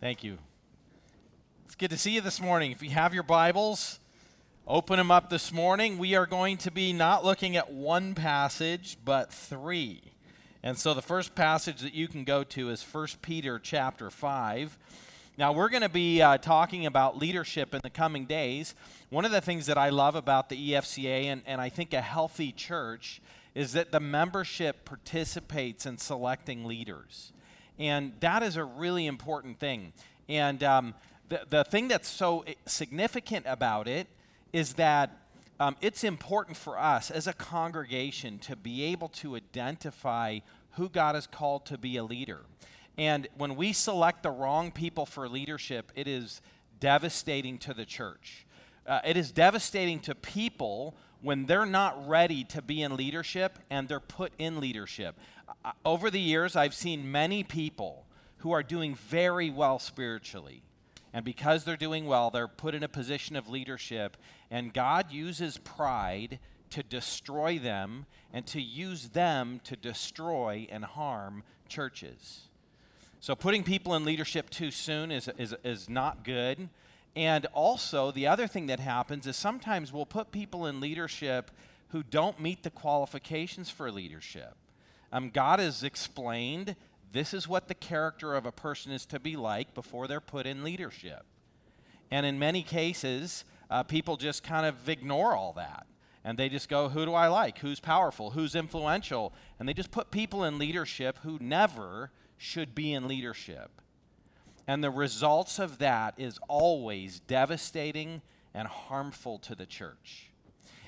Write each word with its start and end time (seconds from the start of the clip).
Thank 0.00 0.24
you. 0.24 0.38
It's 1.66 1.74
good 1.74 1.90
to 1.90 1.98
see 1.98 2.12
you 2.12 2.22
this 2.22 2.40
morning. 2.40 2.72
If 2.72 2.82
you 2.82 2.88
have 2.88 3.12
your 3.12 3.22
Bibles, 3.22 4.00
open 4.66 4.96
them 4.96 5.10
up 5.10 5.28
this 5.28 5.52
morning. 5.52 5.98
We 5.98 6.14
are 6.14 6.24
going 6.24 6.56
to 6.58 6.70
be 6.70 6.94
not 6.94 7.22
looking 7.22 7.54
at 7.54 7.70
one 7.70 8.14
passage, 8.14 8.96
but 9.04 9.30
three. 9.30 10.00
And 10.62 10.78
so 10.78 10.94
the 10.94 11.02
first 11.02 11.34
passage 11.34 11.80
that 11.82 11.92
you 11.92 12.08
can 12.08 12.24
go 12.24 12.44
to 12.44 12.70
is 12.70 12.82
1 12.82 13.08
Peter 13.20 13.58
chapter 13.58 14.08
5. 14.08 14.78
Now, 15.36 15.52
we're 15.52 15.68
going 15.68 15.82
to 15.82 15.90
be 15.90 16.22
uh, 16.22 16.38
talking 16.38 16.86
about 16.86 17.18
leadership 17.18 17.74
in 17.74 17.82
the 17.82 17.90
coming 17.90 18.24
days. 18.24 18.74
One 19.10 19.26
of 19.26 19.32
the 19.32 19.42
things 19.42 19.66
that 19.66 19.76
I 19.76 19.90
love 19.90 20.14
about 20.14 20.48
the 20.48 20.70
EFCA 20.72 21.24
and, 21.26 21.42
and 21.44 21.60
I 21.60 21.68
think 21.68 21.92
a 21.92 22.00
healthy 22.00 22.52
church 22.52 23.20
is 23.54 23.74
that 23.74 23.92
the 23.92 24.00
membership 24.00 24.86
participates 24.86 25.84
in 25.84 25.98
selecting 25.98 26.64
leaders. 26.64 27.34
And 27.80 28.12
that 28.20 28.42
is 28.42 28.56
a 28.56 28.64
really 28.64 29.06
important 29.06 29.58
thing. 29.58 29.94
And 30.28 30.62
um, 30.62 30.94
the, 31.30 31.40
the 31.48 31.64
thing 31.64 31.88
that's 31.88 32.08
so 32.08 32.44
significant 32.66 33.46
about 33.48 33.88
it 33.88 34.06
is 34.52 34.74
that 34.74 35.16
um, 35.58 35.76
it's 35.80 36.04
important 36.04 36.56
for 36.56 36.78
us 36.78 37.10
as 37.10 37.26
a 37.26 37.32
congregation 37.32 38.38
to 38.40 38.54
be 38.54 38.82
able 38.84 39.08
to 39.08 39.34
identify 39.34 40.40
who 40.72 40.90
God 40.90 41.14
has 41.14 41.26
called 41.26 41.64
to 41.66 41.78
be 41.78 41.96
a 41.96 42.04
leader. 42.04 42.40
And 42.98 43.28
when 43.36 43.56
we 43.56 43.72
select 43.72 44.22
the 44.22 44.30
wrong 44.30 44.70
people 44.72 45.06
for 45.06 45.26
leadership, 45.26 45.90
it 45.94 46.06
is 46.06 46.42
devastating 46.80 47.56
to 47.58 47.72
the 47.72 47.86
church. 47.86 48.46
Uh, 48.86 49.00
it 49.06 49.16
is 49.16 49.32
devastating 49.32 50.00
to 50.00 50.14
people 50.14 50.94
when 51.22 51.46
they're 51.46 51.66
not 51.66 52.08
ready 52.08 52.44
to 52.44 52.62
be 52.62 52.82
in 52.82 52.96
leadership 52.96 53.58
and 53.70 53.88
they're 53.88 54.00
put 54.00 54.32
in 54.38 54.60
leadership. 54.60 55.16
Over 55.84 56.10
the 56.10 56.20
years, 56.20 56.56
I've 56.56 56.74
seen 56.74 57.10
many 57.10 57.42
people 57.42 58.06
who 58.38 58.52
are 58.52 58.62
doing 58.62 58.94
very 58.94 59.50
well 59.50 59.78
spiritually. 59.78 60.62
And 61.12 61.24
because 61.24 61.64
they're 61.64 61.76
doing 61.76 62.06
well, 62.06 62.30
they're 62.30 62.48
put 62.48 62.74
in 62.74 62.82
a 62.82 62.88
position 62.88 63.36
of 63.36 63.48
leadership. 63.48 64.16
And 64.50 64.72
God 64.72 65.10
uses 65.10 65.58
pride 65.58 66.38
to 66.70 66.82
destroy 66.82 67.58
them 67.58 68.06
and 68.32 68.46
to 68.46 68.60
use 68.60 69.08
them 69.08 69.60
to 69.64 69.76
destroy 69.76 70.66
and 70.70 70.84
harm 70.84 71.42
churches. 71.68 72.48
So, 73.18 73.34
putting 73.34 73.64
people 73.64 73.94
in 73.94 74.04
leadership 74.04 74.48
too 74.48 74.70
soon 74.70 75.10
is, 75.10 75.28
is, 75.36 75.54
is 75.62 75.88
not 75.88 76.24
good. 76.24 76.68
And 77.16 77.46
also, 77.46 78.12
the 78.12 78.26
other 78.28 78.46
thing 78.46 78.66
that 78.66 78.80
happens 78.80 79.26
is 79.26 79.36
sometimes 79.36 79.92
we'll 79.92 80.06
put 80.06 80.30
people 80.30 80.66
in 80.66 80.80
leadership 80.80 81.50
who 81.88 82.02
don't 82.02 82.40
meet 82.40 82.62
the 82.62 82.70
qualifications 82.70 83.68
for 83.68 83.90
leadership. 83.90 84.54
Um, 85.12 85.30
God 85.30 85.58
has 85.58 85.82
explained 85.82 86.76
this 87.12 87.34
is 87.34 87.48
what 87.48 87.68
the 87.68 87.74
character 87.74 88.34
of 88.34 88.46
a 88.46 88.52
person 88.52 88.92
is 88.92 89.04
to 89.06 89.18
be 89.18 89.36
like 89.36 89.74
before 89.74 90.06
they're 90.06 90.20
put 90.20 90.46
in 90.46 90.62
leadership. 90.62 91.24
And 92.10 92.24
in 92.24 92.38
many 92.38 92.62
cases, 92.62 93.44
uh, 93.70 93.82
people 93.82 94.16
just 94.16 94.42
kind 94.42 94.66
of 94.66 94.88
ignore 94.88 95.34
all 95.34 95.52
that. 95.54 95.86
And 96.24 96.38
they 96.38 96.48
just 96.48 96.68
go, 96.68 96.88
who 96.88 97.06
do 97.06 97.14
I 97.14 97.28
like? 97.28 97.58
Who's 97.58 97.80
powerful? 97.80 98.30
Who's 98.30 98.54
influential? 98.54 99.32
And 99.58 99.68
they 99.68 99.72
just 99.72 99.90
put 99.90 100.10
people 100.10 100.44
in 100.44 100.58
leadership 100.58 101.18
who 101.22 101.38
never 101.40 102.10
should 102.36 102.74
be 102.74 102.92
in 102.92 103.08
leadership. 103.08 103.70
And 104.66 104.84
the 104.84 104.90
results 104.90 105.58
of 105.58 105.78
that 105.78 106.14
is 106.18 106.38
always 106.46 107.20
devastating 107.20 108.22
and 108.54 108.68
harmful 108.68 109.38
to 109.38 109.54
the 109.54 109.66
church. 109.66 110.30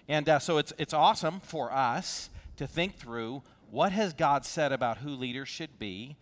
And 0.09 0.29
uh, 0.29 0.39
so 0.39 0.59
it's, 0.59 0.73
it's 0.79 0.93
awesome 0.93 1.41
for 1.41 1.73
us 1.73 2.29
to 2.57 2.67
think 2.67 2.97
through 2.97 3.43
what 3.73 3.91
has 3.91 4.13
God 4.13 4.45
said 4.45 4.71
about 4.71 4.99
who 4.99 5.09
leaders 5.09 5.49
should 5.49 5.79
be, 5.79 6.15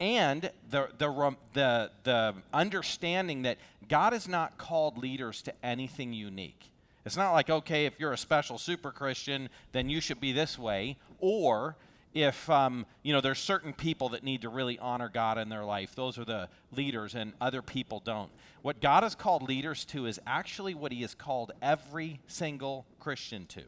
and 0.00 0.50
the, 0.70 0.88
the, 0.96 1.36
the, 1.52 1.90
the 2.02 2.34
understanding 2.52 3.42
that 3.42 3.58
God 3.90 4.14
has 4.14 4.26
not 4.26 4.56
called 4.56 4.96
leaders 4.96 5.42
to 5.42 5.52
anything 5.62 6.14
unique. 6.14 6.70
It's 7.04 7.18
not 7.18 7.32
like, 7.32 7.50
okay, 7.50 7.84
if 7.84 8.00
you're 8.00 8.14
a 8.14 8.18
special 8.18 8.56
super 8.56 8.90
Christian, 8.90 9.50
then 9.72 9.90
you 9.90 10.00
should 10.00 10.18
be 10.18 10.32
this 10.32 10.58
way, 10.58 10.96
or 11.18 11.76
if 12.14 12.48
um, 12.48 12.86
you 13.02 13.12
know 13.12 13.20
there's 13.20 13.38
certain 13.38 13.74
people 13.74 14.08
that 14.10 14.24
need 14.24 14.40
to 14.40 14.48
really 14.48 14.78
honor 14.78 15.10
god 15.12 15.36
in 15.36 15.50
their 15.50 15.64
life. 15.64 15.94
Those 15.94 16.16
are 16.16 16.24
the 16.24 16.48
leaders 16.72 17.14
and 17.14 17.34
other 17.40 17.60
people 17.60 18.00
don't. 18.00 18.30
What 18.62 18.80
god 18.80 19.02
has 19.02 19.16
called 19.16 19.42
leaders 19.42 19.84
to 19.86 20.06
is 20.06 20.20
actually 20.26 20.74
what 20.74 20.92
he 20.92 21.02
has 21.02 21.14
called 21.14 21.50
every 21.60 22.20
single 22.28 22.86
christian 23.00 23.46
to 23.46 23.64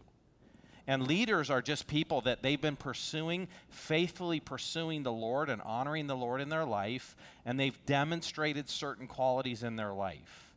and 0.87 1.07
leaders 1.07 1.51
are 1.51 1.61
just 1.61 1.87
people 1.87 2.21
that 2.23 2.43
they've 2.43 2.61
been 2.61 2.77
pursuing, 2.77 3.49
faithfully 3.69 4.41
pursuing 4.41 5.03
the 5.03 5.13
Lord 5.13 5.51
and 5.51 5.61
honoring 5.63 6.07
the 6.07 6.17
Lord 6.17 6.41
in 6.41 6.49
their 6.49 6.65
life, 6.65 7.17
and 7.45 7.59
they've 7.59 7.79
demonstrated 7.87 8.69
certain 8.69 9.07
qualities 9.07 9.63
in 9.63 9.77
their 9.77 9.93
life. 9.93 10.53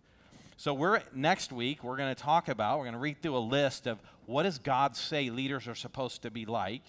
So 0.57 0.73
we're 0.73 1.01
next 1.15 1.51
week 1.51 1.83
we're 1.83 1.97
going 1.97 2.13
to 2.13 2.21
talk 2.21 2.49
about, 2.49 2.79
we're 2.79 2.85
going 2.85 2.93
to 2.93 2.99
read 2.99 3.21
through 3.21 3.37
a 3.37 3.39
list 3.39 3.87
of 3.87 3.99
what 4.25 4.43
does 4.43 4.59
God 4.59 4.95
say 4.95 5.29
leaders 5.29 5.67
are 5.67 5.75
supposed 5.75 6.21
to 6.23 6.31
be 6.31 6.45
like? 6.45 6.83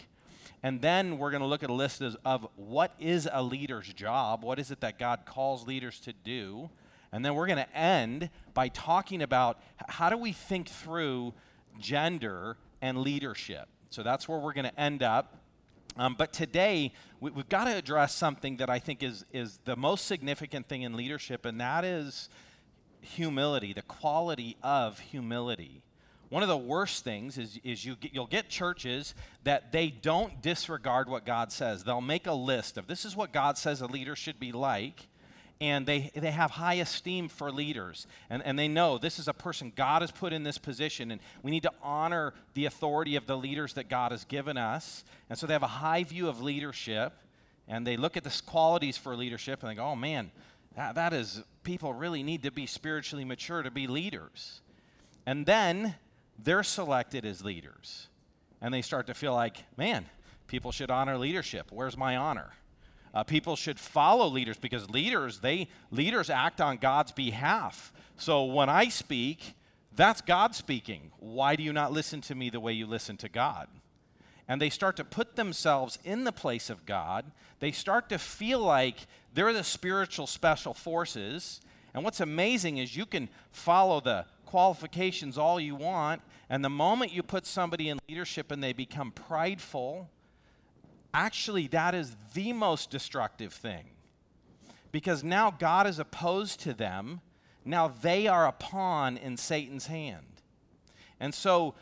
And 0.63 0.83
then 0.83 1.17
we're 1.17 1.31
going 1.31 1.41
to 1.41 1.47
look 1.47 1.63
at 1.63 1.71
a 1.71 1.75
list 1.75 2.03
of, 2.03 2.47
what 2.57 2.95
is 2.99 3.29
a 3.33 3.43
leader's 3.43 3.91
job? 3.95 4.43
What 4.45 4.59
is 4.59 4.71
it 4.71 4.81
that 4.81 4.99
God 4.99 5.21
calls 5.25 5.67
leaders 5.67 6.01
to 6.01 6.13
do? 6.13 6.69
And 7.13 7.25
then 7.25 7.35
we're 7.35 7.47
going 7.47 7.65
to 7.65 7.77
end 7.77 8.29
by 8.53 8.69
talking 8.69 9.23
about 9.23 9.59
how 9.89 10.11
do 10.11 10.19
we 10.19 10.33
think 10.33 10.69
through 10.69 11.33
gender 11.79 12.57
and 12.83 12.99
leadership. 12.99 13.69
So 13.91 14.03
that's 14.03 14.29
where 14.29 14.39
we're 14.39 14.53
going 14.53 14.67
to 14.67 14.81
end 14.81 15.03
up. 15.03 15.37
Um, 15.97 16.15
but 16.17 16.33
today, 16.33 16.93
we, 17.21 17.33
have 17.33 17.49
got 17.49 17.65
to 17.65 17.77
address 17.77 18.15
something 18.15 18.59
that 18.59 18.71
I 18.71 18.79
think 18.79 19.03
is, 19.03 19.25
is 19.33 19.59
the 19.65 19.77
most 19.77 20.07
significant 20.07 20.69
thing 20.69 20.83
in 20.83 20.97
leadership, 20.97 21.45
and 21.45 21.61
that 21.61 21.85
is 21.85 22.29
humility, 23.01 23.73
the 23.73 23.83
quality 23.83 24.57
of 24.63 24.99
humility. 24.99 25.83
One 26.29 26.45
of 26.45 26.49
the 26.49 26.57
worst 26.57 27.03
things 27.03 27.39
is, 27.39 27.59
is 27.65 27.85
you 27.85 27.97
get, 27.97 28.15
you'll 28.15 28.27
get 28.27 28.49
churches 28.49 29.15
that 29.43 29.73
they 29.73 29.89
don't 29.89 30.41
disregard 30.41 31.09
what 31.09 31.27
God 31.27 31.51
says. 31.51 31.83
They'll 31.83 32.01
make 32.01 32.29
a 32.29 32.33
list 32.33 32.79
of 32.79 32.87
this 32.87 33.05
is 33.05 33.17
what 33.17 33.33
God 33.33 33.59
says 33.59 33.81
a 33.81 33.87
leader 33.87 34.15
should 34.15 34.39
be 34.39 34.53
like, 34.53 35.09
and 35.61 35.85
they, 35.85 36.11
they 36.15 36.31
have 36.31 36.53
high 36.53 36.75
esteem 36.75 37.29
for 37.29 37.53
leaders. 37.53 38.07
And, 38.31 38.43
and 38.45 38.59
they 38.59 38.69
know 38.69 38.97
this 38.97 39.19
is 39.19 39.29
a 39.29 39.35
person 39.35 39.73
God 39.77 40.01
has 40.03 40.11
put 40.11 40.33
in 40.33 40.43
this 40.43 40.57
position, 40.57 41.11
and 41.11 41.21
we 41.43 41.51
need 41.51 41.65
to 41.65 41.73
honor 41.83 42.33
the 42.55 42.65
authority 42.65 43.17
of 43.17 43.27
the 43.27 43.37
leaders 43.37 43.75
that 43.75 43.89
God 43.89 44.13
has 44.13 44.25
given 44.25 44.57
us. 44.57 45.05
And 45.29 45.39
so 45.39 45.47
they 45.47 45.53
have 45.53 45.63
a 45.63 45.67
high 45.67 46.05
view 46.05 46.29
of 46.29 46.41
leadership, 46.41 47.13
and 47.69 47.87
they 47.87 47.99
look 47.99 48.17
at 48.17 48.25
the 48.25 48.43
qualities 48.47 48.97
for 48.97 49.15
leadership, 49.15 49.63
and 49.63 49.71
they 49.71 49.75
go, 49.75 49.85
oh 49.85 49.97
man, 49.97 50.31
that, 50.77 50.95
that 50.95 51.13
is, 51.13 51.43
people 51.63 51.93
really 51.93 52.23
need 52.23 52.43
to 52.45 52.51
be 52.51 52.67
spiritually 52.67 53.25
mature 53.25 53.63
to 53.63 53.71
be 53.71 53.87
leaders. 53.87 54.63
And 55.27 55.45
then 55.45 55.97
they're 56.43 56.63
selected 56.63 57.27
as 57.27 57.45
leaders. 57.45 58.09
And 58.63 58.73
they 58.73 58.83
start 58.83 59.07
to 59.09 59.15
feel 59.15 59.35
like, 59.35 59.65
man, 59.77 60.07
people 60.47 60.73
should 60.73 60.91
honor 60.91 61.19
leadership. 61.19 61.67
Where's 61.71 61.97
my 61.97 62.17
honor? 62.17 62.51
Uh, 63.13 63.25
people 63.25 63.57
should 63.57 63.79
follow 63.79 64.29
leaders 64.29 64.57
because 64.57 64.89
leaders 64.89 65.41
they 65.41 65.69
leaders 65.91 66.31
act 66.31 66.61
on 66.61 66.77
God's 66.77 67.13
behalf. 67.13 67.93
So 68.17 68.45
when 68.45 68.69
I 68.69 68.89
speak, 68.89 69.55
that's 69.95 70.21
God 70.21 70.55
speaking. 70.55 71.11
Why 71.19 71.57
do 71.57 71.63
you 71.63 71.73
not 71.73 71.93
listen 71.93 72.21
to 72.23 72.35
me 72.35 72.51
the 72.51 72.61
way 72.61 72.73
you 72.73 72.87
listen 72.87 73.17
to 73.19 73.29
God? 73.29 73.69
And 74.47 74.61
they 74.61 74.71
start 74.71 74.97
to 74.97 75.05
put 75.05 75.37
themselves 75.37 75.99
in 76.05 76.25
the 76.25 76.33
place 76.33 76.71
of 76.71 76.87
God. 76.87 77.25
They 77.61 77.73
start 77.73 78.09
to 78.09 78.19
feel 78.19 78.61
like 78.61 78.97
they're 79.33 79.53
the 79.53 79.65
spiritual 79.65 80.27
special 80.27 80.75
forces. 80.75 81.61
And 81.95 82.05
what's 82.05 82.21
amazing 82.21 82.79
is 82.79 82.97
you 82.97 83.07
can 83.07 83.29
follow 83.53 84.01
the 84.01 84.27
qualifications 84.47 85.39
all 85.39 85.61
you 85.61 85.77
want, 85.77 86.23
and 86.49 86.65
the 86.65 86.71
moment 86.71 87.13
you 87.13 87.23
put 87.23 87.47
somebody 87.47 87.89
in 87.89 88.01
leadership 88.09 88.51
and 88.51 88.63
they 88.63 88.73
become 88.73 89.13
prideful, 89.13 90.11
actually, 91.13 91.67
that 91.69 91.95
is 91.95 92.17
the 92.35 92.53
most 92.53 92.91
destructive 92.91 93.53
thing. 93.53 93.85
Because 94.93 95.23
now 95.23 95.51
God 95.51 95.87
is 95.87 95.99
opposed 95.99 96.61
to 96.61 96.75
them. 96.75 97.21
Now 97.65 97.89
they 97.89 98.27
are 98.27 98.47
a 98.47 98.53
pawn 98.53 99.17
in 99.17 99.37
Satan's 99.37 99.87
hand. 99.87 100.43
And 101.21 101.35
so 101.35 101.75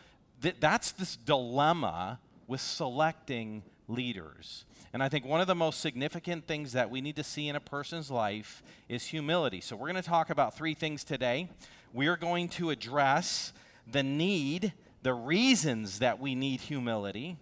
th- 0.42 0.56
that's 0.60 0.92
this 0.92 1.16
dilemma 1.16 2.20
with 2.46 2.60
selecting 2.60 3.62
leaders. 3.86 4.64
And 4.92 5.02
I 5.02 5.08
think 5.08 5.24
one 5.24 5.40
of 5.40 5.46
the 5.46 5.54
most 5.54 5.80
significant 5.80 6.46
things 6.46 6.72
that 6.72 6.90
we 6.90 7.00
need 7.00 7.16
to 7.16 7.24
see 7.24 7.48
in 7.48 7.56
a 7.56 7.60
person's 7.60 8.10
life 8.10 8.62
is 8.88 9.06
humility. 9.06 9.60
So 9.60 9.76
we're 9.76 9.90
going 9.90 10.02
to 10.02 10.08
talk 10.08 10.30
about 10.30 10.56
three 10.56 10.74
things 10.74 11.04
today. 11.04 11.48
We 11.92 12.06
are 12.06 12.16
going 12.16 12.48
to 12.50 12.70
address 12.70 13.52
the 13.90 14.02
need, 14.02 14.72
the 15.02 15.14
reasons 15.14 15.98
that 16.00 16.18
we 16.18 16.34
need 16.34 16.60
humility 16.60 17.36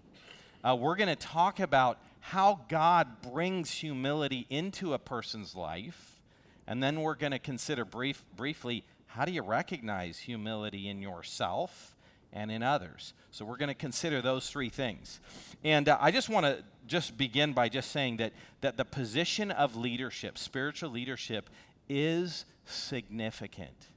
uh, 0.67 0.75
we're 0.75 0.97
going 0.97 1.09
to 1.09 1.17
talk 1.17 1.61
about 1.61 1.99
how 2.21 2.61
God 2.69 3.23
brings 3.23 3.71
humility 3.71 4.47
into 4.51 4.95
a 4.95 4.99
person's 4.99 5.55
life. 5.55 6.21
And 6.67 6.83
then 6.83 7.03
we're 7.03 7.15
going 7.15 7.33
to 7.33 7.39
consider 7.39 7.85
brief, 7.85 8.25
briefly 8.35 8.85
how 9.07 9.25
do 9.25 9.31
you 9.31 9.43
recognize 9.43 10.19
humility 10.19 10.89
in 10.89 11.01
yourself 11.01 11.95
and 12.33 12.51
in 12.51 12.65
others. 12.65 13.15
So 13.31 13.45
we're 13.45 13.57
going 13.57 13.69
to 13.69 13.75
consider 13.75 14.21
those 14.21 14.51
three 14.51 14.69
things. 14.69 15.21
And 15.63 15.89
uh, 15.89 15.99
I 16.01 16.11
just 16.11 16.29
want 16.29 16.45
to 16.47 16.65
just 16.89 17.17
begin 17.17 17.53
by 17.53 17.69
just 17.69 17.93
saying 17.93 18.17
that, 18.17 18.33
that 18.61 18.77
the 18.77 18.85
position 18.85 19.53
of 19.53 19.77
leadership, 19.77 20.37
spiritual 20.37 20.91
leadership, 20.91 21.49
is 21.89 22.45
significant. 22.65 23.89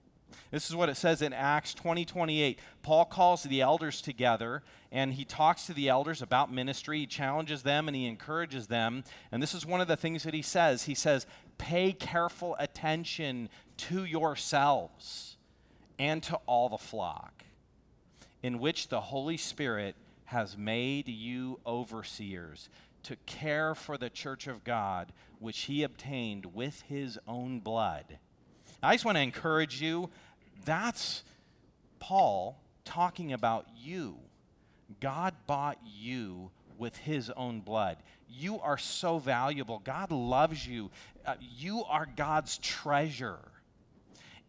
This 0.51 0.69
is 0.69 0.75
what 0.75 0.89
it 0.89 0.97
says 0.97 1.21
in 1.21 1.31
Acts 1.31 1.73
20 1.73 2.05
28. 2.05 2.59
Paul 2.81 3.05
calls 3.05 3.43
the 3.43 3.61
elders 3.61 4.01
together 4.01 4.63
and 4.91 5.13
he 5.13 5.23
talks 5.23 5.65
to 5.67 5.73
the 5.73 5.89
elders 5.89 6.21
about 6.21 6.51
ministry. 6.51 6.99
He 6.99 7.05
challenges 7.05 7.61
them 7.61 7.87
and 7.87 7.95
he 7.95 8.07
encourages 8.07 8.67
them. 8.67 9.03
And 9.31 9.43
this 9.43 9.53
is 9.53 9.65
one 9.65 9.81
of 9.81 9.87
the 9.87 9.97
things 9.97 10.23
that 10.23 10.33
he 10.33 10.41
says. 10.41 10.83
He 10.83 10.95
says, 10.95 11.27
Pay 11.57 11.93
careful 11.93 12.55
attention 12.57 13.49
to 13.77 14.05
yourselves 14.05 15.37
and 15.99 16.23
to 16.23 16.37
all 16.45 16.69
the 16.69 16.77
flock, 16.77 17.43
in 18.41 18.59
which 18.59 18.87
the 18.87 19.01
Holy 19.01 19.37
Spirit 19.37 19.95
has 20.25 20.57
made 20.57 21.07
you 21.07 21.59
overseers 21.65 22.69
to 23.03 23.15
care 23.25 23.75
for 23.75 23.97
the 23.97 24.09
church 24.09 24.47
of 24.47 24.63
God, 24.63 25.11
which 25.39 25.61
he 25.61 25.83
obtained 25.83 26.47
with 26.47 26.81
his 26.83 27.19
own 27.27 27.59
blood. 27.59 28.17
I 28.81 28.93
just 28.93 29.05
want 29.05 29.17
to 29.17 29.21
encourage 29.21 29.81
you 29.81 30.09
that's 30.65 31.23
Paul 31.99 32.59
talking 32.85 33.33
about 33.33 33.67
you. 33.77 34.17
God 34.99 35.33
bought 35.45 35.77
you 35.83 36.51
with 36.77 36.97
his 36.97 37.29
own 37.31 37.59
blood. 37.59 37.97
You 38.27 38.59
are 38.59 38.77
so 38.77 39.19
valuable. 39.19 39.81
God 39.83 40.11
loves 40.11 40.65
you. 40.67 40.89
Uh, 41.25 41.35
you 41.39 41.83
are 41.83 42.07
God's 42.15 42.57
treasure. 42.57 43.39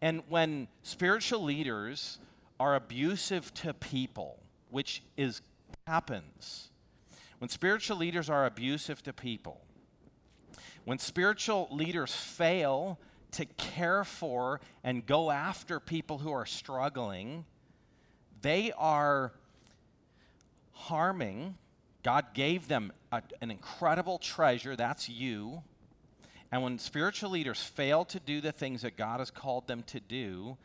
And 0.01 0.23
when 0.29 0.67
spiritual 0.81 1.43
leaders 1.43 2.19
are 2.59 2.75
abusive 2.75 3.53
to 3.55 3.73
people, 3.73 4.39
which 4.71 5.03
is 5.17 5.41
happens, 5.85 6.69
when 7.39 7.49
spiritual 7.49 7.97
leaders 7.97 8.29
are 8.29 8.45
abusive 8.45 9.03
to 9.03 9.13
people, 9.13 9.61
when 10.85 10.97
spiritual 10.97 11.67
leaders 11.71 12.13
fail 12.13 12.99
to 13.31 13.45
care 13.45 14.03
for 14.03 14.59
and 14.83 15.05
go 15.05 15.31
after 15.31 15.79
people 15.79 16.17
who 16.19 16.31
are 16.31 16.45
struggling, 16.45 17.45
they 18.41 18.71
are 18.77 19.31
harming. 20.71 21.55
God 22.03 22.33
gave 22.33 22.67
them 22.67 22.91
a, 23.11 23.21
an 23.41 23.51
incredible 23.51 24.17
treasure, 24.17 24.75
that's 24.75 25.07
you. 25.07 25.61
And 26.51 26.63
when 26.63 26.79
spiritual 26.79 27.29
leaders 27.29 27.61
fail 27.61 28.03
to 28.05 28.19
do 28.19 28.41
the 28.41 28.51
things 28.51 28.81
that 28.81 28.97
God 28.97 29.19
has 29.19 29.31
called 29.31 29.67
them 29.67 29.83
to 29.83 29.99
do, 29.99 30.57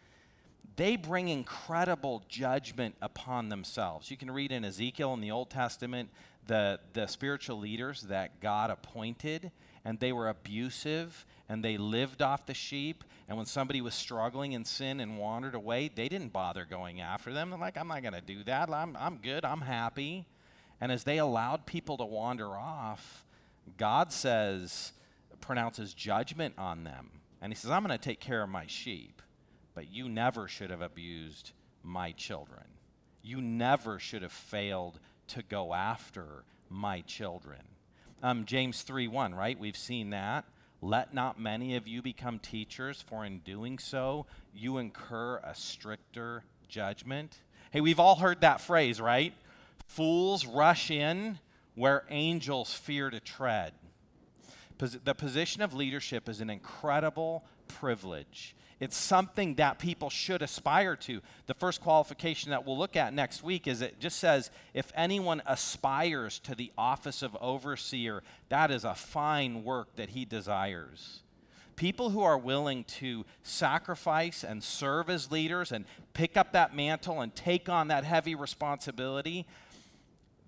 they 0.75 0.97
bring 0.97 1.29
incredible 1.29 2.23
judgment 2.29 2.97
upon 3.01 3.49
themselves. 3.49 4.11
You 4.11 4.17
can 4.17 4.31
read 4.31 4.53
in 4.53 4.65
Ezekiel 4.65 5.15
in 5.15 5.21
the 5.21 5.31
Old 5.31 5.49
Testament 5.49 6.11
the, 6.47 6.81
the 6.93 7.07
spiritual 7.07 7.59
leaders 7.59 8.03
that 8.03 8.41
God 8.41 8.71
appointed, 8.71 9.53
and 9.87 10.01
they 10.01 10.13
were 10.13 10.29
abusive 10.29 11.25
and 11.49 11.65
they 11.65 11.77
lived 11.77 12.21
off 12.21 12.45
the 12.45 12.55
sheep. 12.55 13.05
And 13.29 13.37
when 13.37 13.47
somebody 13.47 13.81
was 13.81 13.95
struggling 13.95 14.53
in 14.53 14.65
sin 14.65 14.99
and 14.99 15.17
wandered 15.17 15.55
away, 15.55 15.89
they 15.95 16.09
didn't 16.09 16.33
bother 16.33 16.65
going 16.69 17.01
after 17.01 17.33
them. 17.33 17.51
They're 17.51 17.59
like, 17.59 17.79
I'm 17.79 17.87
not 17.87 18.03
going 18.03 18.15
to 18.15 18.21
do 18.21 18.43
that. 18.45 18.69
I'm, 18.69 18.97
I'm 18.99 19.19
good. 19.19 19.45
I'm 19.45 19.61
happy. 19.61 20.27
And 20.81 20.91
as 20.91 21.05
they 21.05 21.19
allowed 21.19 21.67
people 21.67 21.99
to 21.99 22.05
wander 22.05 22.49
off, 22.57 23.25
God 23.79 24.13
says, 24.13 24.93
pronounces 25.41 25.95
judgment 25.95 26.55
on 26.59 26.83
them. 26.83 27.11
And 27.41 27.53
He 27.53 27.57
says, 27.57 27.71
I'm 27.71 27.87
going 27.87 27.97
to 27.97 28.05
take 28.05 28.19
care 28.19 28.43
of 28.43 28.49
my 28.49 28.67
sheep, 28.67 29.23
but 29.73 29.89
you 29.89 30.09
never 30.09 30.49
should 30.49 30.71
have 30.71 30.83
abused 30.83 31.53
my 31.85 32.11
children. 32.11 32.65
You 33.23 33.41
never 33.41 34.01
should 34.01 34.23
have 34.23 34.33
failed 34.33 34.99
to 35.29 35.45
go 35.45 35.73
after 35.73 36.43
my 36.69 37.03
children. 37.03 37.76
Um, 38.23 38.45
James 38.45 38.83
3 38.83 39.09
1, 39.09 39.35
right? 39.35 39.59
We've 39.59 39.77
seen 39.77 40.11
that. 40.11 40.45
Let 40.83 41.15
not 41.15 41.41
many 41.41 41.77
of 41.77 41.89
you 41.89 42.03
become 42.03 42.39
teachers, 42.39 43.03
for 43.03 43.25
in 43.25 43.41
doing 43.41 43.79
so, 43.79 44.27
you 44.55 44.79
incur 44.79 45.41
a 45.43 45.55
stricter 45.55 46.45
judgment. 46.69 47.39
Hey, 47.71 47.81
we've 47.81 48.01
all 48.01 48.17
heard 48.17 48.41
that 48.43 48.61
phrase, 48.61 49.01
right? 49.01 49.33
Fools 49.87 50.47
rush 50.47 50.91
in 50.91 51.39
where 51.75 52.05
angels 52.11 52.73
fear 52.73 53.11
to 53.11 53.21
tread. 53.21 53.73
The 54.79 55.15
position 55.15 55.63
of 55.63 55.73
leadership 55.73 56.29
is 56.29 56.41
an 56.41 56.51
incredible 56.51 57.45
privilege. 57.69 58.55
It's 58.79 58.97
something 58.97 59.55
that 59.55 59.79
people 59.79 60.11
should 60.11 60.43
aspire 60.43 60.97
to. 60.97 61.23
The 61.47 61.55
first 61.55 61.81
qualification 61.81 62.51
that 62.51 62.67
we'll 62.67 62.77
look 62.77 62.95
at 62.95 63.15
next 63.15 63.43
week 63.43 63.67
is 63.67 63.81
it 63.81 64.01
just 64.01 64.19
says 64.19 64.51
if 64.75 64.93
anyone 64.95 65.41
aspires 65.47 66.39
to 66.41 66.55
the 66.55 66.73
office 66.77 67.23
of 67.23 67.37
overseer, 67.41 68.23
that 68.51 68.71
is 68.71 68.85
a 68.85 68.95
fine 68.95 69.65
work 69.65 69.97
that 69.97 70.11
he 70.11 70.27
desires. 70.27 71.21
People 71.77 72.11
who 72.11 72.23
are 72.23 72.39
willing 72.39 72.85
to 72.85 73.25
sacrifice 73.43 74.45
and 74.45 74.63
serve 74.63 75.09
as 75.09 75.31
leaders 75.31 75.73
and 75.73 75.87
pick 76.13 76.37
up 76.37 76.53
that 76.53 76.75
mantle 76.75 77.23
and 77.23 77.35
take 77.35 77.69
on 77.69 77.89
that 77.89 78.05
heavy 78.05 78.35
responsibility, 78.35 79.47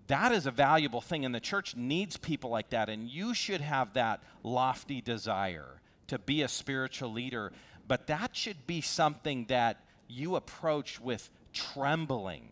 that 0.06 0.32
is 0.32 0.46
a 0.46 0.50
valuable 0.50 1.00
thing. 1.02 1.24
And 1.24 1.34
the 1.34 1.40
church 1.40 1.76
needs 1.76 2.18
people 2.18 2.50
like 2.50 2.70
that. 2.70 2.88
And 2.90 3.08
you 3.08 3.32
should 3.32 3.60
have 3.62 3.94
that 3.94 4.22
lofty 4.42 5.00
desire 5.00 5.80
to 6.08 6.18
be 6.18 6.42
a 6.42 6.48
spiritual 6.48 7.12
leader 7.12 7.52
but 7.88 8.06
that 8.06 8.36
should 8.36 8.66
be 8.66 8.80
something 8.80 9.46
that 9.46 9.82
you 10.06 10.36
approach 10.36 11.00
with 11.00 11.30
trembling 11.52 12.50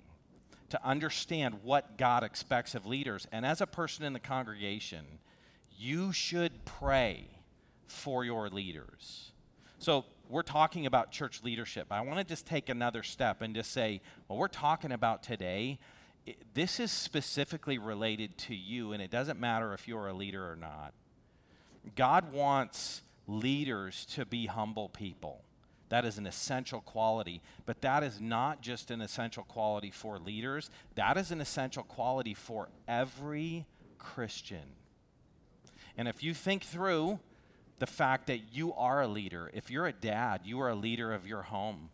to 0.70 0.84
understand 0.84 1.62
what 1.62 1.96
God 1.96 2.24
expects 2.24 2.74
of 2.74 2.86
leaders. 2.86 3.28
And 3.30 3.46
as 3.46 3.60
a 3.60 3.66
person 3.66 4.04
in 4.04 4.12
the 4.12 4.18
congregation, 4.18 5.04
you 5.78 6.12
should 6.12 6.64
pray 6.64 7.28
for 7.86 8.24
your 8.24 8.48
leaders. 8.48 9.30
So, 9.78 10.06
we're 10.28 10.42
talking 10.42 10.86
about 10.86 11.12
church 11.12 11.44
leadership. 11.44 11.86
I 11.92 12.00
want 12.00 12.18
to 12.18 12.24
just 12.24 12.46
take 12.46 12.68
another 12.68 13.04
step 13.04 13.42
and 13.42 13.54
just 13.54 13.70
say, 13.70 14.00
what 14.26 14.40
we're 14.40 14.48
talking 14.48 14.90
about 14.90 15.22
today, 15.22 15.78
this 16.52 16.80
is 16.80 16.90
specifically 16.90 17.78
related 17.78 18.36
to 18.38 18.54
you, 18.56 18.92
and 18.92 19.00
it 19.00 19.12
doesn't 19.12 19.38
matter 19.38 19.72
if 19.72 19.86
you're 19.86 20.08
a 20.08 20.12
leader 20.12 20.50
or 20.50 20.56
not. 20.56 20.94
God 21.94 22.32
wants 22.32 23.02
leaders 23.26 24.06
to 24.14 24.24
be 24.24 24.46
humble 24.46 24.88
people. 24.88 25.42
That 25.88 26.04
is 26.04 26.18
an 26.18 26.26
essential 26.26 26.80
quality. 26.80 27.42
But 27.64 27.80
that 27.82 28.02
is 28.02 28.20
not 28.20 28.60
just 28.60 28.90
an 28.90 29.00
essential 29.00 29.44
quality 29.44 29.90
for 29.90 30.18
leaders, 30.18 30.70
that 30.94 31.16
is 31.16 31.30
an 31.30 31.40
essential 31.40 31.82
quality 31.82 32.34
for 32.34 32.68
every 32.88 33.66
Christian. 33.98 34.74
And 35.96 36.08
if 36.08 36.22
you 36.22 36.34
think 36.34 36.64
through 36.64 37.20
the 37.78 37.86
fact 37.86 38.26
that 38.26 38.54
you 38.54 38.72
are 38.74 39.02
a 39.02 39.08
leader, 39.08 39.50
if 39.54 39.70
you're 39.70 39.86
a 39.86 39.92
dad, 39.92 40.42
you 40.44 40.60
are 40.60 40.70
a 40.70 40.74
leader 40.74 41.12
of 41.12 41.26
your 41.26 41.42
home. 41.42 41.90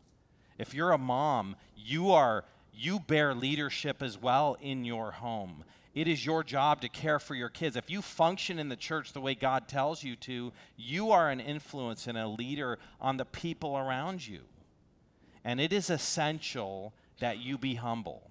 If 0.58 0.74
you're 0.74 0.92
a 0.92 0.98
mom, 0.98 1.56
you 1.76 2.12
are 2.12 2.44
you 2.74 3.00
bear 3.00 3.34
leadership 3.34 4.02
as 4.02 4.16
well 4.16 4.56
in 4.60 4.84
your 4.84 5.12
home. 5.12 5.64
It 5.94 6.08
is 6.08 6.24
your 6.24 6.42
job 6.42 6.80
to 6.80 6.88
care 6.88 7.18
for 7.18 7.34
your 7.34 7.50
kids. 7.50 7.76
If 7.76 7.90
you 7.90 8.00
function 8.00 8.58
in 8.58 8.68
the 8.68 8.76
church 8.76 9.12
the 9.12 9.20
way 9.20 9.34
God 9.34 9.68
tells 9.68 10.02
you 10.02 10.16
to, 10.16 10.52
you 10.76 11.10
are 11.10 11.30
an 11.30 11.40
influence 11.40 12.06
and 12.06 12.16
a 12.16 12.26
leader 12.26 12.78
on 13.00 13.18
the 13.18 13.26
people 13.26 13.76
around 13.76 14.26
you. 14.26 14.40
And 15.44 15.60
it 15.60 15.72
is 15.72 15.90
essential 15.90 16.94
that 17.20 17.38
you 17.38 17.58
be 17.58 17.74
humble. 17.74 18.30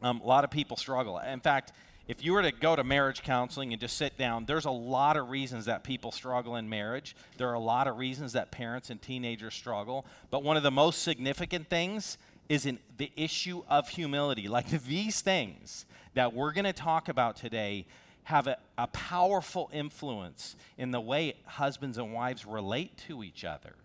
Um, 0.00 0.20
a 0.20 0.26
lot 0.26 0.44
of 0.44 0.50
people 0.50 0.76
struggle. 0.76 1.18
In 1.18 1.40
fact, 1.40 1.72
if 2.06 2.24
you 2.24 2.32
were 2.32 2.42
to 2.42 2.52
go 2.52 2.74
to 2.74 2.82
marriage 2.82 3.22
counseling 3.22 3.72
and 3.74 3.80
just 3.80 3.98
sit 3.98 4.16
down, 4.16 4.46
there's 4.46 4.64
a 4.64 4.70
lot 4.70 5.18
of 5.18 5.28
reasons 5.28 5.66
that 5.66 5.84
people 5.84 6.10
struggle 6.10 6.56
in 6.56 6.66
marriage. 6.66 7.14
There 7.36 7.50
are 7.50 7.54
a 7.54 7.60
lot 7.60 7.86
of 7.86 7.98
reasons 7.98 8.32
that 8.32 8.50
parents 8.50 8.88
and 8.88 9.02
teenagers 9.02 9.54
struggle. 9.54 10.06
But 10.30 10.42
one 10.42 10.56
of 10.56 10.62
the 10.62 10.70
most 10.70 11.02
significant 11.02 11.68
things 11.68 12.16
is 12.48 12.64
in 12.64 12.78
the 12.96 13.12
issue 13.14 13.62
of 13.68 13.90
humility. 13.90 14.48
Like 14.48 14.68
these 14.86 15.20
things 15.20 15.84
that 16.18 16.34
we're 16.34 16.50
going 16.50 16.64
to 16.64 16.72
talk 16.72 17.08
about 17.08 17.36
today 17.36 17.86
have 18.24 18.48
a, 18.48 18.56
a, 18.76 18.88
powerful 18.88 19.70
influence 19.72 20.56
in 20.76 20.90
the 20.90 21.00
way 21.00 21.32
husbands 21.46 21.96
and 21.96 22.12
wives 22.12 22.44
relate 22.44 22.96
to 22.96 23.22
each 23.22 23.44
other. 23.44 23.76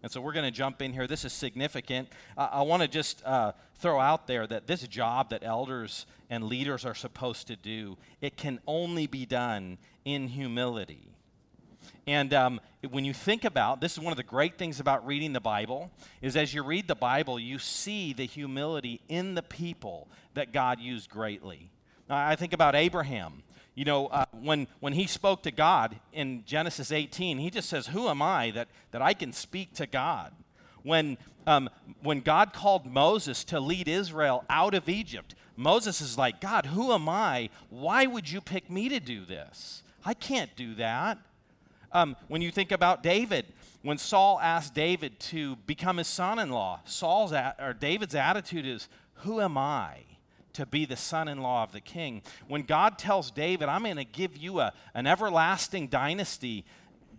And 0.00 0.10
so 0.12 0.20
we're 0.20 0.34
going 0.34 0.44
to 0.44 0.56
jump 0.56 0.80
in 0.80 0.92
here. 0.92 1.08
This 1.08 1.24
is 1.24 1.32
significant. 1.32 2.10
Uh, 2.36 2.48
I 2.52 2.62
want 2.62 2.82
to 2.82 2.88
just 2.88 3.24
uh, 3.26 3.50
throw 3.80 3.98
out 3.98 4.28
there 4.28 4.46
that 4.46 4.68
this 4.68 4.86
job 4.86 5.30
that 5.30 5.42
elders 5.42 6.06
and 6.30 6.44
leaders 6.44 6.84
are 6.84 6.94
supposed 6.94 7.48
to 7.48 7.56
do, 7.56 7.98
it 8.20 8.36
can 8.36 8.60
only 8.68 9.08
be 9.08 9.26
done 9.26 9.78
in 10.04 10.28
humility. 10.28 11.08
And 12.06 12.32
um, 12.32 12.60
when 12.88 13.04
you 13.04 13.12
think 13.12 13.44
about 13.44 13.80
this 13.80 13.92
is 13.92 14.00
one 14.00 14.12
of 14.12 14.16
the 14.16 14.22
great 14.22 14.56
things 14.56 14.78
about 14.78 15.06
reading 15.06 15.32
the 15.32 15.40
Bible 15.40 15.90
is 16.22 16.36
as 16.36 16.54
you 16.54 16.62
read 16.62 16.86
the 16.86 16.94
Bible, 16.94 17.38
you 17.38 17.58
see 17.58 18.12
the 18.12 18.24
humility 18.24 19.00
in 19.08 19.34
the 19.34 19.42
people 19.42 20.08
that 20.38 20.52
God 20.52 20.78
used 20.80 21.10
greatly. 21.10 21.70
I 22.08 22.36
think 22.36 22.52
about 22.52 22.76
Abraham. 22.76 23.42
You 23.74 23.84
know, 23.84 24.06
uh, 24.06 24.24
when, 24.32 24.68
when 24.80 24.92
he 24.92 25.06
spoke 25.06 25.42
to 25.42 25.50
God 25.50 25.96
in 26.12 26.44
Genesis 26.46 26.90
18, 26.92 27.38
he 27.38 27.50
just 27.50 27.68
says, 27.68 27.88
Who 27.88 28.08
am 28.08 28.22
I 28.22 28.50
that, 28.52 28.68
that 28.92 29.02
I 29.02 29.14
can 29.14 29.32
speak 29.32 29.74
to 29.74 29.86
God? 29.86 30.32
When, 30.82 31.18
um, 31.46 31.68
when 32.02 32.20
God 32.20 32.52
called 32.52 32.86
Moses 32.86 33.44
to 33.44 33.60
lead 33.60 33.88
Israel 33.88 34.44
out 34.48 34.74
of 34.74 34.88
Egypt, 34.88 35.34
Moses 35.56 36.00
is 36.00 36.16
like, 36.16 36.40
God, 36.40 36.66
who 36.66 36.92
am 36.92 37.08
I? 37.08 37.50
Why 37.68 38.06
would 38.06 38.30
you 38.30 38.40
pick 38.40 38.70
me 38.70 38.88
to 38.88 39.00
do 39.00 39.24
this? 39.24 39.82
I 40.04 40.14
can't 40.14 40.54
do 40.56 40.74
that. 40.76 41.18
Um, 41.90 42.16
when 42.28 42.42
you 42.42 42.52
think 42.52 42.70
about 42.70 43.02
David, 43.02 43.46
when 43.82 43.98
Saul 43.98 44.38
asked 44.40 44.72
David 44.72 45.18
to 45.20 45.56
become 45.66 45.96
his 45.96 46.06
son-in-law, 46.06 46.82
Saul's 46.84 47.32
a- 47.32 47.56
or 47.58 47.72
David's 47.72 48.14
attitude 48.14 48.66
is, 48.66 48.88
"Who 49.24 49.40
am 49.40 49.58
I 49.58 49.98
to 50.58 50.66
be 50.66 50.84
the 50.84 50.96
son-in-law 50.96 51.64
of 51.64 51.72
the 51.72 51.80
king?" 51.80 52.22
When 52.46 52.62
God 52.62 52.98
tells 52.98 53.30
David, 53.30 53.68
"I'm 53.68 53.82
going 53.82 53.96
to 53.96 54.04
give 54.04 54.36
you 54.36 54.60
a, 54.60 54.72
an 54.94 55.06
everlasting 55.06 55.88
dynasty," 55.88 56.64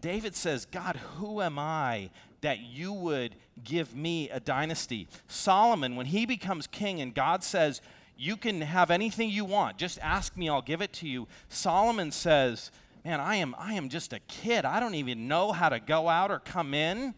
David 0.01 0.36
says, 0.36 0.65
"God, 0.65 0.96
who 0.96 1.41
am 1.41 1.60
I 1.60 2.10
that 2.41 2.60
you 2.60 2.93
would 2.93 3.36
give 3.63 3.96
me 3.96 4.29
a 4.29 4.39
dynasty?" 4.39 5.08
Solomon, 5.27 5.96
when 5.96 6.05
he 6.05 6.25
becomes 6.25 6.67
king, 6.67 7.01
and 7.01 7.13
God 7.13 7.43
says, 7.43 7.81
"You 8.15 8.38
can 8.38 8.62
have 8.62 8.91
anything 8.91 9.29
you 9.29 9.46
want. 9.46 9.77
Just 9.77 10.00
ask 10.00 10.38
me, 10.38 10.48
I'll 10.48 10.62
give 10.62 10.81
it 10.81 10.93
to 10.93 11.08
you." 11.08 11.27
Solomon 11.50 12.12
says 12.12 12.72
man, 13.05 13.19
I 13.19 13.36
am, 13.38 13.55
I 13.58 13.74
am 13.74 13.89
just 13.89 14.13
a 14.13 14.19
kid. 14.19 14.65
I 14.65 14.79
don't 14.79 14.96
even 14.96 15.27
know 15.27 15.51
how 15.51 15.69
to 15.69 15.79
go 15.79 16.10
out 16.10 16.31
or 16.31 16.39
come 16.39 16.74
in. 16.74 17.15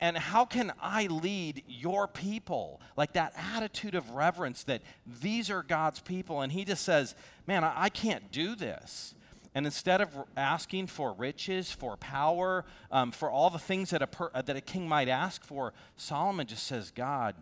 And 0.00 0.16
how 0.16 0.44
can 0.44 0.72
I 0.80 1.06
lead 1.06 1.64
your 1.66 2.06
people? 2.06 2.80
Like 2.96 3.14
that 3.14 3.32
attitude 3.54 3.94
of 3.94 4.10
reverence 4.10 4.62
that 4.64 4.82
these 5.06 5.50
are 5.50 5.62
God's 5.62 6.00
people. 6.00 6.40
And 6.40 6.52
he 6.52 6.64
just 6.64 6.84
says, 6.84 7.14
man, 7.46 7.64
I, 7.64 7.88
can't 7.88 8.30
do 8.30 8.54
this. 8.54 9.14
And 9.54 9.66
instead 9.66 10.00
of 10.00 10.10
asking 10.36 10.86
for 10.86 11.12
riches, 11.12 11.72
for 11.72 11.96
power, 11.96 12.64
um, 12.92 13.10
for 13.10 13.28
all 13.28 13.50
the 13.50 13.58
things 13.58 13.90
that 13.90 14.02
a, 14.02 14.06
per, 14.06 14.30
that 14.30 14.56
a 14.56 14.60
king 14.60 14.88
might 14.88 15.08
ask 15.08 15.42
for, 15.42 15.72
Solomon 15.96 16.46
just 16.46 16.66
says, 16.66 16.92
God, 16.92 17.34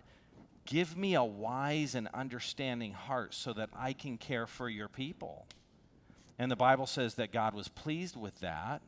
give 0.65 0.97
me 0.97 1.15
a 1.15 1.25
wise 1.25 1.95
and 1.95 2.09
understanding 2.15 2.93
heart 2.93 3.35
so 3.35 3.53
that 3.53 3.69
I 3.77 3.93
can 3.93 4.17
care 4.17 4.47
for 4.47 4.71
your 4.71 4.89
people. 4.89 5.47
And 6.39 6.51
the 6.51 6.57
Bible 6.57 6.87
says 6.87 7.15
that 7.17 7.33
God 7.33 7.55
was 7.55 7.69
pleased 7.69 8.17
with 8.17 8.41
that 8.41 8.81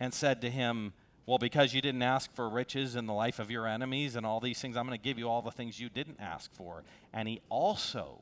and 0.00 0.12
said 0.12 0.40
to 0.40 0.50
him, 0.50 0.92
Well, 1.26 1.38
because 1.38 1.74
you 1.74 1.82
didn't 1.82 2.02
ask 2.02 2.32
for 2.34 2.48
riches 2.48 2.94
in 2.94 3.06
the 3.06 3.12
life 3.12 3.40
of 3.40 3.50
your 3.50 3.66
enemies 3.66 4.14
and 4.14 4.24
all 4.24 4.38
these 4.38 4.60
things, 4.60 4.76
I'm 4.76 4.86
going 4.86 4.98
to 4.98 5.02
give 5.02 5.18
you 5.18 5.28
all 5.28 5.42
the 5.42 5.50
things 5.50 5.80
you 5.80 5.88
didn't 5.88 6.20
ask 6.20 6.52
for. 6.54 6.84
And 7.12 7.28
he 7.28 7.40
also 7.48 8.20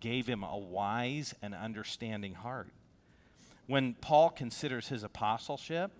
gave 0.00 0.26
him 0.26 0.42
a 0.42 0.58
wise 0.58 1.34
and 1.40 1.54
understanding 1.54 2.34
heart. 2.34 2.68
When 3.66 3.94
Paul 3.94 4.28
considers 4.28 4.88
his 4.88 5.02
apostleship, 5.02 5.92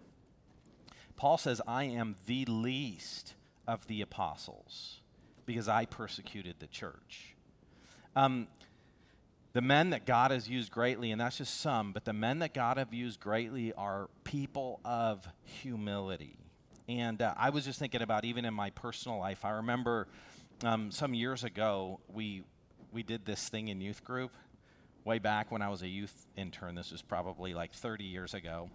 Paul 1.17 1.39
says, 1.39 1.63
I 1.67 1.85
am 1.85 2.17
the 2.27 2.45
least 2.45 3.33
of 3.67 3.87
the 3.87 4.03
apostles 4.03 5.01
because 5.47 5.69
I 5.69 5.87
persecuted 5.87 6.57
the 6.59 6.67
church. 6.67 7.35
Um, 8.15 8.47
the 9.55 9.63
men 9.63 9.91
that 9.91 10.05
God 10.05 10.31
has 10.31 10.49
used 10.49 10.71
greatly, 10.71 11.13
and 11.13 11.21
that's 11.21 11.39
just 11.39 11.61
some, 11.61 11.93
but 11.93 12.05
the 12.05 12.13
men 12.13 12.41
that 12.41 12.53
God 12.53 12.77
have 12.77 12.93
used 12.93 13.21
greatly 13.21 13.73
are 13.73 14.09
people 14.25 14.81
of 14.85 15.27
humility. 15.45 16.42
And 16.89 17.23
uh, 17.23 17.35
I 17.37 17.51
was 17.51 17.65
just 17.65 17.79
thinking 17.79 18.03
about 18.03 18.25
even 18.25 18.45
in 18.45 18.55
my 18.55 18.71
personal 18.71 19.19
life. 19.19 19.45
I 19.45 19.51
remember 19.51 20.09
um, 20.65 20.91
some 20.91 21.15
years 21.15 21.45
ago 21.45 22.01
we 22.13 22.43
we 22.93 23.03
did 23.03 23.25
this 23.25 23.49
thing 23.49 23.69
in 23.69 23.81
youth 23.81 24.05
group 24.05 24.33
way 25.05 25.19
back 25.19 25.51
when 25.51 25.63
I 25.63 25.69
was 25.69 25.83
a 25.83 25.89
youth 25.89 26.27
intern. 26.37 26.75
This 26.75 26.93
was 26.93 27.03
probably 27.03 27.55
like 27.55 27.73
30 27.73 28.05
years 28.05 28.35
ago. 28.35 28.71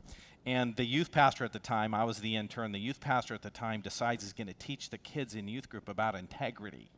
And 0.46 0.76
the 0.76 0.86
youth 0.86 1.12
pastor 1.12 1.46
at 1.46 1.54
the 1.54 1.60
time, 1.60 1.94
I 1.94 2.04
was 2.04 2.20
the 2.20 2.36
intern, 2.36 2.72
the 2.72 2.80
youth 2.80 3.00
pastor 3.00 3.34
at 3.34 3.42
the 3.42 3.50
time 3.50 3.82
decides 3.82 4.24
he's 4.24 4.34
going 4.34 4.48
to 4.48 4.54
teach 4.54 4.90
the 4.90 4.98
kids 4.98 5.36
in 5.36 5.48
youth 5.48 5.70
group 5.70 5.90
about 5.90 6.16
integrity. 6.16 6.90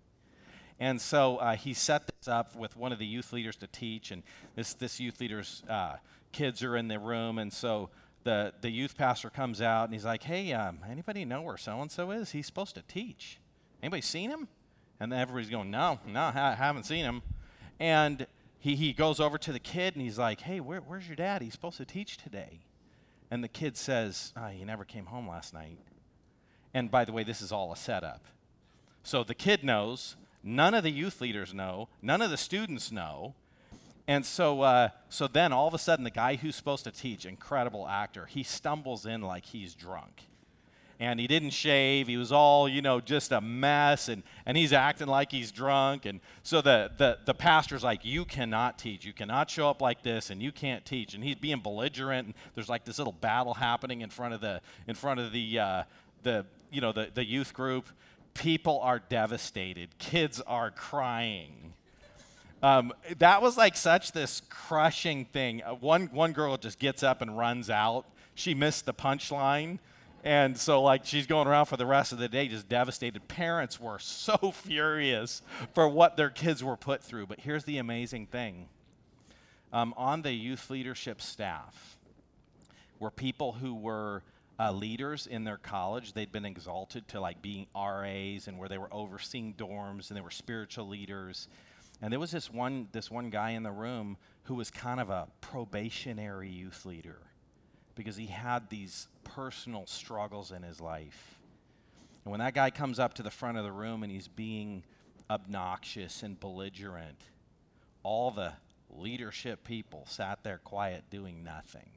And 0.79 1.01
so 1.01 1.37
uh, 1.37 1.55
he 1.55 1.73
set 1.73 2.07
this 2.07 2.27
up 2.27 2.55
with 2.55 2.77
one 2.77 2.91
of 2.93 2.99
the 2.99 3.05
youth 3.05 3.33
leaders 3.33 3.57
to 3.57 3.67
teach, 3.67 4.11
and 4.11 4.23
this, 4.55 4.73
this 4.75 4.99
youth 4.99 5.19
leader's 5.19 5.61
uh, 5.67 5.95
kids 6.31 6.63
are 6.63 6.77
in 6.77 6.87
the 6.87 6.99
room, 6.99 7.37
and 7.37 7.51
so 7.51 7.89
the, 8.23 8.53
the 8.61 8.69
youth 8.69 8.97
pastor 8.97 9.29
comes 9.29 9.61
out 9.61 9.85
and 9.85 9.93
he's 9.93 10.05
like, 10.05 10.23
hey, 10.23 10.53
um, 10.53 10.79
anybody 10.89 11.25
know 11.25 11.41
where 11.41 11.57
so-and-so 11.57 12.11
is? 12.11 12.31
He's 12.31 12.45
supposed 12.45 12.75
to 12.75 12.81
teach. 12.81 13.39
Anybody 13.81 14.01
seen 14.01 14.29
him? 14.29 14.47
And 14.99 15.13
everybody's 15.13 15.49
going, 15.49 15.71
no, 15.71 15.99
no, 16.05 16.31
I 16.33 16.55
haven't 16.55 16.83
seen 16.83 17.05
him. 17.05 17.21
And 17.79 18.27
he, 18.59 18.75
he 18.75 18.91
goes 18.91 19.19
over 19.19 19.37
to 19.37 19.53
the 19.53 19.59
kid 19.59 19.95
and 19.95 20.03
he's 20.03 20.19
like, 20.19 20.41
hey, 20.41 20.59
where, 20.59 20.81
where's 20.81 21.07
your 21.07 21.15
dad? 21.15 21.41
He's 21.41 21.53
supposed 21.53 21.77
to 21.77 21.85
teach 21.85 22.17
today. 22.17 22.59
And 23.31 23.43
the 23.43 23.47
kid 23.47 23.77
says, 23.77 24.33
oh, 24.35 24.47
he 24.47 24.65
never 24.65 24.83
came 24.83 25.05
home 25.05 25.27
last 25.27 25.53
night. 25.53 25.79
And 26.73 26.91
by 26.91 27.05
the 27.05 27.13
way, 27.13 27.23
this 27.23 27.41
is 27.41 27.51
all 27.51 27.71
a 27.71 27.77
setup. 27.77 28.25
So 29.03 29.23
the 29.23 29.33
kid 29.33 29.63
knows, 29.63 30.17
None 30.43 30.73
of 30.73 30.83
the 30.83 30.91
youth 30.91 31.19
leaders 31.21 31.53
know. 31.53 31.89
None 32.01 32.21
of 32.21 32.29
the 32.29 32.37
students 32.37 32.91
know. 32.91 33.35
And 34.09 34.25
so, 34.25 34.61
uh, 34.61 34.89
so 35.09 35.27
then 35.27 35.53
all 35.53 35.67
of 35.67 35.75
a 35.75 35.77
sudden, 35.77 36.03
the 36.03 36.09
guy 36.09 36.35
who's 36.35 36.55
supposed 36.55 36.83
to 36.85 36.91
teach, 36.91 37.27
incredible 37.27 37.87
actor, 37.87 38.25
he 38.25 38.41
stumbles 38.41 39.05
in 39.05 39.21
like 39.21 39.45
he's 39.45 39.75
drunk. 39.75 40.23
And 40.99 41.19
he 41.19 41.27
didn't 41.27 41.51
shave. 41.51 42.07
He 42.07 42.17
was 42.17 42.31
all, 42.31 42.67
you 42.67 42.81
know, 42.81 43.01
just 43.01 43.31
a 43.31 43.39
mess. 43.39 44.09
And, 44.09 44.23
and 44.47 44.57
he's 44.57 44.73
acting 44.73 45.05
like 45.05 45.31
he's 45.31 45.51
drunk. 45.51 46.07
And 46.07 46.21
so 46.41 46.59
the, 46.59 46.89
the, 46.97 47.19
the 47.23 47.35
pastor's 47.35 47.83
like, 47.83 48.03
You 48.03 48.25
cannot 48.25 48.79
teach. 48.79 49.05
You 49.05 49.13
cannot 49.13 49.47
show 49.47 49.69
up 49.69 49.79
like 49.79 50.01
this, 50.01 50.31
and 50.31 50.41
you 50.41 50.51
can't 50.51 50.83
teach. 50.83 51.13
And 51.13 51.23
he's 51.23 51.35
being 51.35 51.59
belligerent. 51.59 52.25
And 52.25 52.33
there's 52.55 52.67
like 52.67 52.85
this 52.85 52.97
little 52.97 53.13
battle 53.13 53.53
happening 53.53 54.01
in 54.01 54.09
front 54.09 54.33
of 54.33 54.41
the, 54.41 54.59
in 54.87 54.95
front 54.95 55.19
of 55.19 55.31
the, 55.31 55.59
uh, 55.59 55.83
the, 56.23 56.47
you 56.71 56.81
know, 56.81 56.91
the, 56.91 57.11
the 57.13 57.23
youth 57.23 57.53
group 57.53 57.87
people 58.33 58.79
are 58.79 58.97
devastated, 58.97 59.89
kids 59.99 60.41
are 60.47 60.71
crying. 60.71 61.73
Um, 62.61 62.91
that 63.19 63.41
was 63.41 63.57
like 63.57 63.77
such 63.77 64.11
this 64.11 64.41
crushing 64.49 65.25
thing. 65.25 65.63
Uh, 65.63 65.75
one, 65.75 66.07
one 66.07 66.33
girl 66.33 66.57
just 66.57 66.79
gets 66.79 67.03
up 67.03 67.21
and 67.21 67.37
runs 67.37 67.69
out. 67.69 68.05
She 68.35 68.53
missed 68.53 68.85
the 68.85 68.93
punchline. 68.93 69.79
And 70.23 70.57
so, 70.57 70.81
like, 70.81 71.05
she's 71.05 71.25
going 71.25 71.47
around 71.47 71.67
for 71.67 71.77
the 71.77 71.85
rest 71.85 72.11
of 72.11 72.17
the 72.17 72.27
day 72.27 72.49
just 72.49 72.67
devastated. 72.67 73.27
Parents 73.29 73.79
were 73.79 73.99
so 73.99 74.51
furious 74.51 75.41
for 75.73 75.87
what 75.87 76.17
their 76.17 76.29
kids 76.29 76.63
were 76.63 76.75
put 76.75 77.01
through. 77.01 77.27
But 77.27 77.39
here's 77.39 77.63
the 77.63 77.77
amazing 77.77 78.27
thing 78.27 78.67
um, 79.71 79.93
on 79.95 80.21
the 80.21 80.31
youth 80.31 80.69
leadership 80.69 81.21
staff 81.21 81.97
were 82.99 83.11
people 83.11 83.53
who 83.53 83.73
were 83.73 84.23
uh, 84.59 84.73
leaders 84.73 85.25
in 85.25 85.45
their 85.45 85.57
college. 85.57 86.13
They'd 86.13 86.31
been 86.31 86.45
exalted 86.45 87.07
to 87.09 87.21
like 87.21 87.41
being 87.41 87.67
RAs 87.73 88.47
and 88.47 88.57
where 88.59 88.67
they 88.67 88.77
were 88.77 88.93
overseeing 88.93 89.53
dorms 89.53 90.09
and 90.09 90.17
they 90.17 90.21
were 90.21 90.31
spiritual 90.31 90.87
leaders. 90.87 91.47
And 92.01 92.11
there 92.11 92.19
was 92.19 92.31
this 92.31 92.51
one, 92.51 92.87
this 92.91 93.11
one 93.11 93.29
guy 93.29 93.51
in 93.51 93.63
the 93.63 93.71
room 93.71 94.17
who 94.43 94.55
was 94.55 94.71
kind 94.71 94.99
of 94.99 95.09
a 95.09 95.27
probationary 95.41 96.49
youth 96.49 96.85
leader 96.85 97.19
because 97.95 98.15
he 98.15 98.27
had 98.27 98.69
these 98.69 99.07
personal 99.23 99.85
struggles 99.85 100.51
in 100.51 100.63
his 100.63 100.79
life. 100.79 101.39
And 102.23 102.31
when 102.31 102.39
that 102.39 102.53
guy 102.53 102.69
comes 102.69 102.99
up 102.99 103.15
to 103.15 103.23
the 103.23 103.31
front 103.31 103.57
of 103.57 103.63
the 103.63 103.71
room 103.71 104.03
and 104.03 104.11
he's 104.11 104.27
being 104.27 104.83
obnoxious 105.29 106.23
and 106.23 106.39
belligerent, 106.39 107.19
all 108.03 108.31
the 108.31 108.53
leadership 108.89 109.63
people 109.63 110.05
sat 110.07 110.43
there 110.43 110.59
quiet 110.63 111.03
doing 111.09 111.43
nothing. 111.43 111.89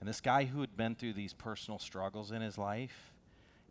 And 0.00 0.08
this 0.08 0.20
guy 0.20 0.44
who 0.44 0.60
had 0.60 0.76
been 0.76 0.94
through 0.94 1.14
these 1.14 1.32
personal 1.32 1.78
struggles 1.78 2.30
in 2.30 2.42
his 2.42 2.58
life, 2.58 3.12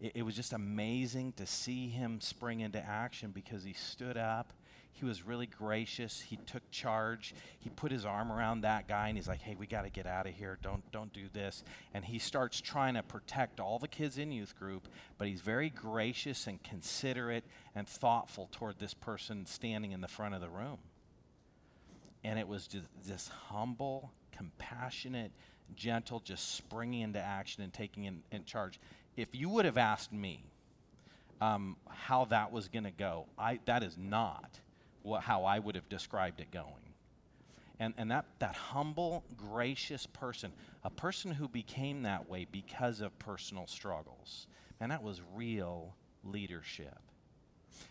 it, 0.02 0.14
it, 0.16 0.22
was 0.24 0.36
just 0.36 0.54
amazing 0.54 1.34
to 1.34 1.46
see 1.46 1.88
him 1.88 2.20
spring 2.20 2.62
into 2.62 2.80
action 2.80 3.32
because 3.32 3.64
he 3.64 3.74
stood 3.74 4.18
up. 4.18 4.52
He 4.96 5.04
was 5.04 5.24
really 5.24 5.46
gracious. 5.46 6.22
He 6.22 6.38
took 6.38 6.64
charge. 6.72 7.36
He 7.60 7.70
put 7.70 7.92
his 7.92 8.06
arm 8.06 8.32
around 8.32 8.62
that 8.62 8.88
guy 8.88 9.10
and 9.10 9.18
he's 9.18 9.28
like, 9.28 9.42
"Hey, 9.42 9.56
we 9.56 9.68
got 9.68 9.82
to 9.82 9.90
get 9.90 10.08
out 10.08 10.26
of 10.26 10.34
here. 10.34 10.58
Don't 10.62 10.90
don't 10.94 11.12
do 11.12 11.28
this." 11.34 11.66
And 11.94 12.06
he 12.06 12.18
starts 12.18 12.62
trying 12.62 12.94
to 12.94 13.04
protect 13.04 13.60
all 13.60 13.78
the 13.78 13.90
kids 13.90 14.18
in 14.18 14.32
youth 14.32 14.58
group, 14.58 14.88
but 15.18 15.28
he's 15.28 15.42
very 15.42 15.70
gracious 15.70 16.48
and 16.48 16.64
considerate 16.64 17.44
and 17.76 17.86
thoughtful 17.86 18.48
toward 18.54 18.80
this 18.80 18.94
person 18.94 19.46
standing 19.46 19.92
in 19.92 20.00
the 20.00 20.08
front 20.08 20.34
of 20.34 20.40
the 20.40 20.50
room. 20.50 20.78
And 22.24 22.40
it 22.40 22.48
was 22.48 22.66
just 22.66 22.88
this 23.06 23.28
humble, 23.28 24.14
compassionate, 24.32 25.34
gentle, 25.76 26.22
just 26.22 26.56
springing 26.56 27.02
into 27.02 27.20
action 27.20 27.64
and 27.64 27.74
taking 27.74 28.06
in, 28.06 28.24
in 28.32 28.46
charge. 28.46 28.80
If 29.18 29.36
you 29.36 29.50
would 29.50 29.66
have 29.66 29.78
asked 29.78 30.14
me 30.14 30.46
um, 31.42 31.76
how 31.90 32.24
that 32.26 32.54
was 32.54 32.70
going 32.70 32.86
to 32.86 32.92
go, 32.92 33.26
I, 33.38 33.60
that 33.66 33.84
is 33.84 33.98
not 33.98 34.62
how 35.22 35.44
I 35.44 35.60
would 35.60 35.76
have 35.76 35.90
described 35.90 36.40
it 36.40 36.52
going. 36.52 36.74
And, 37.80 37.94
and 37.98 38.10
that, 38.12 38.26
that 38.40 38.56
humble, 38.56 39.24
gracious 39.36 40.06
person, 40.06 40.54
a 40.84 40.90
person 40.90 41.32
who 41.32 41.48
became 41.48 42.04
that 42.04 42.30
way 42.30 42.48
because 42.50 43.02
of 43.02 43.18
personal 43.20 43.68
struggles, 43.68 44.48
and 44.80 44.92
that 44.92 45.04
was 45.04 45.22
real 45.36 45.94
leadership. 46.24 46.98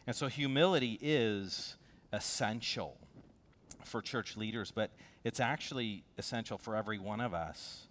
And 0.06 0.16
so 0.16 0.28
humility 0.28 0.98
is 1.02 1.76
essential 2.12 2.96
for 3.84 4.00
church 4.00 4.36
leaders, 4.36 4.70
but 4.70 4.90
it's 5.22 5.40
actually 5.40 6.04
essential 6.16 6.56
for 6.56 6.76
every 6.76 6.98
one 6.98 7.20
of 7.20 7.34
us. 7.34 7.86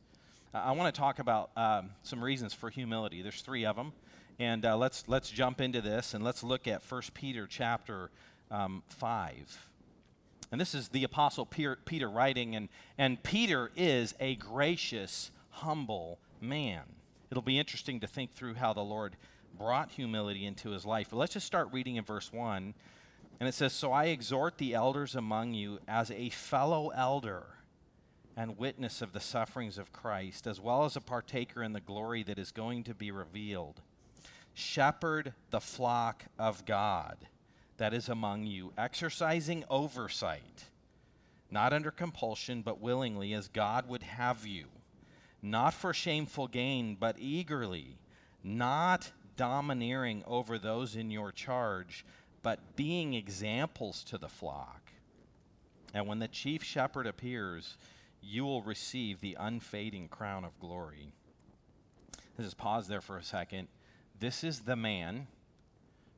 I 0.54 0.72
want 0.74 0.94
to 0.94 1.00
talk 1.00 1.20
about 1.20 1.50
um, 1.58 1.92
some 2.04 2.24
reasons 2.24 2.54
for 2.54 2.70
humility. 2.70 3.22
There's 3.22 3.42
three 3.42 3.66
of 3.66 3.76
them, 3.76 3.94
and 4.38 4.66
uh, 4.66 4.78
let's 4.78 5.04
let's 5.08 5.30
jump 5.32 5.60
into 5.60 5.82
this 5.82 6.14
and 6.14 6.24
let's 6.24 6.44
look 6.44 6.68
at 6.68 6.84
1 6.88 7.02
Peter 7.16 7.48
chapter 7.48 8.12
um, 8.54 8.84
five. 8.88 9.68
And 10.52 10.62
this 10.62 10.76
is 10.76 10.90
the 10.90 11.04
apostle 11.04 11.46
Peter, 11.46 11.78
Peter 11.84 12.10
writing, 12.10 12.56
and 12.56 12.70
and 12.98 13.22
Peter 13.24 13.72
is 13.76 14.14
a 14.20 14.36
gracious, 14.36 15.32
humble 15.50 16.20
man. 16.40 16.84
It'll 17.32 17.42
be 17.42 17.58
interesting 17.58 18.00
to 18.02 18.08
think 18.08 18.36
through 18.36 18.54
how 18.54 18.74
the 18.74 18.84
Lord 18.84 19.16
brought 19.58 19.92
humility 19.92 20.46
into 20.46 20.70
his 20.70 20.86
life. 20.86 21.08
But 21.10 21.18
let's 21.18 21.34
just 21.34 21.48
start 21.48 21.70
reading 21.72 21.96
in 21.96 22.04
verse 22.04 22.32
1. 22.32 22.76
And 23.40 23.50
it 23.50 23.54
says, 23.54 23.74
So 23.74 23.92
I 23.92 24.06
exhort 24.06 24.60
the 24.60 24.76
elders 24.76 25.16
among 25.16 25.54
you 25.54 25.80
as 25.88 26.12
a 26.12 26.30
fellow 26.30 26.90
elder 26.90 27.48
and 28.38 28.58
witness 28.58 29.02
of 29.02 29.14
the 29.14 29.20
sufferings 29.20 29.80
of 29.80 29.92
Christ, 29.92 30.46
as 30.46 30.60
well 30.60 30.86
as 30.86 30.96
a 30.96 31.02
partaker 31.02 31.64
in 31.64 31.74
the 31.74 31.80
glory 31.80 32.22
that 32.24 32.38
is 32.38 32.52
going 32.52 32.84
to 32.84 32.94
be 32.94 33.10
revealed. 33.10 33.82
Shepherd 34.54 35.34
the 35.50 35.60
flock 35.60 36.26
of 36.38 36.66
God 36.66 37.18
that 37.78 37.94
is 37.94 38.10
among 38.10 38.46
you, 38.46 38.72
exercising 38.78 39.64
oversight, 39.70 40.66
not 41.50 41.74
under 41.74 41.92
compulsion, 41.92 42.62
but 42.62 42.82
willingly, 42.82 43.34
as 43.34 43.48
God 43.48 43.88
would 43.88 44.04
have 44.04 44.46
you, 44.46 44.66
not 45.42 45.74
for 45.74 45.94
shameful 45.94 46.48
gain, 46.48 46.96
but 47.00 47.18
eagerly, 47.20 47.98
not 48.44 49.12
domineering 49.36 50.24
over 50.26 50.58
those 50.58 50.96
in 50.96 51.12
your 51.12 51.32
charge, 51.32 52.06
but 52.42 52.76
being 52.76 53.14
examples 53.14 54.04
to 54.04 54.18
the 54.18 54.28
flock. 54.28 54.92
And 55.94 56.08
when 56.08 56.20
the 56.20 56.28
chief 56.28 56.64
shepherd 56.64 57.08
appears, 57.08 57.78
you 58.22 58.46
will 58.46 58.62
receive 58.62 59.20
the 59.20 59.38
unfading 59.40 60.08
crown 60.08 60.44
of 60.44 60.60
glory. 60.60 61.14
Let's 62.38 62.48
just 62.48 62.58
pause 62.58 62.88
there 62.88 63.02
for 63.02 63.18
a 63.18 63.24
second. 63.24 63.68
This 64.20 64.44
is 64.44 64.62
the 64.62 64.76
man 64.76 65.28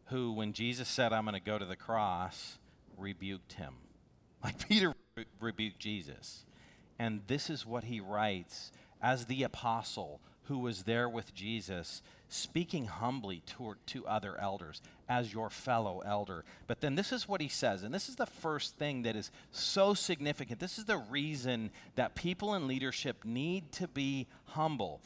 who, 0.05 0.31
when 0.31 0.53
Jesus 0.53 0.87
said, 0.87 1.13
I'm 1.13 1.25
going 1.25 1.33
to 1.33 1.39
go 1.39 1.57
to 1.57 1.65
the 1.65 1.75
cross, 1.75 2.57
rebuked 2.97 3.53
him. 3.53 3.75
Like 4.43 4.69
Peter 4.69 4.93
re- 5.17 5.25
rebuked 5.39 5.79
Jesus. 5.79 6.45
And 6.99 7.21
this 7.25 7.49
is 7.49 7.65
what 7.65 7.85
he 7.85 7.99
writes 7.99 8.71
as 9.01 9.25
the 9.25 9.41
apostle 9.41 10.19
who 10.43 10.59
was 10.59 10.83
there 10.83 11.09
with 11.09 11.33
Jesus, 11.33 12.03
speaking 12.29 12.85
humbly 12.85 13.41
to, 13.47 13.75
to 13.87 14.05
other 14.05 14.39
elders 14.39 14.81
as 15.09 15.33
your 15.33 15.49
fellow 15.49 16.01
elder. 16.05 16.43
But 16.67 16.81
then 16.81 16.95
this 16.95 17.11
is 17.11 17.27
what 17.27 17.41
he 17.41 17.47
says, 17.47 17.83
and 17.83 17.93
this 17.93 18.09
is 18.09 18.15
the 18.15 18.25
first 18.25 18.75
thing 18.77 19.03
that 19.03 19.15
is 19.15 19.31
so 19.51 19.93
significant. 19.93 20.59
This 20.59 20.77
is 20.77 20.85
the 20.85 20.97
reason 20.97 21.71
that 21.95 22.15
people 22.15 22.53
in 22.53 22.67
leadership 22.67 23.25
need 23.25 23.71
to 23.73 23.87
be 23.87 24.27
humble. 24.45 25.01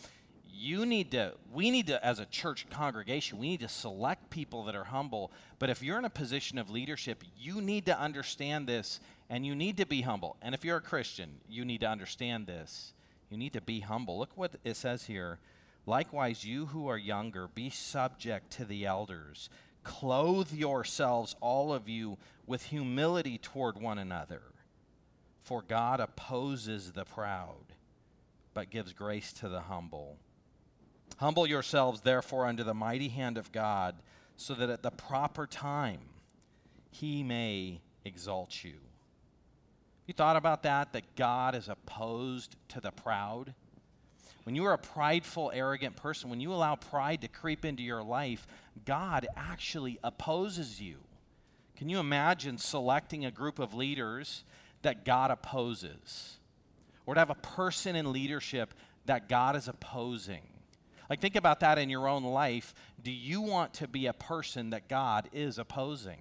You 0.61 0.85
need 0.85 1.11
to, 1.11 1.35
we 1.53 1.71
need 1.71 1.87
to, 1.87 2.05
as 2.05 2.19
a 2.19 2.25
church 2.25 2.67
congregation, 2.69 3.39
we 3.39 3.47
need 3.47 3.61
to 3.61 3.69
select 3.69 4.29
people 4.29 4.65
that 4.65 4.75
are 4.75 4.83
humble. 4.83 5.31
But 5.57 5.69
if 5.69 5.81
you're 5.81 5.97
in 5.97 6.03
a 6.03 6.09
position 6.09 6.57
of 6.57 6.69
leadership, 6.69 7.23
you 7.39 7.61
need 7.61 7.85
to 7.85 7.97
understand 7.97 8.67
this 8.67 8.99
and 9.29 9.45
you 9.45 9.55
need 9.55 9.77
to 9.77 9.85
be 9.85 10.01
humble. 10.01 10.35
And 10.41 10.53
if 10.53 10.65
you're 10.65 10.75
a 10.75 10.81
Christian, 10.81 11.37
you 11.47 11.63
need 11.63 11.79
to 11.79 11.87
understand 11.87 12.45
this. 12.45 12.91
You 13.29 13.37
need 13.37 13.53
to 13.53 13.61
be 13.61 13.79
humble. 13.79 14.19
Look 14.19 14.31
what 14.35 14.55
it 14.65 14.75
says 14.75 15.05
here. 15.05 15.39
Likewise, 15.85 16.43
you 16.43 16.65
who 16.65 16.89
are 16.89 16.97
younger, 16.97 17.47
be 17.47 17.69
subject 17.69 18.51
to 18.57 18.65
the 18.65 18.85
elders. 18.85 19.49
Clothe 19.85 20.51
yourselves, 20.51 21.37
all 21.39 21.71
of 21.71 21.87
you, 21.87 22.17
with 22.45 22.65
humility 22.65 23.37
toward 23.37 23.81
one 23.81 23.97
another. 23.97 24.41
For 25.41 25.61
God 25.61 26.01
opposes 26.01 26.91
the 26.91 27.05
proud, 27.05 27.75
but 28.53 28.69
gives 28.69 28.91
grace 28.91 29.31
to 29.33 29.47
the 29.47 29.61
humble. 29.61 30.17
Humble 31.19 31.45
yourselves, 31.45 31.99
therefore, 31.99 32.45
under 32.45 32.63
the 32.63 32.73
mighty 32.73 33.09
hand 33.09 33.37
of 33.37 33.51
God, 33.51 33.95
so 34.37 34.53
that 34.53 34.69
at 34.69 34.83
the 34.83 34.91
proper 34.91 35.45
time 35.45 35.99
he 36.91 37.23
may 37.23 37.81
exalt 38.05 38.63
you. 38.63 38.75
You 40.07 40.13
thought 40.13 40.37
about 40.37 40.63
that? 40.63 40.93
That 40.93 41.17
God 41.17 41.55
is 41.55 41.67
opposed 41.67 42.55
to 42.69 42.79
the 42.79 42.91
proud? 42.91 43.53
When 44.43 44.55
you 44.55 44.63
are 44.63 44.73
a 44.73 44.77
prideful, 44.77 45.51
arrogant 45.53 45.97
person, 45.97 46.29
when 46.29 46.39
you 46.39 46.53
allow 46.53 46.75
pride 46.75 47.19
to 47.21 47.27
creep 47.27 47.65
into 47.65 47.83
your 47.83 48.01
life, 48.01 48.47
God 48.85 49.27
actually 49.35 49.99
opposes 50.01 50.79
you. 50.79 50.99
Can 51.75 51.89
you 51.89 51.99
imagine 51.99 52.57
selecting 52.57 53.25
a 53.25 53.31
group 53.31 53.59
of 53.59 53.73
leaders 53.73 54.45
that 54.83 55.03
God 55.03 55.31
opposes? 55.31 56.37
Or 57.05 57.13
to 57.13 57.19
have 57.19 57.29
a 57.29 57.35
person 57.35 57.97
in 57.97 58.13
leadership 58.13 58.73
that 59.05 59.27
God 59.27 59.57
is 59.57 59.67
opposing? 59.67 60.43
Like, 61.09 61.21
think 61.21 61.35
about 61.35 61.59
that 61.61 61.77
in 61.77 61.89
your 61.89 62.07
own 62.07 62.23
life. 62.23 62.73
Do 63.03 63.11
you 63.11 63.41
want 63.41 63.73
to 63.75 63.87
be 63.87 64.05
a 64.05 64.13
person 64.13 64.69
that 64.69 64.87
God 64.87 65.29
is 65.33 65.57
opposing? 65.57 66.19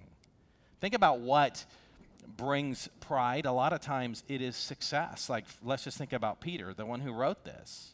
Think 0.81 0.95
about 0.95 1.19
what 1.19 1.65
brings 2.37 2.89
pride. 2.99 3.45
A 3.45 3.51
lot 3.51 3.73
of 3.73 3.81
times 3.81 4.23
it 4.27 4.41
is 4.41 4.55
success. 4.55 5.29
Like, 5.29 5.45
let's 5.63 5.83
just 5.83 5.97
think 5.97 6.13
about 6.13 6.41
Peter, 6.41 6.73
the 6.73 6.85
one 6.85 7.01
who 7.01 7.11
wrote 7.11 7.43
this. 7.43 7.93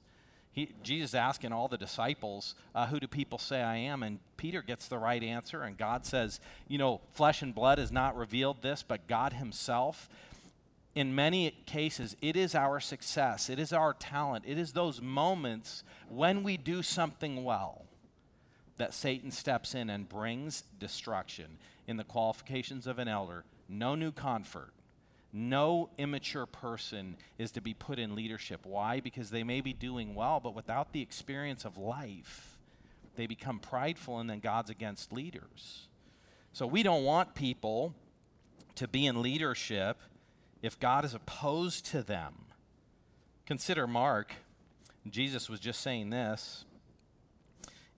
He, 0.51 0.69
Jesus 0.83 1.13
asking 1.13 1.51
all 1.51 1.67
the 1.67 1.77
disciples, 1.77 2.55
uh, 2.73 2.87
Who 2.87 3.01
do 3.01 3.07
people 3.07 3.37
say 3.37 3.61
I 3.61 3.75
am? 3.75 4.03
And 4.03 4.19
Peter 4.37 4.61
gets 4.61 4.87
the 4.87 4.97
right 4.97 5.21
answer, 5.21 5.63
and 5.63 5.77
God 5.77 6.05
says, 6.05 6.39
You 6.69 6.77
know, 6.77 7.01
flesh 7.11 7.41
and 7.41 7.53
blood 7.53 7.77
has 7.77 7.91
not 7.91 8.15
revealed 8.15 8.61
this, 8.61 8.81
but 8.81 9.05
God 9.07 9.33
Himself. 9.33 10.07
In 10.95 11.13
many 11.13 11.51
cases, 11.65 12.15
it 12.21 12.37
is 12.37 12.55
our 12.55 12.79
success, 12.79 13.49
it 13.49 13.59
is 13.59 13.73
our 13.73 13.93
talent, 13.93 14.45
it 14.47 14.57
is 14.57 14.71
those 14.71 15.01
moments 15.01 15.83
when 16.07 16.41
we 16.41 16.55
do 16.55 16.81
something 16.81 17.43
well 17.43 17.85
that 18.77 18.93
Satan 18.93 19.29
steps 19.29 19.75
in 19.75 19.89
and 19.89 20.07
brings 20.07 20.63
destruction. 20.79 21.57
In 21.87 21.97
the 21.97 22.03
qualifications 22.03 22.87
of 22.87 22.97
an 22.97 23.07
elder, 23.07 23.43
no 23.69 23.93
new 23.93 24.11
convert, 24.11 24.73
no 25.31 25.89
immature 25.97 26.45
person 26.45 27.17
is 27.37 27.51
to 27.51 27.61
be 27.61 27.73
put 27.73 27.99
in 27.99 28.15
leadership. 28.15 28.65
Why? 28.65 29.01
Because 29.01 29.29
they 29.29 29.43
may 29.43 29.59
be 29.59 29.73
doing 29.73 30.15
well, 30.15 30.39
but 30.39 30.55
without 30.55 30.93
the 30.93 31.01
experience 31.01 31.65
of 31.65 31.77
life, 31.77 32.57
they 33.17 33.27
become 33.27 33.59
prideful 33.59 34.19
and 34.19 34.29
then 34.29 34.39
God's 34.39 34.69
against 34.69 35.11
leaders. 35.11 35.87
So 36.53 36.65
we 36.65 36.83
don't 36.83 37.03
want 37.03 37.35
people 37.35 37.93
to 38.75 38.87
be 38.87 39.05
in 39.05 39.21
leadership 39.21 39.97
if 40.65 40.79
God 40.79 41.05
is 41.05 41.13
opposed 41.13 41.85
to 41.91 42.01
them. 42.01 42.33
Consider 43.45 43.85
Mark. 43.85 44.33
Jesus 45.07 45.47
was 45.47 45.59
just 45.59 45.79
saying 45.79 46.09
this 46.09 46.65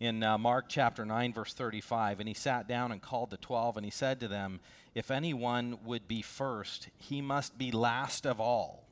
in 0.02 0.22
uh, 0.22 0.38
Mark 0.38 0.66
chapter 0.68 1.06
9, 1.06 1.32
verse 1.32 1.54
35. 1.54 2.20
And 2.20 2.28
he 2.28 2.34
sat 2.34 2.68
down 2.68 2.92
and 2.92 3.02
called 3.02 3.30
the 3.30 3.38
twelve, 3.38 3.78
and 3.78 3.86
he 3.86 3.90
said 3.90 4.20
to 4.20 4.28
them, 4.28 4.60
If 4.94 5.10
anyone 5.10 5.80
would 5.86 6.10
be 6.10 6.22
first, 6.22 6.90
he 6.98 7.22
must 7.22 7.58
be 7.58 7.72
last 7.72 8.26
of 8.26 8.42
all 8.42 8.84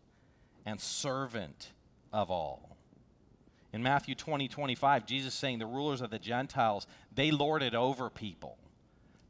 and 0.65 0.79
servant 0.79 1.73
of 2.13 2.31
all. 2.31 2.77
In 3.73 3.83
Matthew 3.83 4.15
20, 4.15 4.47
25, 4.47 5.05
Jesus 5.05 5.33
saying, 5.33 5.59
The 5.59 5.65
rulers 5.65 5.99
of 5.99 6.11
the 6.11 6.19
Gentiles, 6.19 6.87
they 7.13 7.29
lord 7.29 7.61
it 7.61 7.75
over 7.75 8.09
people. 8.09 8.57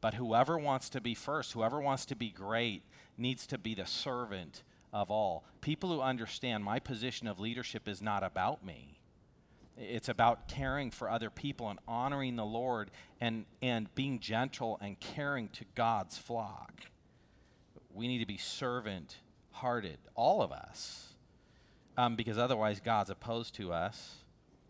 But 0.01 0.13
whoever 0.13 0.59
wants 0.59 0.89
to 0.89 1.01
be 1.01 1.15
first, 1.15 1.53
whoever 1.53 1.81
wants 1.81 2.05
to 2.05 2.15
be 2.15 2.29
great, 2.29 2.83
needs 3.17 3.47
to 3.47 3.57
be 3.57 3.73
the 3.75 3.85
servant 3.85 4.63
of 4.93 5.09
all. 5.11 5.43
People 5.61 5.89
who 5.89 6.01
understand 6.01 6.63
my 6.63 6.79
position 6.79 7.27
of 7.27 7.39
leadership 7.39 7.87
is 7.87 8.01
not 8.01 8.23
about 8.23 8.65
me 8.65 8.95
it's 9.77 10.09
about 10.09 10.47
caring 10.47 10.89
for 10.89 11.09
other 11.09 11.29
people 11.29 11.69
and 11.69 11.79
honoring 11.87 12.35
the 12.35 12.45
Lord 12.45 12.91
and, 13.19 13.45
and 13.61 13.93
being 13.95 14.19
gentle 14.19 14.77
and 14.81 14.99
caring 14.99 15.49
to 15.49 15.65
God's 15.75 16.17
flock. 16.17 16.85
We 17.93 18.07
need 18.07 18.19
to 18.19 18.25
be 18.25 18.37
servant 18.37 19.17
hearted, 19.51 19.97
all 20.15 20.41
of 20.41 20.51
us, 20.51 21.13
um, 21.97 22.15
because 22.15 22.37
otherwise 22.37 22.79
God's 22.79 23.09
opposed 23.09 23.55
to 23.55 23.71
us. 23.71 24.15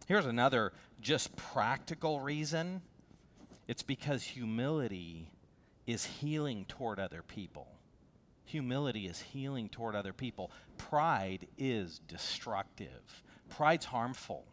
Here's 0.08 0.25
another 0.25 0.73
just 1.01 1.36
practical 1.36 2.19
reason 2.19 2.81
it's 3.67 3.81
because 3.81 4.21
humility 4.21 5.31
is 5.88 6.05
healing 6.05 6.65
toward 6.65 6.99
other 6.99 7.23
people. 7.23 7.67
Humility 8.45 9.08
is 9.08 9.21
healing 9.21 9.69
toward 9.69 9.95
other 9.95 10.13
people. 10.13 10.51
Pride 10.77 11.47
is 11.58 11.99
destructive, 12.08 13.23
pride's 13.49 13.86
harmful 13.86 14.45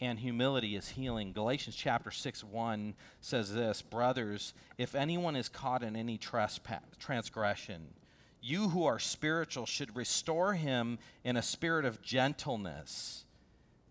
and 0.00 0.18
humility 0.18 0.76
is 0.76 0.90
healing. 0.90 1.32
Galatians 1.32 1.76
chapter 1.76 2.10
6 2.10 2.42
1 2.42 2.94
says 3.20 3.52
this 3.52 3.82
Brothers, 3.82 4.54
if 4.78 4.94
anyone 4.94 5.36
is 5.36 5.48
caught 5.48 5.82
in 5.82 5.94
any 5.94 6.16
trespass, 6.16 6.80
transgression, 6.98 7.88
you 8.40 8.70
who 8.70 8.84
are 8.84 8.98
spiritual 8.98 9.66
should 9.66 9.94
restore 9.94 10.54
him 10.54 10.98
in 11.22 11.36
a 11.36 11.42
spirit 11.42 11.84
of 11.84 12.00
gentleness, 12.00 13.24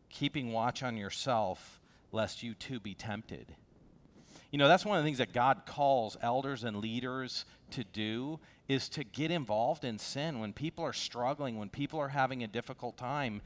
keeping 0.09 0.51
watch 0.51 0.81
on 0.81 0.97
yourself, 0.97 1.79
lest 2.11 2.41
you 2.41 2.55
too 2.55 2.79
be 2.79 2.95
tempted. 2.95 3.55
You 4.51 4.57
know, 4.57 4.67
that's 4.67 4.85
one 4.85 4.97
of 4.97 5.03
the 5.03 5.07
things 5.07 5.19
that 5.19 5.31
God 5.31 5.67
calls 5.67 6.17
elders 6.23 6.63
and 6.63 6.77
leaders 6.77 7.45
to 7.71 7.84
do 7.84 8.39
is 8.67 8.89
to 8.89 9.03
get 9.03 9.32
involved 9.32 9.84
in 9.84 9.97
sin 9.97 10.39
when 10.39 10.53
people 10.53 10.84
are 10.84 10.93
struggling, 10.93 11.58
when 11.58 11.69
people 11.69 11.99
are 11.99 12.10
having 12.10 12.43
a 12.43 12.47
difficult 12.47 12.97
time. 12.97 13.41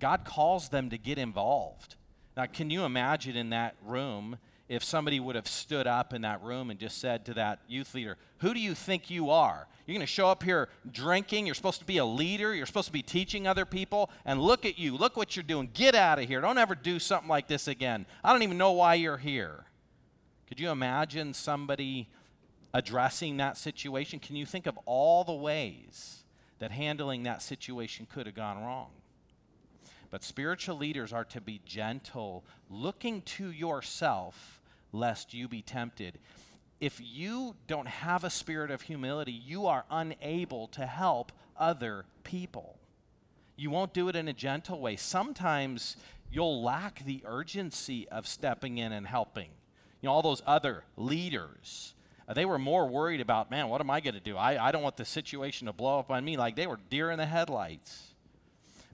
God 0.00 0.24
calls 0.24 0.70
them 0.70 0.90
to 0.90 0.98
get 0.98 1.18
involved. 1.18 1.96
Now, 2.36 2.46
can 2.46 2.70
you 2.70 2.84
imagine 2.84 3.36
in 3.36 3.50
that 3.50 3.74
room 3.84 4.38
if 4.68 4.82
somebody 4.82 5.20
would 5.20 5.34
have 5.36 5.46
stood 5.46 5.86
up 5.86 6.14
in 6.14 6.22
that 6.22 6.42
room 6.42 6.70
and 6.70 6.80
just 6.80 6.98
said 6.98 7.26
to 7.26 7.34
that 7.34 7.60
youth 7.68 7.94
leader, 7.94 8.16
Who 8.38 8.54
do 8.54 8.60
you 8.60 8.74
think 8.74 9.10
you 9.10 9.28
are? 9.28 9.66
You're 9.86 9.94
going 9.94 10.00
to 10.00 10.06
show 10.06 10.28
up 10.28 10.42
here 10.42 10.68
drinking. 10.90 11.44
You're 11.44 11.54
supposed 11.54 11.80
to 11.80 11.84
be 11.84 11.98
a 11.98 12.04
leader. 12.04 12.54
You're 12.54 12.66
supposed 12.66 12.86
to 12.86 12.92
be 12.92 13.02
teaching 13.02 13.46
other 13.46 13.66
people. 13.66 14.10
And 14.24 14.40
look 14.40 14.64
at 14.64 14.78
you. 14.78 14.96
Look 14.96 15.16
what 15.16 15.36
you're 15.36 15.42
doing. 15.42 15.68
Get 15.74 15.94
out 15.94 16.18
of 16.18 16.26
here. 16.26 16.40
Don't 16.40 16.56
ever 16.56 16.74
do 16.74 16.98
something 16.98 17.28
like 17.28 17.48
this 17.48 17.68
again. 17.68 18.06
I 18.24 18.32
don't 18.32 18.42
even 18.42 18.58
know 18.58 18.72
why 18.72 18.94
you're 18.94 19.18
here. 19.18 19.64
Could 20.48 20.60
you 20.60 20.70
imagine 20.70 21.34
somebody 21.34 22.08
addressing 22.74 23.36
that 23.38 23.56
situation? 23.56 24.18
Can 24.18 24.36
you 24.36 24.46
think 24.46 24.66
of 24.66 24.78
all 24.86 25.24
the 25.24 25.32
ways 25.32 26.24
that 26.58 26.70
handling 26.70 27.24
that 27.24 27.42
situation 27.42 28.06
could 28.12 28.26
have 28.26 28.34
gone 28.34 28.62
wrong? 28.62 28.90
But 30.10 30.22
spiritual 30.22 30.76
leaders 30.76 31.12
are 31.12 31.24
to 31.24 31.40
be 31.40 31.60
gentle, 31.64 32.44
looking 32.68 33.22
to 33.22 33.50
yourself 33.50 34.60
lest 34.92 35.32
you 35.32 35.48
be 35.48 35.62
tempted. 35.62 36.18
If 36.80 37.00
you 37.02 37.54
don't 37.66 37.88
have 37.88 38.24
a 38.24 38.30
spirit 38.30 38.70
of 38.70 38.82
humility, 38.82 39.32
you 39.32 39.66
are 39.66 39.84
unable 39.90 40.68
to 40.68 40.84
help 40.84 41.32
other 41.56 42.04
people. 42.24 42.78
You 43.56 43.70
won't 43.70 43.94
do 43.94 44.08
it 44.08 44.16
in 44.16 44.28
a 44.28 44.32
gentle 44.32 44.80
way. 44.80 44.96
Sometimes 44.96 45.96
you'll 46.30 46.62
lack 46.62 47.04
the 47.04 47.22
urgency 47.24 48.08
of 48.08 48.26
stepping 48.26 48.78
in 48.78 48.92
and 48.92 49.06
helping. 49.06 49.48
You 50.00 50.08
know, 50.08 50.12
all 50.12 50.22
those 50.22 50.42
other 50.46 50.84
leaders, 50.96 51.94
they 52.34 52.44
were 52.44 52.58
more 52.58 52.86
worried 52.86 53.20
about, 53.20 53.50
man, 53.50 53.68
what 53.68 53.80
am 53.80 53.90
I 53.90 54.00
going 54.00 54.14
to 54.14 54.20
do? 54.20 54.36
I, 54.36 54.68
I 54.68 54.72
don't 54.72 54.82
want 54.82 54.96
the 54.96 55.04
situation 55.04 55.66
to 55.66 55.72
blow 55.72 55.98
up 55.98 56.10
on 56.10 56.24
me. 56.24 56.36
Like 56.36 56.56
they 56.56 56.66
were 56.66 56.78
deer 56.90 57.10
in 57.10 57.18
the 57.18 57.26
headlights. 57.26 58.08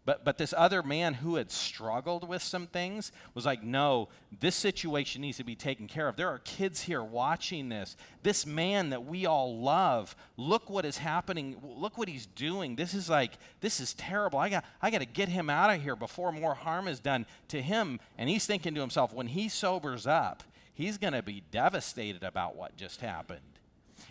But, 0.09 0.25
but 0.25 0.39
this 0.39 0.55
other 0.57 0.83
man 0.83 1.13
who 1.13 1.37
had 1.37 1.51
struggled 1.51 2.27
with 2.27 2.43
some 2.43 2.67
things 2.67 3.13
was 3.35 3.45
like, 3.45 3.63
no, 3.63 4.09
this 4.41 4.57
situation 4.57 5.21
needs 5.21 5.37
to 5.37 5.45
be 5.45 5.55
taken 5.55 5.87
care 5.87 6.09
of. 6.09 6.17
There 6.17 6.31
are 6.31 6.39
kids 6.39 6.81
here 6.81 7.03
watching 7.03 7.69
this. 7.69 7.95
This 8.23 8.47
man 8.47 8.89
that 8.89 9.05
we 9.05 9.27
all 9.27 9.61
love, 9.61 10.17
look 10.39 10.71
what 10.71 10.87
is 10.87 10.97
happening. 10.97 11.61
Look 11.63 11.99
what 11.99 12.09
he's 12.09 12.25
doing. 12.25 12.75
This 12.75 12.95
is 12.95 13.11
like, 13.11 13.33
this 13.61 13.81
is 13.81 13.93
terrible. 13.93 14.39
I 14.39 14.49
got, 14.49 14.65
I 14.81 14.89
got 14.89 15.01
to 15.01 15.07
get 15.07 15.29
him 15.29 15.51
out 15.51 15.69
of 15.69 15.83
here 15.83 15.95
before 15.95 16.33
more 16.33 16.55
harm 16.55 16.89
is 16.89 17.01
done 17.01 17.27
to 17.49 17.61
him. 17.61 18.01
And 18.17 18.31
he's 18.31 18.47
thinking 18.47 18.75
to 18.77 18.81
himself, 18.81 19.13
when 19.13 19.27
he 19.27 19.51
sobers 19.51 20.07
up, 20.07 20.43
he's 20.79 20.97
going 20.97 21.13
to 21.13 21.23
be 21.23 21.43
devastated 21.51 22.23
about 22.23 22.55
what 22.55 22.77
just 22.77 23.01
happened. 23.01 23.41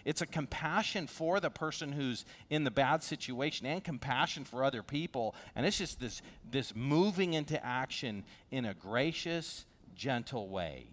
It's 0.03 0.21
a 0.21 0.25
compassion 0.25 1.07
for 1.07 1.39
the 1.39 1.49
person 1.49 1.93
who's 1.93 2.25
in 2.49 2.65
the 2.65 2.71
bad 2.71 3.03
situation 3.03 3.65
and 3.65 3.81
compassion 3.81 4.43
for 4.43 4.65
other 4.65 4.83
people. 4.83 5.33
And 5.55 5.65
it's 5.65 5.77
just 5.77 6.01
this, 6.01 6.21
this 6.51 6.75
moving 6.75 7.33
into 7.33 7.65
action 7.65 8.25
in 8.51 8.65
a 8.65 8.73
gracious, 8.73 9.65
gentle 9.95 10.49
way. 10.49 10.87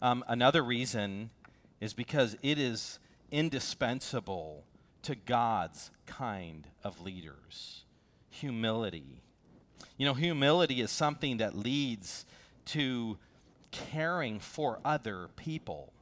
Um, 0.00 0.24
another 0.28 0.62
reason 0.62 1.28
is 1.78 1.92
because 1.92 2.38
it 2.42 2.58
is 2.58 2.98
indispensable 3.30 4.64
to 5.02 5.14
God's 5.14 5.90
kind 6.06 6.66
of 6.82 7.02
leaders 7.02 7.84
humility. 8.30 9.20
You 9.98 10.06
know, 10.06 10.14
humility 10.14 10.80
is 10.80 10.90
something 10.90 11.38
that 11.38 11.54
leads 11.54 12.24
to 12.66 13.18
caring 13.70 14.40
for 14.40 14.80
other 14.84 15.28
people. 15.36 15.92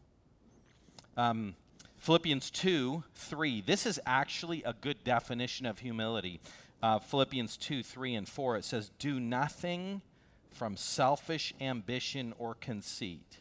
Um, 1.16 1.54
Philippians 1.98 2.50
2 2.50 3.02
3. 3.14 3.60
This 3.62 3.86
is 3.86 4.00
actually 4.06 4.62
a 4.62 4.72
good 4.72 5.02
definition 5.04 5.66
of 5.66 5.80
humility. 5.80 6.40
Uh, 6.82 6.98
Philippians 6.98 7.56
2 7.56 7.82
3 7.82 8.14
and 8.14 8.28
4. 8.28 8.56
It 8.56 8.64
says, 8.64 8.90
Do 8.98 9.18
nothing 9.18 10.02
from 10.50 10.76
selfish 10.76 11.52
ambition 11.60 12.34
or 12.38 12.54
conceit, 12.54 13.38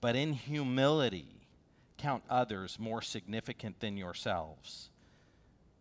but 0.00 0.16
in 0.16 0.32
humility 0.32 1.34
count 1.96 2.22
others 2.28 2.78
more 2.78 3.00
significant 3.00 3.80
than 3.80 3.96
yourselves. 3.96 4.90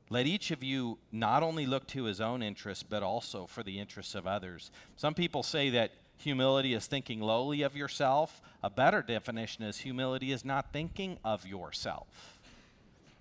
Let 0.09 0.27
each 0.27 0.51
of 0.51 0.63
you 0.63 0.99
not 1.11 1.43
only 1.43 1.65
look 1.65 1.87
to 1.87 2.03
his 2.03 2.21
own 2.21 2.43
interests, 2.43 2.83
but 2.83 3.03
also 3.03 3.47
for 3.47 3.63
the 3.63 3.79
interests 3.79 4.15
of 4.15 4.27
others. 4.27 4.69
Some 4.95 5.15
people 5.15 5.43
say 5.43 5.71
that 5.71 5.91
Humility 6.23 6.73
is 6.73 6.87
thinking 6.87 7.19
lowly 7.19 7.63
of 7.63 7.75
yourself. 7.75 8.41
A 8.63 8.69
better 8.69 9.01
definition 9.01 9.65
is 9.65 9.79
humility 9.79 10.31
is 10.31 10.45
not 10.45 10.71
thinking 10.71 11.17
of 11.23 11.45
yourself. 11.45 12.39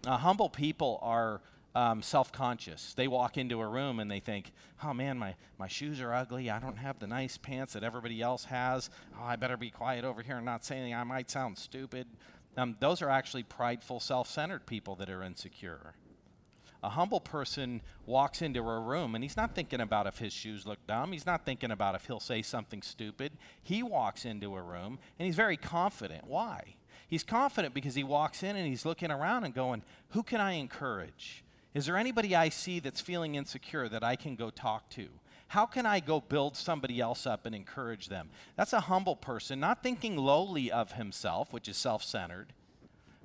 Now, 0.05 0.19
humble 0.19 0.49
people 0.49 1.01
are 1.03 1.41
um, 1.75 2.01
self 2.01 2.31
conscious. 2.31 2.95
They 2.95 3.09
walk 3.09 3.37
into 3.37 3.61
a 3.61 3.67
room 3.67 3.99
and 3.99 4.09
they 4.09 4.21
think, 4.21 4.53
oh 4.85 4.95
man, 4.95 5.19
my, 5.19 5.35
my 5.59 5.67
shoes 5.67 6.01
are 6.01 6.15
ugly. 6.15 6.49
I 6.49 6.61
don't 6.61 6.77
have 6.77 7.01
the 7.01 7.09
nice 7.09 7.37
pants 7.37 7.73
that 7.73 7.83
everybody 7.83 8.23
else 8.23 8.45
has. 8.45 8.88
Oh, 9.19 9.25
I 9.25 9.35
better 9.35 9.57
be 9.57 9.71
quiet 9.71 10.05
over 10.05 10.23
here 10.23 10.37
and 10.37 10.45
not 10.45 10.65
say 10.65 10.77
anything. 10.77 10.95
I 10.95 11.03
might 11.03 11.29
sound 11.29 11.59
stupid. 11.59 12.07
Um, 12.57 12.77
those 12.79 13.03
are 13.03 13.11
actually 13.11 13.43
prideful, 13.43 13.99
self 13.99 14.29
centered 14.29 14.65
people 14.65 14.95
that 14.97 15.11
are 15.11 15.25
insecure. 15.25 15.95
A 16.83 16.88
humble 16.88 17.21
person 17.21 17.81
walks 18.07 18.42
into 18.42 18.61
a 18.61 18.81
room 18.81 19.14
and 19.14 19.23
he's 19.23 19.37
not 19.37 19.55
thinking 19.55 19.81
about 19.81 20.09
if 20.09 20.18
his 20.18 20.33
shoes 20.33 20.66
look 20.66 20.85
dumb. 20.87 21.12
He's 21.12 21.27
not 21.27 21.45
thinking 21.45 21.71
about 21.71 21.95
if 21.95 22.07
he'll 22.07 22.18
say 22.18 22.42
something 22.42 22.83
stupid. 22.83 23.33
He 23.62 23.83
walks 23.83 24.25
into 24.25 24.57
a 24.57 24.62
room 24.62 24.99
and 25.18 25.27
he's 25.27 25.37
very 25.37 25.57
confident. 25.57 26.27
Why? 26.27 26.75
He's 27.07 27.23
confident 27.23 27.73
because 27.73 27.95
he 27.95 28.03
walks 28.03 28.42
in 28.42 28.57
and 28.57 28.66
he's 28.66 28.85
looking 28.85 29.11
around 29.12 29.45
and 29.45 29.55
going, 29.55 29.83
Who 30.11 30.23
can 30.23 30.40
I 30.40 30.53
encourage? 30.53 31.45
Is 31.73 31.87
there 31.87 31.97
anybody 31.97 32.35
I 32.35 32.49
see 32.49 32.81
that's 32.81 33.01
feeling 33.01 33.37
insecure 33.37 33.88
that 33.88 34.03
I 34.03 34.16
can 34.16 34.35
go 34.35 34.51
talk 34.51 34.88
to? 34.90 35.09
How 35.49 35.66
can 35.66 35.87
I 35.87 36.01
go 36.01 36.21
build 36.21 36.57
somebody 36.57 37.01
else 37.01 37.27
up 37.27 37.47
and 37.47 37.55
encourage 37.55 38.09
them? 38.09 38.31
That's 38.57 38.73
a 38.73 38.81
humble 38.81 39.16
person, 39.16 39.61
not 39.61 39.83
thinking 39.83 40.16
lowly 40.16 40.73
of 40.73 40.92
himself, 40.92 41.53
which 41.53 41.68
is 41.68 41.77
self 41.77 42.03
centered, 42.03 42.55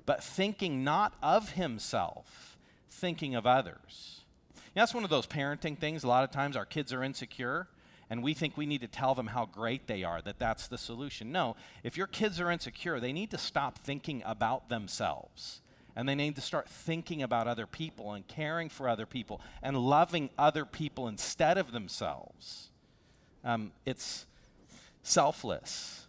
but 0.06 0.22
thinking 0.22 0.84
not 0.84 1.14
of 1.22 1.52
himself 1.52 2.47
thinking 2.90 3.34
of 3.34 3.46
others. 3.46 4.22
You 4.54 4.60
know, 4.76 4.82
that's 4.82 4.94
one 4.94 5.04
of 5.04 5.10
those 5.10 5.26
parenting 5.26 5.78
things. 5.78 6.04
A 6.04 6.08
lot 6.08 6.24
of 6.24 6.30
times 6.30 6.56
our 6.56 6.66
kids 6.66 6.92
are 6.92 7.02
insecure 7.02 7.68
and 8.10 8.22
we 8.22 8.34
think 8.34 8.56
we 8.56 8.66
need 8.66 8.80
to 8.80 8.88
tell 8.88 9.14
them 9.14 9.28
how 9.28 9.46
great 9.46 9.86
they 9.86 10.02
are, 10.02 10.22
that 10.22 10.38
that's 10.38 10.66
the 10.66 10.78
solution. 10.78 11.30
No, 11.30 11.56
if 11.82 11.96
your 11.96 12.06
kids 12.06 12.40
are 12.40 12.50
insecure, 12.50 13.00
they 13.00 13.12
need 13.12 13.30
to 13.32 13.38
stop 13.38 13.78
thinking 13.78 14.22
about 14.24 14.68
themselves. 14.68 15.60
And 15.94 16.08
they 16.08 16.14
need 16.14 16.36
to 16.36 16.40
start 16.40 16.68
thinking 16.68 17.22
about 17.22 17.48
other 17.48 17.66
people 17.66 18.12
and 18.12 18.26
caring 18.26 18.68
for 18.68 18.88
other 18.88 19.04
people 19.04 19.40
and 19.62 19.76
loving 19.76 20.30
other 20.38 20.64
people 20.64 21.08
instead 21.08 21.58
of 21.58 21.72
themselves. 21.72 22.68
Um, 23.44 23.72
it's 23.84 24.26
selfless. 25.02 26.06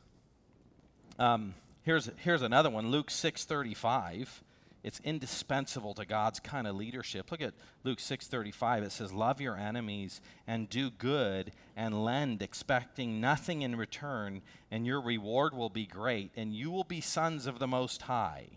Um, 1.17 1.55
here's, 1.83 2.09
here's 2.17 2.43
another 2.43 2.69
one 2.69 2.91
Luke 2.91 3.09
6:35 3.09 4.41
it's 4.83 4.99
indispensable 5.01 5.93
to 5.95 6.05
God's 6.05 6.39
kind 6.39 6.65
of 6.67 6.75
leadership. 6.75 7.31
Look 7.31 7.41
at 7.41 7.53
Luke 7.83 7.99
6:35. 7.99 8.83
It 8.83 8.91
says, 8.91 9.11
"Love 9.11 9.41
your 9.41 9.57
enemies 9.57 10.21
and 10.47 10.69
do 10.69 10.89
good 10.89 11.51
and 11.75 12.03
lend 12.05 12.41
expecting 12.41 13.19
nothing 13.19 13.61
in 13.61 13.75
return, 13.75 14.41
and 14.71 14.85
your 14.85 15.01
reward 15.01 15.53
will 15.53 15.69
be 15.69 15.85
great, 15.85 16.31
and 16.35 16.55
you 16.55 16.71
will 16.71 16.83
be 16.83 17.01
sons 17.01 17.45
of 17.45 17.59
the 17.59 17.67
most 17.67 18.03
high, 18.03 18.47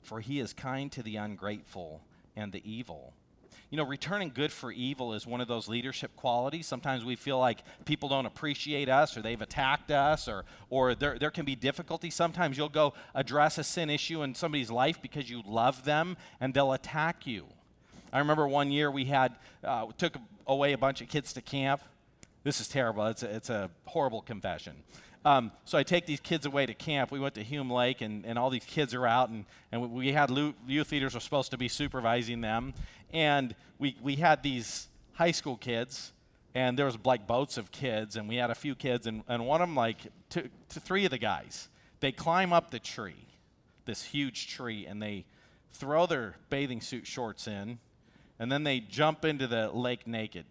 for 0.00 0.20
he 0.20 0.38
is 0.38 0.52
kind 0.52 0.92
to 0.92 1.02
the 1.02 1.16
ungrateful 1.16 2.02
and 2.36 2.52
the 2.52 2.70
evil." 2.70 3.14
You 3.72 3.78
know, 3.78 3.84
returning 3.84 4.30
good 4.34 4.52
for 4.52 4.70
evil 4.70 5.14
is 5.14 5.26
one 5.26 5.40
of 5.40 5.48
those 5.48 5.66
leadership 5.66 6.14
qualities. 6.14 6.66
Sometimes 6.66 7.06
we 7.06 7.16
feel 7.16 7.38
like 7.38 7.62
people 7.86 8.06
don't 8.06 8.26
appreciate 8.26 8.90
us 8.90 9.16
or 9.16 9.22
they've 9.22 9.40
attacked 9.40 9.90
us 9.90 10.28
or, 10.28 10.44
or 10.68 10.94
there, 10.94 11.18
there 11.18 11.30
can 11.30 11.46
be 11.46 11.56
difficulty. 11.56 12.10
Sometimes 12.10 12.58
you'll 12.58 12.68
go 12.68 12.92
address 13.14 13.56
a 13.56 13.64
sin 13.64 13.88
issue 13.88 14.22
in 14.22 14.34
somebody's 14.34 14.70
life 14.70 15.00
because 15.00 15.30
you 15.30 15.42
love 15.46 15.86
them 15.86 16.18
and 16.38 16.52
they'll 16.52 16.74
attack 16.74 17.26
you. 17.26 17.46
I 18.12 18.18
remember 18.18 18.46
one 18.46 18.70
year 18.70 18.90
we 18.90 19.06
had, 19.06 19.36
uh, 19.64 19.86
took 19.96 20.18
away 20.46 20.74
a 20.74 20.78
bunch 20.78 21.00
of 21.00 21.08
kids 21.08 21.32
to 21.32 21.40
camp. 21.40 21.80
This 22.44 22.60
is 22.60 22.68
terrible. 22.68 23.06
It's 23.06 23.22
a, 23.22 23.34
it's 23.34 23.48
a 23.48 23.70
horrible 23.86 24.20
confession. 24.20 24.74
Um, 25.24 25.52
so 25.64 25.78
I 25.78 25.84
take 25.84 26.06
these 26.06 26.18
kids 26.18 26.46
away 26.46 26.66
to 26.66 26.74
camp. 26.74 27.12
We 27.12 27.20
went 27.20 27.34
to 27.36 27.44
Hume 27.44 27.70
Lake, 27.70 28.00
and, 28.00 28.26
and 28.26 28.38
all 28.38 28.50
these 28.50 28.64
kids 28.64 28.92
are 28.92 29.06
out, 29.06 29.28
and, 29.28 29.44
and 29.70 29.92
we 29.92 30.12
had 30.12 30.30
youth 30.66 30.90
leaders 30.90 31.14
were 31.14 31.20
supposed 31.20 31.52
to 31.52 31.58
be 31.58 31.68
supervising 31.68 32.40
them. 32.40 32.74
And 33.12 33.54
we, 33.78 33.96
we 34.02 34.16
had 34.16 34.42
these 34.42 34.88
high 35.14 35.32
school 35.32 35.56
kids, 35.56 36.12
and 36.54 36.78
there 36.78 36.86
was 36.86 36.96
like 37.04 37.26
boats 37.26 37.56
of 37.58 37.70
kids, 37.70 38.16
and 38.16 38.28
we 38.28 38.36
had 38.36 38.50
a 38.50 38.54
few 38.54 38.74
kids, 38.74 39.06
and, 39.06 39.22
and 39.28 39.46
one 39.46 39.60
of 39.60 39.68
them, 39.68 39.76
like 39.76 39.98
two, 40.30 40.48
to 40.70 40.80
three 40.80 41.04
of 41.04 41.10
the 41.10 41.18
guys, 41.18 41.68
they 42.00 42.12
climb 42.12 42.52
up 42.52 42.70
the 42.70 42.78
tree, 42.78 43.26
this 43.84 44.02
huge 44.04 44.48
tree, 44.48 44.86
and 44.86 45.02
they 45.02 45.24
throw 45.72 46.06
their 46.06 46.36
bathing 46.50 46.80
suit 46.80 47.06
shorts 47.06 47.46
in, 47.46 47.78
and 48.38 48.50
then 48.50 48.64
they 48.64 48.80
jump 48.80 49.24
into 49.24 49.46
the 49.46 49.70
lake 49.70 50.06
naked. 50.06 50.44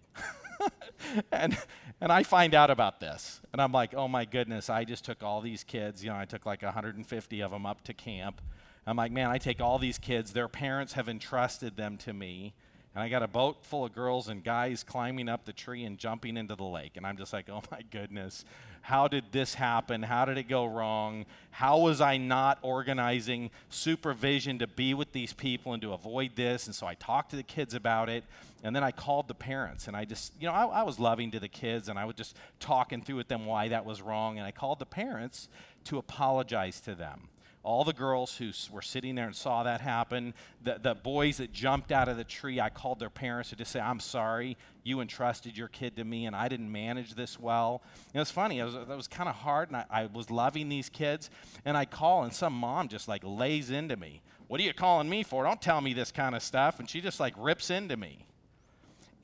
and 1.32 1.58
and 2.00 2.12
I 2.12 2.24
find 2.24 2.56
out 2.56 2.69
about 2.69 3.00
this, 3.00 3.41
and 3.54 3.62
I'm 3.62 3.71
like, 3.71 3.93
oh 3.93 4.08
my 4.08 4.26
goodness, 4.26 4.69
I 4.69 4.86
just 4.86 5.06
took 5.06 5.24
all 5.24 5.41
these 5.41 5.63
kids. 5.63 6.04
You 6.04 6.10
know, 6.10 6.17
I 6.17 6.26
took 6.26 6.45
like 6.45 6.63
150 6.63 7.41
of 7.41 7.52
them 7.52 7.65
up 7.65 7.84
to 7.84 7.93
camp. 7.93 8.41
I'm 8.88 8.98
like, 8.98 9.12
man, 9.12 9.30
I 9.30 9.38
take 9.38 9.62
all 9.62 9.78
these 9.78 9.98
kids. 9.98 10.34
Their 10.34 10.48
parents 10.48 10.94
have 10.94 11.08
entrusted 11.08 11.78
them 11.78 11.98
to 11.98 12.13
me, 12.13 12.54
And 12.94 13.04
I 13.04 13.10
got 13.10 13.24
a 13.24 13.28
boat 13.28 13.63
full 13.63 13.86
of 13.86 13.94
girls 13.94 14.28
and 14.28 14.44
guys 14.44 14.84
climbing 14.84 15.30
up 15.30 15.46
the 15.46 15.54
tree 15.54 15.84
and 15.84 15.98
jumping 15.98 16.36
into 16.36 16.56
the 16.56 16.63
lake. 16.63 16.98
And 16.98 17.06
I'm 17.06 17.15
just 17.15 17.32
like, 17.32 17.48
oh 17.50 17.62
my 17.72 17.82
goodness, 17.91 18.44
how 18.82 19.08
did 19.08 19.26
this 19.32 19.54
happen? 19.54 20.02
How 20.02 20.26
did 20.26 20.39
it 20.39 20.50
go 20.50 20.65
wrong? 20.65 21.26
How 21.52 21.78
was 21.78 22.02
I 22.02 22.17
not 22.17 22.58
organizing 22.63 23.52
supervision 23.70 24.58
to 24.60 24.67
be 24.67 24.96
with 24.96 25.12
these 25.12 25.32
people 25.32 25.74
and 25.74 25.82
to 25.84 25.94
avoid 25.94 26.36
this? 26.36 26.65
And 26.65 26.76
so 26.76 26.88
I 26.88 26.96
talked 26.96 27.30
to 27.30 27.36
the 27.36 27.44
kids 27.44 27.76
about 27.76 28.10
it. 28.10 28.24
And 28.63 28.76
then 28.76 28.84
I 28.84 28.91
called 28.91 29.28
the 29.28 29.36
parents. 29.36 29.88
And 29.88 29.96
I 29.96 30.06
just, 30.06 30.34
you 30.39 30.48
know, 30.48 30.54
I, 30.54 30.65
I 30.65 30.84
was 30.84 31.00
loving 31.00 31.30
to 31.32 31.39
the 31.39 31.48
kids 31.48 31.88
and 31.88 32.00
I 32.00 32.06
was 32.06 32.15
just 32.15 32.36
talking 32.60 33.04
through 33.04 33.17
with 33.17 33.28
them 33.28 33.46
why 33.46 33.67
that 33.67 33.86
was 33.86 34.02
wrong. 34.02 34.39
And 34.39 34.48
I 34.48 34.52
called 34.52 34.80
the 34.80 34.86
parents 34.88 35.48
to 35.86 36.00
apologize 36.00 36.82
to 36.82 36.96
them 36.96 37.30
all 37.63 37.84
the 37.84 37.93
girls 37.93 38.36
who 38.38 38.52
were 38.71 38.82
sitting 38.82 39.15
there 39.15 39.28
and 39.28 39.36
saw 39.36 39.63
that 39.63 39.82
happen, 39.82 40.34
the, 40.63 40.80
the 40.82 40.95
boys 40.95 41.38
that 41.38 41.54
jumped 41.54 41.91
out 41.91 42.08
of 42.08 42.17
the 42.17 42.24
tree, 42.24 42.60
I 42.60 42.69
called 42.69 43.00
their 43.00 43.10
parents 43.10 43.50
to 43.50 43.56
just 43.56 43.71
say, 43.71 43.80
I'm 43.80 44.00
sorry, 44.00 44.58
you 44.84 45.00
entrusted 45.00 45.56
your 45.56 45.67
kid 45.67 45.95
to 45.97 46.04
me 46.04 46.26
and 46.26 46.36
I 46.36 46.47
didn't 46.47 46.71
manage 46.71 47.13
this 47.13 47.39
well. 47.39 47.84
And 48.08 48.15
it 48.15 48.19
was 48.19 48.32
funny, 48.32 48.60
it 48.60 48.63
was, 48.63 48.76
was 48.76 49.08
kind 49.08 49.30
of 49.30 49.36
hard 49.36 49.69
and 49.69 49.78
I, 49.78 49.86
I 49.91 50.06
was 50.08 50.32
loving 50.32 50.69
these 50.69 50.89
kids. 50.89 51.30
And 51.63 51.78
I 51.78 51.86
call 51.86 52.24
and 52.24 52.34
some 52.34 52.54
mom 52.54 52.88
just 52.88 53.08
like 53.08 53.21
lays 53.24 53.69
into 53.69 53.95
me. 53.95 54.21
What 54.47 54.60
are 54.60 54.63
you 54.63 54.74
calling 54.74 55.08
me 55.08 55.24
for? 55.24 55.43
Don't 55.43 55.62
tell 55.62 55.82
me 55.82 55.93
this 55.93 56.12
kind 56.12 56.36
of 56.36 56.41
stuff. 56.41 56.80
And 56.80 56.89
she 56.89 57.00
just 57.00 57.19
like 57.19 57.34
rips 57.38 57.69
into 57.69 57.95
me. 57.95 58.26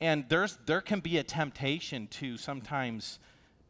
And 0.00 0.24
there's, 0.28 0.58
there 0.64 0.80
can 0.80 1.00
be 1.00 1.18
a 1.18 1.24
temptation 1.24 2.06
to 2.06 2.36
sometimes 2.36 3.18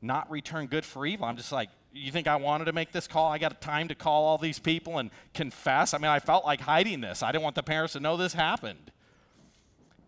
not 0.03 0.31
return 0.31 0.67
good 0.67 0.85
for 0.85 1.07
evil. 1.07 1.27
I'm 1.27 1.37
just 1.37 1.53
like, 1.53 1.71
you 1.99 2.13
think 2.13 2.27
I 2.27 2.37
wanted 2.37 2.67
to 2.67 2.73
make 2.73 2.93
this 2.93 3.07
call? 3.07 3.31
I 3.31 3.39
got 3.39 3.61
time 3.61 3.89
to 3.89 3.95
call 3.95 4.25
all 4.25 4.39
these 4.39 4.59
people 4.59 4.99
and 4.99 5.11
confess. 5.35 5.95
I 5.95 5.99
mean, 5.99 6.11
I 6.11 6.19
felt 6.19 6.45
like 6.45 6.61
hiding 6.61 7.01
this. 7.01 7.23
I 7.23 7.33
didn't 7.33 7.45
want 7.45 7.57
the 7.57 7.63
parents 7.63 7.95
to 7.95 8.01
know 8.01 8.17
this 8.17 8.33
happened. 8.33 8.91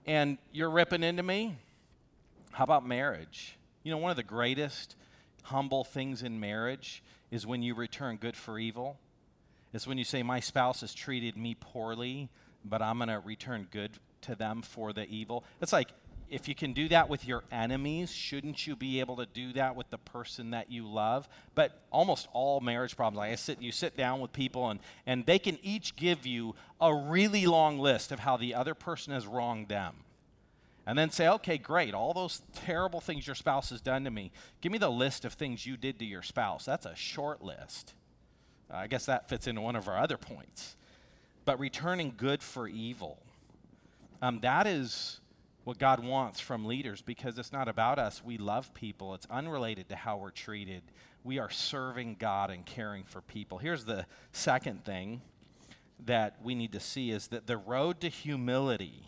And 0.07 0.39
you're 0.53 0.71
ripping 0.71 1.03
into 1.03 1.23
me? 1.23 1.57
How 2.53 2.65
about 2.65 2.87
marriage? 2.87 3.57
You 3.83 3.91
know, 3.91 3.99
one 3.99 4.11
of 4.11 4.17
the 4.17 4.23
greatest 4.23 4.97
humble 5.45 5.85
things 5.85 6.23
in 6.23 6.41
marriage 6.41 7.03
is 7.31 7.47
when 7.47 7.63
you 7.63 7.75
return 7.75 8.17
good 8.17 8.37
for 8.37 8.59
evil. 8.59 8.99
It's 9.73 9.87
when 9.87 9.99
you 9.99 10.05
say, 10.05 10.23
My 10.23 10.41
spouse 10.41 10.81
has 10.81 10.95
treated 10.95 11.37
me 11.37 11.55
poorly, 11.59 12.29
but 12.65 12.83
I'm 12.83 12.99
going 12.99 13.09
to 13.09 13.21
return 13.21 13.69
good 13.71 13.93
to 14.23 14.35
them 14.35 14.63
for 14.63 14.93
the 14.93 15.07
evil. 15.09 15.45
It's 15.61 15.73
like 15.73 15.89
if 16.31 16.49
you 16.49 16.55
can 16.55 16.73
do 16.73 16.89
that 16.89 17.09
with 17.09 17.27
your 17.27 17.43
enemies, 17.51 18.13
shouldn't 18.13 18.67
you 18.67 18.77
be 18.77 19.01
able 19.01 19.17
to 19.17 19.27
do 19.27 19.53
that 19.55 19.75
with 19.75 19.91
the 19.91 19.99
person 19.99 20.53
that 20.53 20.71
you 20.71 20.89
love? 20.89 21.29
But 21.55 21.81
almost 21.91 22.29
all 22.33 22.61
marriage 22.61 22.97
problems, 22.97 23.19
like 23.19 23.33
I 23.33 23.35
sit, 23.35 23.61
you 23.61 23.73
sit 23.73 23.97
down 23.97 24.21
with 24.21 24.33
people 24.33 24.71
and, 24.71 24.81
and 25.07 25.27
they 25.27 25.39
can 25.39 25.59
each 25.63 25.97
give 25.97 26.27
you 26.27 26.55
a 26.81 26.95
really 26.95 27.47
long 27.47 27.79
list 27.79 28.13
of 28.13 28.21
how 28.21 28.37
the 28.37 28.55
other 28.55 28.75
person 28.75 29.13
has 29.13 29.27
wronged 29.27 29.69
them. 29.69 29.95
And 30.87 30.99
then 30.99 31.11
say, 31.11 31.29
okay, 31.29 31.59
great, 31.59 31.95
all 31.95 32.15
those 32.15 32.43
terrible 32.55 33.01
things 33.01 33.27
your 33.27 33.37
spouse 33.37 33.71
has 33.71 33.81
done 33.81 34.05
to 34.05 34.11
me, 34.11 34.33
give 34.61 34.73
me 34.73 34.79
the 34.79 34.91
list 34.91 35.25
of 35.25 35.35
things 35.35 35.67
you 35.67 35.77
did 35.77 35.99
to 35.99 36.05
your 36.05 36.23
spouse. 36.23 36.65
That's 36.65 36.87
a 36.87 36.97
short 36.97 37.43
list. 37.43 37.95
I 38.71 38.87
guess 38.87 39.07
that 39.07 39.29
fits 39.29 39.47
into 39.47 39.61
one 39.61 39.77
of 39.77 39.89
our 39.89 39.99
other 39.99 40.17
points. 40.17 40.77
But 41.45 41.59
returning 41.59 42.15
good 42.17 42.43
for 42.43 42.69
evil, 42.69 43.19
um, 44.23 44.41
that 44.41 44.67
is 44.67 45.21
what 45.65 45.79
God 45.79 46.03
wants 46.03 46.41
from 46.41 46.65
leaders 46.65 47.03
because 47.03 47.39
it's 47.39 47.53
not 47.53 47.69
about 47.69 47.99
us. 47.99 48.23
We 48.25 48.39
love 48.39 48.73
people, 48.75 49.15
it's 49.15 49.27
unrelated 49.31 49.89
to 49.91 49.97
how 49.97 50.17
we're 50.17 50.31
treated. 50.31 50.83
We 51.23 51.39
are 51.39 51.51
serving 51.51 52.17
God 52.19 52.51
and 52.51 52.65
caring 52.65 53.05
for 53.05 53.21
people. 53.21 53.59
Here's 53.59 53.85
the 53.85 54.07
second 54.33 54.85
thing 54.85 55.21
that 56.07 56.37
we 56.43 56.55
need 56.55 56.73
to 56.73 56.81
see 56.81 57.11
is 57.11 57.29
that 57.29 57.47
the 57.47 57.59
road 57.59 58.01
to 58.01 58.09
humility 58.09 59.05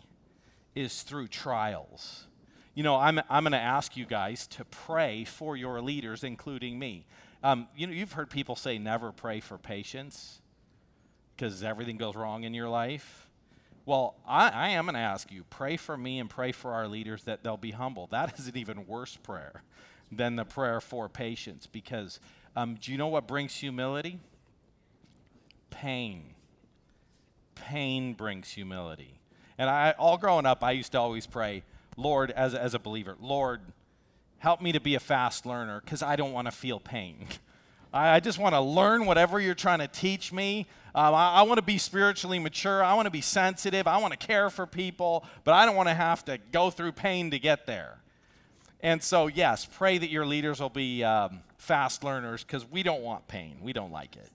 is 0.75 1.01
through 1.01 1.27
trials. 1.27 2.27
You 2.75 2.83
know, 2.83 2.95
I'm, 2.95 3.19
I'm 3.29 3.43
going 3.43 3.53
to 3.53 3.57
ask 3.57 3.95
you 3.97 4.05
guys 4.05 4.47
to 4.47 4.65
pray 4.65 5.25
for 5.25 5.55
your 5.55 5.81
leaders, 5.81 6.23
including 6.23 6.77
me. 6.77 7.05
Um, 7.43 7.67
you 7.75 7.87
know, 7.87 7.93
you've 7.93 8.13
heard 8.13 8.29
people 8.29 8.55
say 8.55 8.77
never 8.77 9.11
pray 9.11 9.39
for 9.39 9.57
patience 9.57 10.39
because 11.35 11.63
everything 11.63 11.97
goes 11.97 12.15
wrong 12.15 12.43
in 12.43 12.53
your 12.53 12.69
life. 12.69 13.22
Well, 13.85 14.15
I, 14.25 14.49
I 14.49 14.69
am 14.69 14.85
going 14.85 14.95
to 14.95 15.01
ask 15.01 15.31
you 15.31 15.43
pray 15.49 15.77
for 15.77 15.97
me 15.97 16.19
and 16.19 16.29
pray 16.29 16.51
for 16.51 16.71
our 16.73 16.87
leaders 16.87 17.23
that 17.23 17.43
they'll 17.43 17.57
be 17.57 17.71
humble. 17.71 18.07
That 18.07 18.39
is 18.39 18.47
an 18.47 18.57
even 18.57 18.87
worse 18.87 19.17
prayer 19.17 19.63
than 20.11 20.35
the 20.35 20.45
prayer 20.45 20.79
for 20.79 21.09
patience 21.09 21.67
because 21.67 22.19
um, 22.55 22.75
do 22.75 22.91
you 22.91 22.97
know 22.97 23.07
what 23.07 23.27
brings 23.27 23.55
humility? 23.55 24.19
Pain. 25.69 26.33
Pain 27.55 28.13
brings 28.13 28.51
humility. 28.51 29.19
And 29.57 29.69
I, 29.69 29.91
all 29.97 30.17
growing 30.17 30.45
up, 30.45 30.63
I 30.63 30.71
used 30.71 30.93
to 30.93 30.99
always 30.99 31.27
pray, 31.27 31.63
Lord, 31.97 32.31
as, 32.31 32.53
as 32.55 32.73
a 32.73 32.79
believer, 32.79 33.15
Lord, 33.19 33.61
help 34.39 34.61
me 34.61 34.71
to 34.71 34.79
be 34.79 34.95
a 34.95 34.99
fast 34.99 35.45
learner 35.45 35.81
because 35.83 36.01
I 36.01 36.15
don't 36.15 36.31
want 36.31 36.47
to 36.47 36.51
feel 36.51 36.79
pain. 36.79 37.27
I, 37.93 38.15
I 38.15 38.19
just 38.19 38.39
want 38.39 38.55
to 38.55 38.61
learn 38.61 39.05
whatever 39.05 39.39
you're 39.39 39.55
trying 39.55 39.79
to 39.79 39.87
teach 39.87 40.33
me. 40.33 40.67
Um, 40.95 41.13
I, 41.13 41.35
I 41.35 41.41
want 41.43 41.59
to 41.59 41.63
be 41.63 41.77
spiritually 41.77 42.39
mature. 42.39 42.83
I 42.83 42.93
want 42.95 43.05
to 43.05 43.11
be 43.11 43.21
sensitive. 43.21 43.87
I 43.87 43.97
want 43.97 44.19
to 44.19 44.27
care 44.27 44.49
for 44.49 44.65
people, 44.65 45.25
but 45.43 45.53
I 45.53 45.65
don't 45.65 45.75
want 45.75 45.89
to 45.89 45.95
have 45.95 46.25
to 46.25 46.39
go 46.51 46.69
through 46.69 46.93
pain 46.93 47.31
to 47.31 47.39
get 47.39 47.65
there. 47.65 47.99
And 48.81 49.01
so, 49.01 49.27
yes, 49.27 49.65
pray 49.65 49.97
that 49.97 50.09
your 50.09 50.25
leaders 50.25 50.59
will 50.59 50.69
be 50.69 51.03
um, 51.03 51.39
fast 51.57 52.03
learners 52.03 52.43
because 52.43 52.69
we 52.69 52.83
don't 52.83 53.01
want 53.01 53.27
pain. 53.27 53.57
We 53.61 53.71
don't 53.71 53.91
like 53.91 54.17
it. 54.17 54.29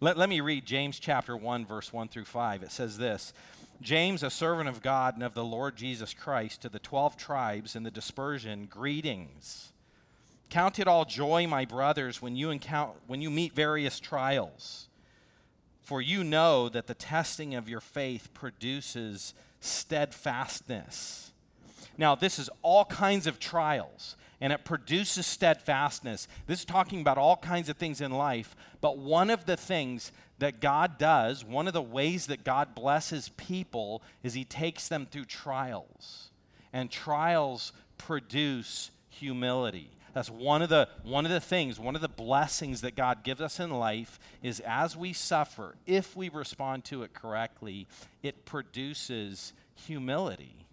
Let, 0.00 0.16
let 0.16 0.28
me 0.28 0.40
read 0.40 0.64
James 0.64 1.00
chapter 1.00 1.36
1, 1.36 1.66
verse 1.66 1.92
1 1.92 2.06
through 2.08 2.26
5. 2.26 2.62
It 2.62 2.70
says 2.70 2.98
this 2.98 3.32
James, 3.80 4.22
a 4.22 4.30
servant 4.30 4.68
of 4.68 4.80
God 4.80 5.14
and 5.14 5.24
of 5.24 5.34
the 5.34 5.44
Lord 5.44 5.76
Jesus 5.76 6.14
Christ, 6.14 6.62
to 6.62 6.68
the 6.68 6.78
12 6.78 7.16
tribes 7.16 7.74
in 7.74 7.82
the 7.82 7.90
dispersion, 7.90 8.66
greetings. 8.66 9.72
Count 10.50 10.78
it 10.78 10.88
all 10.88 11.04
joy, 11.04 11.46
my 11.46 11.64
brothers, 11.64 12.22
when 12.22 12.36
you, 12.36 12.50
encounter, 12.50 12.94
when 13.06 13.20
you 13.20 13.30
meet 13.30 13.54
various 13.54 14.00
trials 14.00 14.88
for 15.88 16.02
you 16.02 16.22
know 16.22 16.68
that 16.68 16.86
the 16.86 16.92
testing 16.92 17.54
of 17.54 17.66
your 17.66 17.80
faith 17.80 18.28
produces 18.34 19.32
steadfastness. 19.60 21.32
Now, 21.96 22.14
this 22.14 22.38
is 22.38 22.50
all 22.60 22.84
kinds 22.84 23.26
of 23.26 23.40
trials, 23.40 24.14
and 24.38 24.52
it 24.52 24.66
produces 24.66 25.26
steadfastness. 25.26 26.28
This 26.46 26.58
is 26.58 26.64
talking 26.66 27.00
about 27.00 27.16
all 27.16 27.38
kinds 27.38 27.70
of 27.70 27.78
things 27.78 28.02
in 28.02 28.10
life, 28.10 28.54
but 28.82 28.98
one 28.98 29.30
of 29.30 29.46
the 29.46 29.56
things 29.56 30.12
that 30.38 30.60
God 30.60 30.98
does, 30.98 31.42
one 31.42 31.66
of 31.66 31.72
the 31.72 31.80
ways 31.80 32.26
that 32.26 32.44
God 32.44 32.74
blesses 32.74 33.30
people, 33.38 34.02
is 34.22 34.34
He 34.34 34.44
takes 34.44 34.88
them 34.88 35.06
through 35.10 35.24
trials. 35.24 36.30
And 36.70 36.90
trials 36.90 37.72
produce 37.96 38.90
humility. 39.08 39.90
That's 40.14 40.30
one 40.30 40.62
of 40.62 40.68
the 40.68 40.88
one 41.02 41.26
of 41.26 41.32
the 41.32 41.40
things, 41.40 41.78
one 41.78 41.94
of 41.94 42.00
the 42.00 42.08
blessings 42.08 42.80
that 42.80 42.96
God 42.96 43.22
gives 43.22 43.40
us 43.40 43.60
in 43.60 43.70
life 43.70 44.18
is 44.42 44.60
as 44.60 44.96
we 44.96 45.12
suffer, 45.12 45.76
if 45.86 46.16
we 46.16 46.28
respond 46.28 46.84
to 46.86 47.02
it 47.02 47.12
correctly, 47.14 47.86
it 48.22 48.44
produces 48.44 49.52
humility. 49.74 50.66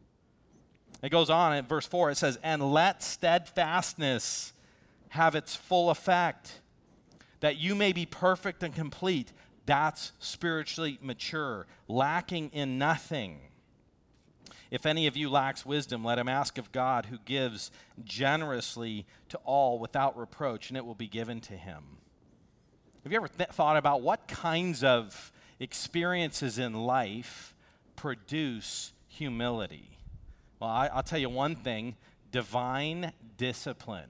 It 1.02 1.10
goes 1.10 1.30
on 1.30 1.54
in 1.56 1.66
verse 1.66 1.86
4 1.86 2.12
it 2.12 2.18
says, 2.18 2.40
"And 2.42 2.72
let 2.72 3.04
steadfastness 3.04 4.54
have 5.10 5.36
its 5.36 5.56
full 5.56 5.90
effect, 5.90 6.62
that 7.42 7.58
you 7.58 7.76
may 7.76 7.94
be 7.94 8.06
perfect 8.06 8.64
and 8.64 8.74
complete." 8.74 9.32
That's 9.66 10.12
spiritually 10.20 10.98
mature, 11.02 11.68
lacking 11.88 12.52
in 12.52 12.78
nothing. 12.78 13.42
If 14.76 14.86
any 14.86 15.08
of 15.08 15.16
you 15.16 15.30
lacks 15.30 15.66
wisdom, 15.66 16.04
let 16.04 16.20
him 16.20 16.28
ask 16.28 16.58
of 16.58 16.74
God, 16.74 17.06
who 17.06 17.18
gives 17.24 17.72
generously 18.04 19.06
to 19.30 19.38
all 19.46 19.80
without 19.80 20.18
reproach, 20.18 20.70
and 20.70 20.76
it 20.76 20.86
will 20.86 20.96
be 20.96 21.08
given 21.08 21.40
to 21.42 21.54
him. 21.54 21.82
Have 23.06 23.14
you 23.14 23.16
ever 23.16 23.30
th- 23.30 23.52
thought 23.52 23.78
about 23.78 24.02
what 24.02 24.28
kinds 24.28 24.84
of 24.84 25.32
experiences 25.62 26.60
in 26.60 26.74
life 26.74 27.56
produce 27.96 28.92
humility? 29.08 29.98
Well, 30.60 30.72
I, 30.72 30.88
I'll 30.88 31.04
tell 31.04 31.20
you 31.20 31.30
one 31.30 31.56
thing 31.56 31.96
divine 32.30 33.14
discipline. 33.38 34.10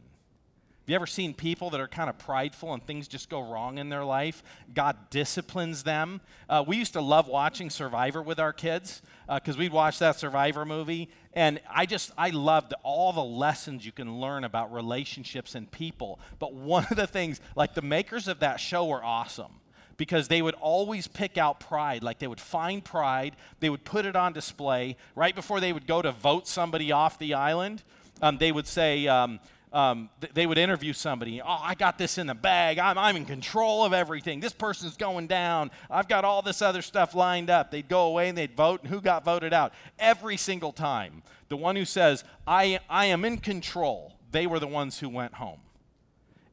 Have 0.85 0.91
you 0.91 0.95
ever 0.97 1.07
seen 1.07 1.33
people 1.33 1.71
that 1.71 1.81
are 1.81 1.87
kind 1.87 2.11
of 2.11 2.19
prideful 2.19 2.71
and 2.71 2.85
things 2.85 3.07
just 3.07 3.27
go 3.27 3.41
wrong 3.41 3.79
in 3.79 3.89
their 3.89 4.05
life? 4.05 4.43
God 4.71 4.95
disciplines 5.09 5.81
them. 5.81 6.21
Uh, 6.47 6.63
we 6.67 6.77
used 6.77 6.93
to 6.93 7.01
love 7.01 7.27
watching 7.27 7.71
Survivor 7.71 8.21
with 8.21 8.39
our 8.39 8.53
kids 8.53 9.01
because 9.27 9.55
uh, 9.55 9.57
we'd 9.57 9.71
watch 9.71 9.97
that 9.97 10.17
Survivor 10.17 10.63
movie. 10.63 11.09
And 11.33 11.59
I 11.67 11.87
just, 11.87 12.11
I 12.19 12.29
loved 12.29 12.75
all 12.83 13.11
the 13.13 13.23
lessons 13.23 13.83
you 13.83 13.91
can 13.91 14.19
learn 14.19 14.43
about 14.43 14.71
relationships 14.71 15.55
and 15.55 15.71
people. 15.71 16.19
But 16.37 16.53
one 16.53 16.85
of 16.91 16.97
the 16.97 17.07
things, 17.07 17.41
like 17.55 17.73
the 17.73 17.81
makers 17.81 18.27
of 18.27 18.41
that 18.41 18.59
show 18.59 18.85
were 18.85 19.03
awesome 19.03 19.53
because 19.97 20.27
they 20.27 20.43
would 20.43 20.53
always 20.53 21.07
pick 21.07 21.35
out 21.35 21.59
pride. 21.59 22.03
Like 22.03 22.19
they 22.19 22.27
would 22.27 22.39
find 22.39 22.85
pride, 22.85 23.35
they 23.59 23.71
would 23.71 23.85
put 23.85 24.05
it 24.05 24.15
on 24.15 24.33
display. 24.33 24.97
Right 25.15 25.33
before 25.33 25.59
they 25.59 25.73
would 25.73 25.87
go 25.87 26.03
to 26.03 26.11
vote 26.11 26.47
somebody 26.47 26.91
off 26.91 27.17
the 27.17 27.33
island, 27.33 27.81
um, 28.21 28.37
they 28.37 28.51
would 28.51 28.67
say, 28.67 29.07
um, 29.07 29.39
um, 29.75 30.09
th- 30.21 30.33
they 30.33 30.47
would 30.47 30.57
interview 30.57 30.93
somebody. 30.93 31.41
Oh, 31.41 31.59
I 31.61 31.75
got 31.75 31.97
this 31.97 32.17
in 32.17 32.27
the 32.27 32.33
bag. 32.33 32.79
I'm, 32.79 32.97
I'm 32.97 33.17
in 33.17 33.25
control 33.25 33.83
of 33.83 33.91
everything. 33.91 34.39
This 34.39 34.53
person's 34.53 34.95
going 34.95 35.27
down. 35.27 35.69
I've 35.91 36.07
got 36.07 36.23
all 36.23 36.41
this 36.41 36.61
other 36.61 36.81
stuff 36.81 37.13
lined 37.13 37.49
up. 37.49 37.71
They'd 37.71 37.89
go 37.89 38.07
away 38.07 38.29
and 38.29 38.37
they'd 38.37 38.55
vote, 38.55 38.83
and 38.83 38.89
who 38.89 39.01
got 39.01 39.25
voted 39.25 39.51
out? 39.51 39.73
Every 39.99 40.37
single 40.37 40.71
time. 40.71 41.23
The 41.49 41.57
one 41.57 41.75
who 41.75 41.83
says, 41.83 42.23
I, 42.47 42.79
I 42.89 43.07
am 43.07 43.25
in 43.25 43.37
control, 43.37 44.13
they 44.31 44.47
were 44.47 44.59
the 44.59 44.67
ones 44.67 44.99
who 44.99 45.09
went 45.09 45.33
home. 45.33 45.59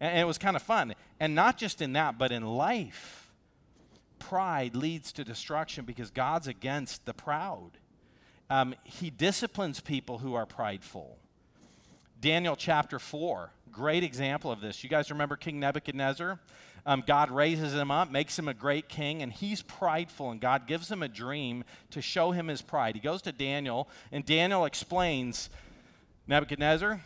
And, 0.01 0.11
and 0.11 0.21
it 0.21 0.27
was 0.27 0.37
kind 0.37 0.57
of 0.57 0.63
fun. 0.63 0.95
And 1.21 1.37
not 1.37 1.57
just 1.57 1.81
in 1.81 1.93
that, 1.93 2.19
but 2.19 2.33
in 2.33 2.45
life. 2.45 3.31
Pride 4.19 4.75
leads 4.75 5.13
to 5.13 5.25
destruction 5.25 5.85
because 5.85 6.11
God's 6.11 6.49
against 6.49 7.07
the 7.07 7.15
proud. 7.15 7.71
Um, 8.51 8.75
he 8.83 9.11
disciplines 9.11 9.79
people 9.79 10.19
who 10.19 10.35
are 10.35 10.45
prideful. 10.45 11.19
Daniel 12.23 12.55
chapter 12.55 13.01
4, 13.01 13.51
great 13.73 14.05
example 14.05 14.53
of 14.53 14.61
this. 14.61 14.85
You 14.85 14.89
guys 14.89 15.11
remember 15.11 15.35
King 15.35 15.59
Nebuchadnezzar? 15.59 16.39
Um, 16.87 17.03
God 17.05 17.33
raises 17.33 17.75
him 17.75 17.91
up, 17.91 18.13
makes 18.13 18.39
him 18.39 18.47
a 18.47 18.55
great 18.55 18.89
king, 18.89 19.23
and 19.23 19.33
he's 19.33 19.63
prideful, 19.63 20.31
and 20.31 20.41
God 20.41 20.69
gives 20.69 20.89
him 20.89 21.03
a 21.03 21.09
dream 21.09 21.65
to 21.91 22.01
show 22.01 22.31
him 22.31 22.47
his 22.47 22.63
pride. 22.63 22.95
He 22.95 23.01
goes 23.01 23.23
to 23.23 23.33
Daniel, 23.33 23.89
and 24.13 24.25
Daniel 24.25 24.67
explains 24.67 25.51
Nebuchadnezzar, 26.29 27.01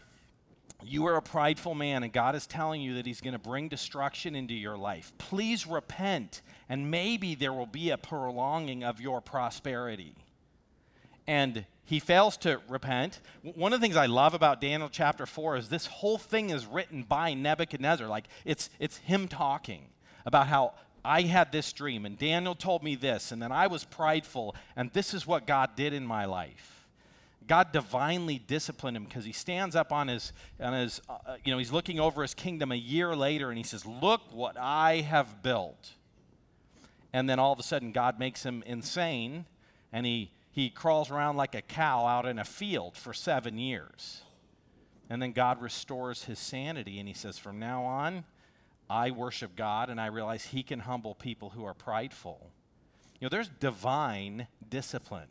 you 0.84 1.06
are 1.06 1.16
a 1.16 1.22
prideful 1.22 1.74
man, 1.74 2.02
and 2.02 2.12
God 2.12 2.34
is 2.34 2.46
telling 2.46 2.82
you 2.82 2.96
that 2.96 3.06
He's 3.06 3.22
going 3.22 3.32
to 3.32 3.38
bring 3.38 3.68
destruction 3.68 4.36
into 4.36 4.52
your 4.52 4.76
life. 4.76 5.14
Please 5.16 5.66
repent, 5.66 6.42
and 6.68 6.90
maybe 6.90 7.34
there 7.34 7.54
will 7.54 7.64
be 7.64 7.88
a 7.88 7.96
prolonging 7.96 8.84
of 8.84 9.00
your 9.00 9.22
prosperity. 9.22 10.14
And 11.26 11.64
he 11.86 12.00
fails 12.00 12.36
to 12.38 12.60
repent. 12.68 13.20
One 13.42 13.72
of 13.72 13.80
the 13.80 13.84
things 13.84 13.96
I 13.96 14.06
love 14.06 14.34
about 14.34 14.60
Daniel 14.60 14.88
chapter 14.90 15.24
4 15.24 15.56
is 15.56 15.68
this 15.68 15.86
whole 15.86 16.18
thing 16.18 16.50
is 16.50 16.66
written 16.66 17.04
by 17.04 17.32
Nebuchadnezzar. 17.32 18.08
Like 18.08 18.26
it's, 18.44 18.68
it's 18.80 18.98
him 18.98 19.28
talking 19.28 19.86
about 20.26 20.48
how 20.48 20.74
I 21.04 21.22
had 21.22 21.52
this 21.52 21.72
dream 21.72 22.04
and 22.04 22.18
Daniel 22.18 22.56
told 22.56 22.82
me 22.82 22.96
this, 22.96 23.30
and 23.30 23.40
then 23.40 23.52
I 23.52 23.68
was 23.68 23.84
prideful, 23.84 24.56
and 24.74 24.92
this 24.92 25.14
is 25.14 25.26
what 25.26 25.46
God 25.46 25.76
did 25.76 25.92
in 25.92 26.04
my 26.04 26.24
life. 26.24 26.88
God 27.46 27.70
divinely 27.70 28.40
disciplined 28.40 28.96
him 28.96 29.04
because 29.04 29.24
he 29.24 29.32
stands 29.32 29.76
up 29.76 29.92
on 29.92 30.08
his, 30.08 30.32
on 30.58 30.72
his 30.72 31.00
uh, 31.08 31.36
you 31.44 31.52
know, 31.52 31.58
he's 31.58 31.70
looking 31.70 32.00
over 32.00 32.22
his 32.22 32.34
kingdom 32.34 32.72
a 32.72 32.76
year 32.76 33.14
later 33.14 33.50
and 33.50 33.56
he 33.56 33.62
says, 33.62 33.86
Look 33.86 34.22
what 34.32 34.56
I 34.58 35.02
have 35.02 35.44
built. 35.44 35.92
And 37.12 37.30
then 37.30 37.38
all 37.38 37.52
of 37.52 37.60
a 37.60 37.62
sudden, 37.62 37.92
God 37.92 38.18
makes 38.18 38.42
him 38.42 38.64
insane 38.66 39.46
and 39.92 40.04
he 40.04 40.32
he 40.56 40.70
crawls 40.70 41.10
around 41.10 41.36
like 41.36 41.54
a 41.54 41.60
cow 41.60 42.06
out 42.06 42.24
in 42.24 42.38
a 42.38 42.44
field 42.44 42.96
for 42.96 43.12
seven 43.12 43.58
years. 43.58 44.22
And 45.10 45.20
then 45.20 45.32
God 45.32 45.60
restores 45.60 46.24
his 46.24 46.38
sanity, 46.38 46.98
and 46.98 47.06
he 47.06 47.12
says, 47.12 47.36
From 47.36 47.58
now 47.58 47.84
on, 47.84 48.24
I 48.88 49.10
worship 49.10 49.54
God, 49.54 49.90
and 49.90 50.00
I 50.00 50.06
realize 50.06 50.46
he 50.46 50.62
can 50.62 50.80
humble 50.80 51.14
people 51.14 51.50
who 51.50 51.66
are 51.66 51.74
prideful. 51.74 52.50
You 53.20 53.26
know, 53.26 53.28
there's 53.28 53.50
divine 53.60 54.46
discipline. 54.66 55.28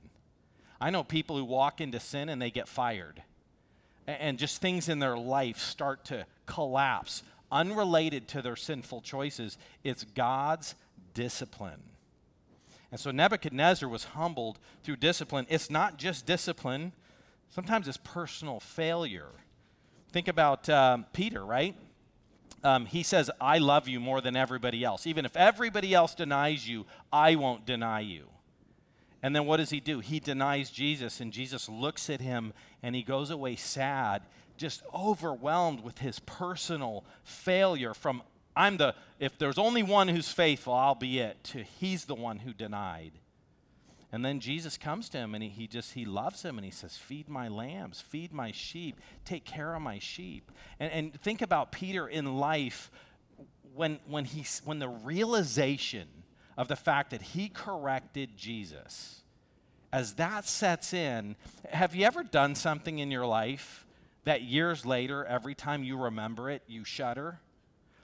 I 0.79 0.91
know 0.91 1.03
people 1.03 1.37
who 1.37 1.45
walk 1.45 1.81
into 1.81 1.99
sin 1.99 2.29
and 2.29 2.39
they 2.39 2.51
get 2.51 2.67
fired, 2.67 3.23
and 4.05 4.37
just 4.37 4.61
things 4.61 4.87
in 4.89 4.99
their 4.99 5.17
life 5.17 5.57
start 5.57 6.05
to 6.05 6.27
collapse, 6.45 7.23
unrelated 7.51 8.27
to 8.27 8.43
their 8.43 8.55
sinful 8.55 9.01
choices. 9.01 9.57
It's 9.83 10.03
God's 10.03 10.75
discipline. 11.15 11.81
And 12.91 12.99
so 12.99 13.11
Nebuchadnezzar 13.11 13.89
was 13.89 14.05
humbled 14.05 14.59
through 14.83 14.97
discipline. 14.97 15.45
It's 15.49 15.69
not 15.69 15.97
just 15.97 16.25
discipline, 16.25 16.93
sometimes 17.49 17.87
it's 17.87 17.97
personal 17.97 18.59
failure. 18.59 19.31
Think 20.11 20.27
about 20.27 20.69
um, 20.69 21.05
Peter, 21.13 21.43
right? 21.45 21.75
Um, 22.63 22.85
he 22.85 23.03
says, 23.03 23.29
I 23.39 23.57
love 23.57 23.87
you 23.87 23.99
more 23.99 24.21
than 24.21 24.35
everybody 24.35 24.83
else. 24.83 25.05
Even 25.05 25.25
if 25.25 25.35
everybody 25.35 25.93
else 25.93 26.15
denies 26.15 26.67
you, 26.67 26.85
I 27.11 27.35
won't 27.35 27.65
deny 27.65 27.99
you. 27.99 28.27
And 29.21 29.35
then 29.35 29.45
what 29.45 29.57
does 29.57 29.71
he 29.71 29.79
do? 29.79 29.99
He 29.99 30.19
denies 30.19 30.69
Jesus, 30.69 31.19
and 31.19 31.33
Jesus 31.33 31.67
looks 31.67 32.09
at 32.09 32.21
him 32.21 32.53
and 32.83 32.95
he 32.95 33.01
goes 33.01 33.31
away 33.31 33.55
sad, 33.55 34.21
just 34.55 34.83
overwhelmed 34.93 35.81
with 35.81 35.97
his 35.97 36.19
personal 36.19 37.03
failure 37.23 37.93
from 37.93 38.21
I'm 38.55 38.77
the, 38.77 38.95
if 39.19 39.37
there's 39.37 39.57
only 39.57 39.83
one 39.83 40.07
who's 40.07 40.31
faithful, 40.31 40.73
I'll 40.73 40.95
be 40.95 41.19
it, 41.19 41.43
to 41.45 41.63
he's 41.63 42.05
the 42.05 42.15
one 42.15 42.39
who 42.39 42.53
denied. 42.53 43.13
And 44.11 44.23
then 44.23 44.39
Jesus 44.39 44.77
comes 44.77 45.09
to 45.09 45.17
him 45.17 45.35
and 45.35 45.43
he, 45.43 45.49
he 45.49 45.67
just, 45.67 45.93
he 45.93 46.05
loves 46.05 46.43
him 46.43 46.57
and 46.57 46.63
he 46.63 46.71
says, 46.71 46.95
Feed 46.95 47.27
my 47.27 47.49
lambs, 47.49 47.99
feed 47.99 48.31
my 48.31 48.51
sheep, 48.51 49.01
take 49.25 49.43
care 49.43 49.75
of 49.75 49.81
my 49.81 49.99
sheep. 49.99 50.51
And, 50.79 50.91
and 50.91 51.21
think 51.21 51.41
about 51.41 51.73
Peter 51.73 52.07
in 52.07 52.37
life 52.37 52.89
when, 53.73 53.99
when, 54.07 54.23
he, 54.23 54.45
when 54.63 54.79
the 54.79 54.87
realization 54.87 56.07
of 56.57 56.69
the 56.69 56.77
fact 56.77 57.11
that 57.11 57.21
he 57.21 57.49
corrected 57.49 58.37
Jesus, 58.37 59.23
as 59.91 60.13
that 60.13 60.45
sets 60.45 60.93
in, 60.93 61.35
have 61.69 61.93
you 61.93 62.05
ever 62.05 62.23
done 62.23 62.55
something 62.55 62.99
in 62.99 63.11
your 63.11 63.25
life 63.25 63.85
that 64.23 64.43
years 64.43 64.85
later, 64.85 65.25
every 65.25 65.55
time 65.55 65.83
you 65.83 65.97
remember 65.97 66.49
it, 66.49 66.61
you 66.67 66.85
shudder? 66.85 67.39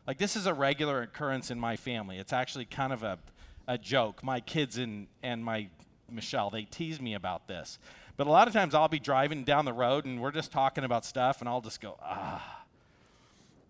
Like, 0.08 0.18
this 0.18 0.36
is 0.36 0.48
a 0.48 0.54
regular 0.54 1.02
occurrence 1.04 1.52
in 1.52 1.60
my 1.60 1.76
family. 1.76 2.18
It's 2.18 2.34
actually 2.34 2.66
kind 2.66 2.92
of 2.92 3.04
a, 3.04 3.20
a 3.68 3.78
joke. 3.78 4.24
My 4.24 4.40
kids 4.40 4.78
and, 4.78 5.08
and 5.22 5.44
my 5.46 5.68
Michelle, 6.10 6.50
they 6.50 6.64
tease 6.64 7.00
me 7.00 7.14
about 7.14 7.48
this. 7.48 7.80
But 8.18 8.28
a 8.28 8.30
lot 8.30 8.48
of 8.48 8.54
times 8.54 8.76
I'll 8.76 8.88
be 8.88 9.00
driving 9.00 9.44
down 9.44 9.66
the 9.66 9.74
road 9.74 10.06
and 10.06 10.22
we're 10.22 10.32
just 10.32 10.52
talking 10.52 10.84
about 10.84 11.06
stuff, 11.06 11.40
and 11.40 11.48
I'll 11.48 11.62
just 11.62 11.82
go, 11.82 11.98
ah. 12.02 12.66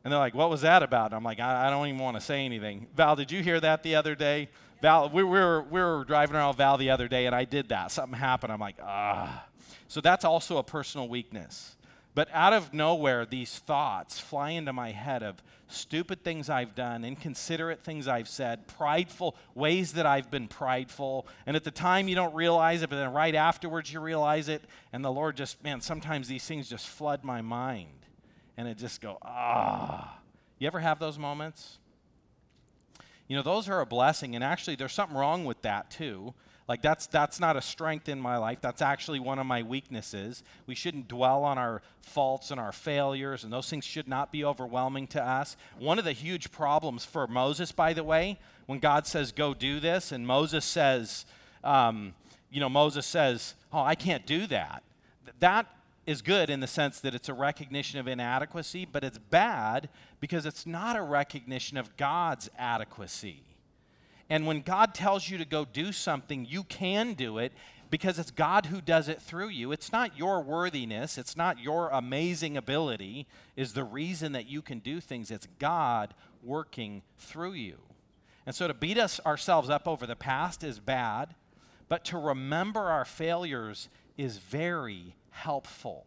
And 0.03 0.11
they're 0.11 0.19
like, 0.19 0.33
what 0.33 0.49
was 0.49 0.61
that 0.61 0.81
about? 0.81 1.07
And 1.07 1.15
I'm 1.15 1.23
like, 1.23 1.39
I, 1.39 1.67
I 1.67 1.69
don't 1.69 1.87
even 1.87 1.99
want 1.99 2.17
to 2.17 2.21
say 2.21 2.43
anything. 2.43 2.87
Val, 2.95 3.15
did 3.15 3.31
you 3.31 3.43
hear 3.43 3.59
that 3.59 3.83
the 3.83 3.95
other 3.95 4.15
day? 4.15 4.49
Val, 4.81 5.09
we, 5.09 5.23
we, 5.23 5.37
were, 5.37 5.61
we 5.61 5.79
were 5.79 6.03
driving 6.07 6.35
around 6.35 6.55
Val 6.55 6.77
the 6.77 6.89
other 6.89 7.07
day, 7.07 7.27
and 7.27 7.35
I 7.35 7.45
did 7.45 7.69
that. 7.69 7.91
Something 7.91 8.17
happened. 8.17 8.51
I'm 8.51 8.59
like, 8.59 8.77
ah. 8.81 9.45
So 9.87 10.01
that's 10.01 10.25
also 10.25 10.57
a 10.57 10.63
personal 10.63 11.07
weakness. 11.07 11.75
But 12.13 12.27
out 12.33 12.51
of 12.51 12.73
nowhere, 12.73 13.25
these 13.25 13.59
thoughts 13.59 14.19
fly 14.19 14.51
into 14.51 14.73
my 14.73 14.91
head 14.91 15.23
of 15.23 15.41
stupid 15.69 16.23
things 16.23 16.49
I've 16.49 16.75
done, 16.75 17.05
inconsiderate 17.05 17.83
things 17.83 18.07
I've 18.07 18.27
said, 18.27 18.67
prideful 18.67 19.37
ways 19.55 19.93
that 19.93 20.05
I've 20.05 20.29
been 20.29 20.49
prideful. 20.49 21.25
And 21.45 21.55
at 21.55 21.63
the 21.63 21.71
time, 21.71 22.09
you 22.09 22.15
don't 22.15 22.35
realize 22.35 22.81
it, 22.81 22.89
but 22.89 22.97
then 22.97 23.13
right 23.13 23.33
afterwards, 23.33 23.93
you 23.93 24.01
realize 24.01 24.49
it. 24.49 24.61
And 24.91 25.05
the 25.05 25.11
Lord 25.11 25.37
just, 25.37 25.63
man, 25.63 25.79
sometimes 25.79 26.27
these 26.27 26.43
things 26.43 26.69
just 26.69 26.87
flood 26.87 27.23
my 27.23 27.41
mind. 27.41 28.05
And 28.57 28.67
it 28.67 28.77
just 28.77 28.99
go, 28.99 29.17
ah. 29.21 30.17
You 30.59 30.67
ever 30.67 30.79
have 30.79 30.99
those 30.99 31.17
moments? 31.17 31.77
You 33.29 33.37
know, 33.37 33.41
those 33.41 33.69
are 33.69 33.79
a 33.79 33.85
blessing. 33.85 34.35
And 34.35 34.43
actually, 34.43 34.75
there's 34.75 34.91
something 34.91 35.17
wrong 35.17 35.45
with 35.45 35.61
that, 35.61 35.89
too 35.89 36.33
like 36.67 36.81
that's 36.81 37.07
that's 37.07 37.39
not 37.39 37.57
a 37.57 37.61
strength 37.61 38.07
in 38.07 38.19
my 38.19 38.37
life. 38.37 38.59
That's 38.61 38.81
actually 38.81 39.19
one 39.19 39.39
of 39.39 39.45
my 39.45 39.63
weaknesses. 39.63 40.43
We 40.67 40.75
shouldn't 40.75 41.07
dwell 41.07 41.43
on 41.43 41.57
our 41.57 41.81
faults 42.01 42.51
and 42.51 42.59
our 42.59 42.71
failures, 42.71 43.43
and 43.43 43.51
those 43.51 43.69
things 43.69 43.85
should 43.85 44.07
not 44.07 44.31
be 44.31 44.45
overwhelming 44.45 45.07
to 45.07 45.23
us. 45.23 45.57
One 45.77 45.99
of 45.99 46.05
the 46.05 46.13
huge 46.13 46.51
problems 46.51 47.03
for 47.03 47.27
Moses, 47.27 47.71
by 47.71 47.93
the 47.93 48.03
way, 48.03 48.39
when 48.67 48.79
God 48.79 49.07
says 49.07 49.31
go 49.31 49.53
do 49.53 49.79
this, 49.79 50.11
and 50.11 50.25
Moses 50.25 50.63
says, 50.63 51.25
um, 51.63 52.13
you 52.49 52.59
know, 52.59 52.69
Moses 52.69 53.05
says, 53.05 53.55
"Oh, 53.73 53.81
I 53.81 53.95
can't 53.95 54.25
do 54.25 54.47
that." 54.47 54.83
That 55.39 55.67
is 56.05 56.21
good 56.21 56.49
in 56.49 56.59
the 56.59 56.67
sense 56.67 56.99
that 57.01 57.13
it's 57.13 57.29
a 57.29 57.33
recognition 57.33 57.99
of 57.99 58.07
inadequacy, 58.07 58.85
but 58.85 59.03
it's 59.03 59.17
bad 59.17 59.89
because 60.19 60.45
it's 60.45 60.65
not 60.65 60.95
a 60.95 61.01
recognition 61.01 61.77
of 61.77 61.95
God's 61.97 62.49
adequacy. 62.57 63.43
And 64.31 64.47
when 64.47 64.61
God 64.61 64.95
tells 64.95 65.29
you 65.29 65.37
to 65.39 65.43
go 65.43 65.65
do 65.65 65.91
something, 65.91 66.45
you 66.49 66.63
can 66.63 67.15
do 67.15 67.37
it 67.37 67.51
because 67.89 68.17
it's 68.17 68.31
God 68.31 68.67
who 68.67 68.79
does 68.79 69.09
it 69.09 69.21
through 69.21 69.49
you. 69.49 69.73
It's 69.73 69.91
not 69.91 70.17
your 70.17 70.39
worthiness, 70.41 71.17
it's 71.17 71.35
not 71.35 71.59
your 71.59 71.89
amazing 71.89 72.55
ability 72.55 73.27
is 73.57 73.73
the 73.73 73.83
reason 73.83 74.31
that 74.31 74.47
you 74.47 74.61
can 74.61 74.79
do 74.79 75.01
things. 75.01 75.31
It's 75.31 75.49
God 75.59 76.13
working 76.41 77.01
through 77.17 77.53
you. 77.53 77.79
And 78.45 78.55
so 78.55 78.69
to 78.69 78.73
beat 78.73 78.97
us 78.97 79.19
ourselves 79.25 79.69
up 79.69 79.85
over 79.85 80.07
the 80.07 80.15
past 80.15 80.63
is 80.63 80.79
bad, 80.79 81.35
but 81.89 82.05
to 82.05 82.17
remember 82.17 82.79
our 82.79 83.03
failures 83.03 83.89
is 84.17 84.37
very 84.37 85.13
helpful. 85.31 86.05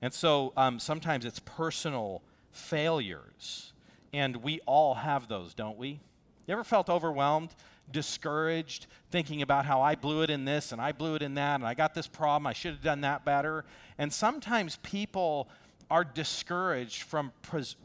And 0.00 0.14
so 0.14 0.54
um, 0.56 0.78
sometimes 0.78 1.26
it's 1.26 1.40
personal 1.40 2.22
failures. 2.52 3.74
And 4.14 4.36
we 4.36 4.60
all 4.64 4.94
have 4.94 5.28
those, 5.28 5.52
don't 5.52 5.76
we? 5.76 6.00
You 6.46 6.52
ever 6.52 6.64
felt 6.64 6.88
overwhelmed, 6.88 7.50
discouraged, 7.90 8.86
thinking 9.10 9.42
about 9.42 9.64
how 9.64 9.80
I 9.82 9.94
blew 9.94 10.22
it 10.22 10.30
in 10.30 10.44
this 10.44 10.72
and 10.72 10.80
I 10.80 10.92
blew 10.92 11.14
it 11.14 11.22
in 11.22 11.34
that 11.34 11.56
and 11.56 11.66
I 11.66 11.74
got 11.74 11.94
this 11.94 12.06
problem, 12.06 12.46
I 12.46 12.52
should 12.52 12.72
have 12.72 12.82
done 12.82 13.02
that 13.02 13.24
better? 13.24 13.64
And 13.98 14.12
sometimes 14.12 14.76
people 14.82 15.48
are 15.90 16.04
discouraged 16.04 17.02
from, 17.02 17.32
pres- 17.42 17.76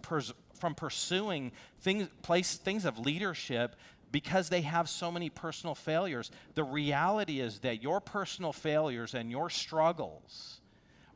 from 0.53 0.75
pursuing 0.75 1.51
things, 1.81 2.07
place, 2.21 2.55
things 2.55 2.85
of 2.85 2.97
leadership 2.97 3.75
because 4.11 4.49
they 4.49 4.61
have 4.61 4.87
so 4.87 5.11
many 5.11 5.29
personal 5.29 5.75
failures. 5.75 6.31
The 6.55 6.63
reality 6.63 7.41
is 7.41 7.59
that 7.59 7.83
your 7.83 7.99
personal 7.99 8.53
failures 8.53 9.13
and 9.13 9.29
your 9.29 9.49
struggles, 9.49 10.61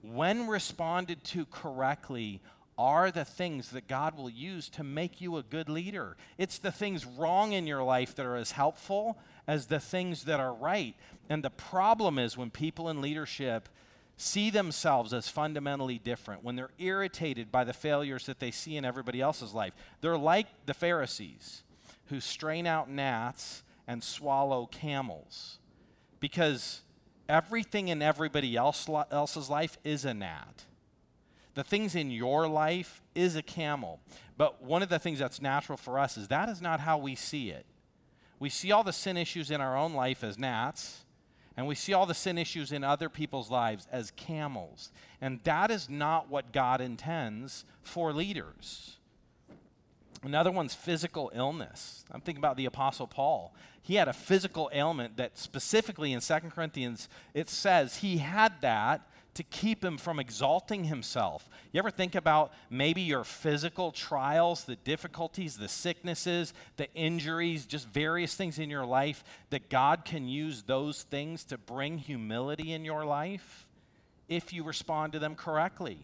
when 0.02 0.48
responded 0.48 1.24
to 1.26 1.46
correctly, 1.46 2.42
are 2.82 3.12
the 3.12 3.24
things 3.24 3.70
that 3.70 3.88
God 3.88 4.18
will 4.18 4.30
use 4.30 4.68
to 4.70 4.84
make 4.84 5.22
you 5.22 5.38
a 5.38 5.44
good 5.44 5.70
leader. 5.70 6.18
It's 6.40 6.58
the 6.58 6.72
things 6.72 7.06
wrong 7.06 7.54
in 7.54 7.68
your 7.68 7.84
life 7.84 8.16
that 8.16 8.26
are 8.26 8.36
as 8.36 8.52
helpful 8.52 9.20
as 9.48 9.68
the 9.68 9.80
things 9.80 10.24
that 10.24 10.40
are 10.40 10.54
right. 10.54 10.96
And 11.30 11.44
the 11.44 11.52
problem 11.52 12.18
is 12.18 12.36
when 12.36 12.50
people 12.50 12.90
in 12.90 13.00
leadership 13.00 13.70
see 14.18 14.50
themselves 14.50 15.14
as 15.14 15.30
fundamentally 15.30 16.00
different, 16.00 16.44
when 16.44 16.56
they're 16.56 16.72
irritated 16.80 17.52
by 17.52 17.64
the 17.64 17.74
failures 17.74 18.26
that 18.26 18.40
they 18.40 18.52
see 18.52 18.78
in 18.78 18.84
everybody 18.84 19.22
else's 19.22 19.54
life, 19.54 19.74
they're 20.02 20.18
like 20.18 20.48
the 20.66 20.74
Pharisees 20.74 21.62
who 22.08 22.20
strain 22.20 22.66
out 22.66 22.90
gnats 22.90 23.62
and 23.88 24.04
swallow 24.04 24.66
camels 24.66 25.60
because 26.20 26.82
everything 27.30 27.90
in 27.90 28.02
everybody 28.02 28.56
else, 28.56 28.90
else's 29.12 29.52
life 29.52 29.78
is 29.84 30.04
a 30.04 30.16
gnat. 30.16 30.66
The 31.54 31.64
things 31.64 31.96
in 31.96 32.12
your 32.12 32.48
life 32.48 33.02
is 33.14 33.36
a 33.36 33.42
camel. 33.42 34.00
But 34.38 34.64
one 34.64 34.82
of 34.82 34.90
the 34.90 35.00
things 35.00 35.20
that's 35.20 35.42
natural 35.42 35.78
for 35.78 36.00
us 36.00 36.18
is 36.18 36.28
that 36.30 36.50
is 36.50 36.62
not 36.62 36.80
how 36.80 36.98
we 36.98 37.16
see 37.16 37.50
it. 37.50 37.66
We 38.40 38.50
see 38.50 38.72
all 38.72 38.84
the 38.84 38.94
sin 38.94 39.18
issues 39.18 39.52
in 39.52 39.62
our 39.62 39.78
own 39.78 39.94
life 39.94 40.24
as 40.24 40.40
gnats, 40.40 41.06
and 41.56 41.68
we 41.68 41.76
see 41.76 41.94
all 41.94 42.06
the 42.06 42.14
sin 42.14 42.38
issues 42.38 42.72
in 42.72 42.84
other 42.84 43.10
people's 43.10 43.52
lives 43.52 43.88
as 43.92 44.12
camels. 44.12 44.92
And 45.20 45.42
that 45.44 45.70
is 45.70 45.90
not 45.90 46.30
what 46.30 46.52
God 46.52 46.82
intends 46.82 47.66
for 47.84 48.14
leaders. 48.14 48.98
Another 50.24 50.52
one's 50.52 50.74
physical 50.74 51.32
illness. 51.36 52.06
I'm 52.12 52.22
thinking 52.22 52.42
about 52.42 52.58
the 52.58 52.66
Apostle 52.66 53.08
Paul. 53.08 53.54
He 53.82 53.96
had 53.96 54.08
a 54.08 54.14
physical 54.14 54.70
ailment 54.74 55.18
that 55.18 55.38
specifically 55.38 56.14
in 56.14 56.22
2 56.22 56.34
Corinthians 56.54 57.10
it 57.34 57.50
says 57.50 57.98
he 57.98 58.18
had 58.20 58.54
that 58.62 59.08
to 59.34 59.44
keep 59.44 59.84
him 59.84 59.98
from 59.98 60.20
exalting 60.20 60.86
himself. 60.86 61.48
You 61.72 61.80
ever 61.80 61.92
think 61.92 62.16
about 62.16 62.52
maybe 62.70 63.02
your 63.02 63.24
physical 63.24 63.92
trials, 63.92 64.66
the 64.66 64.76
difficulties, 64.76 65.58
the 65.58 65.70
sicknesses, 65.70 66.54
the 66.76 66.94
injuries, 66.94 67.66
just 67.66 67.88
various 67.88 68.36
things 68.36 68.60
in 68.60 68.70
your 68.70 68.86
life 68.86 69.24
that 69.50 69.70
God 69.70 70.04
can 70.04 70.28
use 70.28 70.64
those 70.64 71.04
things 71.04 71.46
to 71.46 71.58
bring 71.58 71.98
humility 71.98 72.74
in 72.74 72.84
your 72.84 73.06
life 73.06 73.68
if 74.28 74.52
you 74.52 74.64
respond 74.64 75.14
to 75.14 75.20
them 75.20 75.36
correctly? 75.36 76.00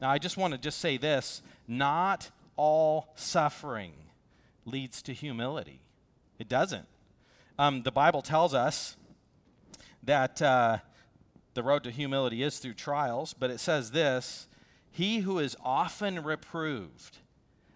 Now, 0.00 0.10
I 0.10 0.18
just 0.18 0.36
want 0.36 0.52
to 0.52 0.58
just 0.58 0.78
say 0.78 0.98
this, 0.98 1.40
not 1.66 2.30
all 2.56 3.12
suffering 3.14 3.92
leads 4.66 5.00
to 5.02 5.14
humility. 5.14 5.80
It 6.38 6.48
doesn't. 6.48 6.86
Um, 7.58 7.82
the 7.82 7.92
Bible 7.92 8.20
tells 8.20 8.52
us 8.52 8.96
that 10.02 10.42
uh, 10.42 10.78
the 11.56 11.64
road 11.64 11.82
to 11.82 11.90
humility 11.90 12.44
is 12.44 12.58
through 12.58 12.74
trials, 12.74 13.34
but 13.34 13.50
it 13.50 13.58
says 13.58 13.90
this 13.90 14.46
He 14.92 15.18
who 15.18 15.40
is 15.40 15.56
often 15.64 16.22
reproved 16.22 17.18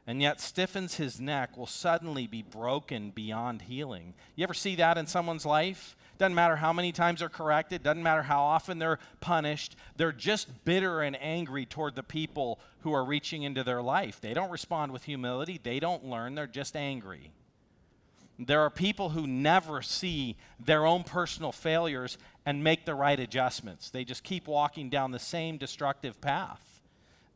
and 0.06 0.20
yet 0.20 0.40
stiffens 0.40 0.96
his 0.96 1.20
neck 1.20 1.56
will 1.56 1.68
suddenly 1.68 2.26
be 2.26 2.42
broken 2.42 3.10
beyond 3.10 3.62
healing. 3.62 4.14
You 4.34 4.42
ever 4.42 4.54
see 4.54 4.74
that 4.76 4.98
in 4.98 5.06
someone's 5.06 5.46
life? 5.46 5.96
Doesn't 6.18 6.34
matter 6.34 6.56
how 6.56 6.72
many 6.72 6.90
times 6.90 7.20
they're 7.20 7.28
corrected, 7.28 7.82
doesn't 7.82 8.02
matter 8.02 8.24
how 8.24 8.42
often 8.42 8.78
they're 8.78 8.98
punished. 9.20 9.76
They're 9.96 10.10
just 10.10 10.64
bitter 10.64 11.00
and 11.00 11.16
angry 11.22 11.64
toward 11.64 11.94
the 11.94 12.02
people 12.02 12.58
who 12.80 12.92
are 12.92 13.04
reaching 13.04 13.44
into 13.44 13.62
their 13.62 13.82
life. 13.82 14.20
They 14.20 14.34
don't 14.34 14.50
respond 14.50 14.92
with 14.92 15.04
humility, 15.04 15.60
they 15.62 15.78
don't 15.78 16.04
learn, 16.04 16.34
they're 16.34 16.46
just 16.46 16.74
angry. 16.74 17.30
There 18.36 18.62
are 18.62 18.70
people 18.70 19.10
who 19.10 19.26
never 19.26 19.82
see 19.82 20.36
their 20.58 20.86
own 20.86 21.04
personal 21.04 21.52
failures 21.52 22.16
and 22.50 22.64
make 22.64 22.84
the 22.84 22.96
right 22.96 23.20
adjustments. 23.20 23.90
They 23.90 24.02
just 24.02 24.24
keep 24.24 24.48
walking 24.48 24.90
down 24.90 25.12
the 25.12 25.20
same 25.20 25.56
destructive 25.56 26.20
path. 26.20 26.80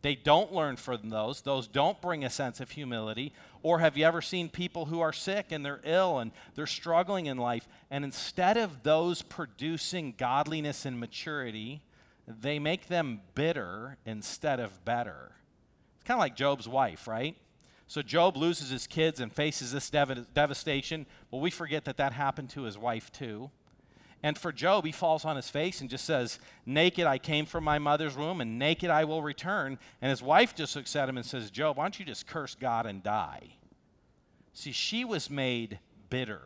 They 0.03 0.17
don't 0.17 0.53
learn 0.53 0.75
from 0.75 1.09
those. 1.09 1.41
Those 1.41 1.69
don't 1.69 2.03
bring 2.03 2.25
a 2.25 2.31
sense 2.31 2.59
of 2.59 2.73
humility. 2.73 3.33
Or 3.63 3.79
have 3.79 3.97
you 3.97 4.05
ever 4.07 4.21
seen 4.21 4.49
people 4.49 4.87
who 4.87 4.99
are 4.99 5.13
sick 5.13 5.53
and 5.53 5.65
they're 5.65 5.81
ill 5.85 6.19
and 6.19 6.33
they're 6.57 6.67
struggling 6.67 7.27
in 7.27 7.39
life, 7.39 7.69
and 7.93 8.05
instead 8.05 8.57
of 8.57 8.83
those 8.83 9.23
producing 9.23 10.15
godliness 10.19 10.85
and 10.85 10.99
maturity, 10.99 11.81
they 12.27 12.59
make 12.59 12.89
them 12.89 13.21
bitter 13.37 13.99
instead 14.05 14.59
of 14.59 14.85
better? 14.85 15.31
It's 15.95 16.09
kind 16.09 16.19
of 16.19 16.23
like 16.23 16.35
Job's 16.35 16.67
wife, 16.67 17.07
right? 17.07 17.37
So 17.87 18.03
Job 18.03 18.37
loses 18.37 18.71
his 18.71 18.89
kids 18.89 19.21
and 19.21 19.33
faces 19.33 19.71
this 19.71 19.91
dev- 19.91 20.27
devastation. 20.35 21.07
Well, 21.31 21.41
we 21.41 21.53
forget 21.53 21.85
that 21.85 21.99
that 21.99 22.15
happened 22.15 22.51
to 22.51 22.63
his 22.63 22.77
wife 22.77 23.13
too. 23.13 23.53
And 24.25 24.39
for 24.39 24.53
Job, 24.53 24.87
he 24.87 24.91
falls 24.91 25.27
on 25.27 25.37
his 25.37 25.51
face 25.51 25.83
and 25.83 25.91
just 25.91 26.07
says, 26.07 26.39
Naked 26.65 27.05
I 27.05 27.19
came 27.19 27.45
from 27.45 27.63
my 27.63 27.79
mother's 27.79 28.17
womb, 28.17 28.41
and 28.41 28.59
naked 28.59 28.89
I 28.89 29.05
will 29.05 29.21
return. 29.21 29.79
And 30.01 30.09
his 30.09 30.23
wife 30.23 30.55
just 30.55 30.75
looks 30.75 30.97
at 30.97 31.11
him 31.11 31.19
and 31.19 31.27
says, 31.27 31.51
Job, 31.51 31.77
why 31.77 31.85
don't 31.85 31.99
you 31.99 32.07
just 32.07 32.27
curse 32.27 32.55
God 32.55 32.87
and 32.87 33.03
die? 33.03 33.57
See, 34.55 34.73
she 34.73 35.05
was 35.05 35.29
made 35.29 35.79
bitter. 36.09 36.41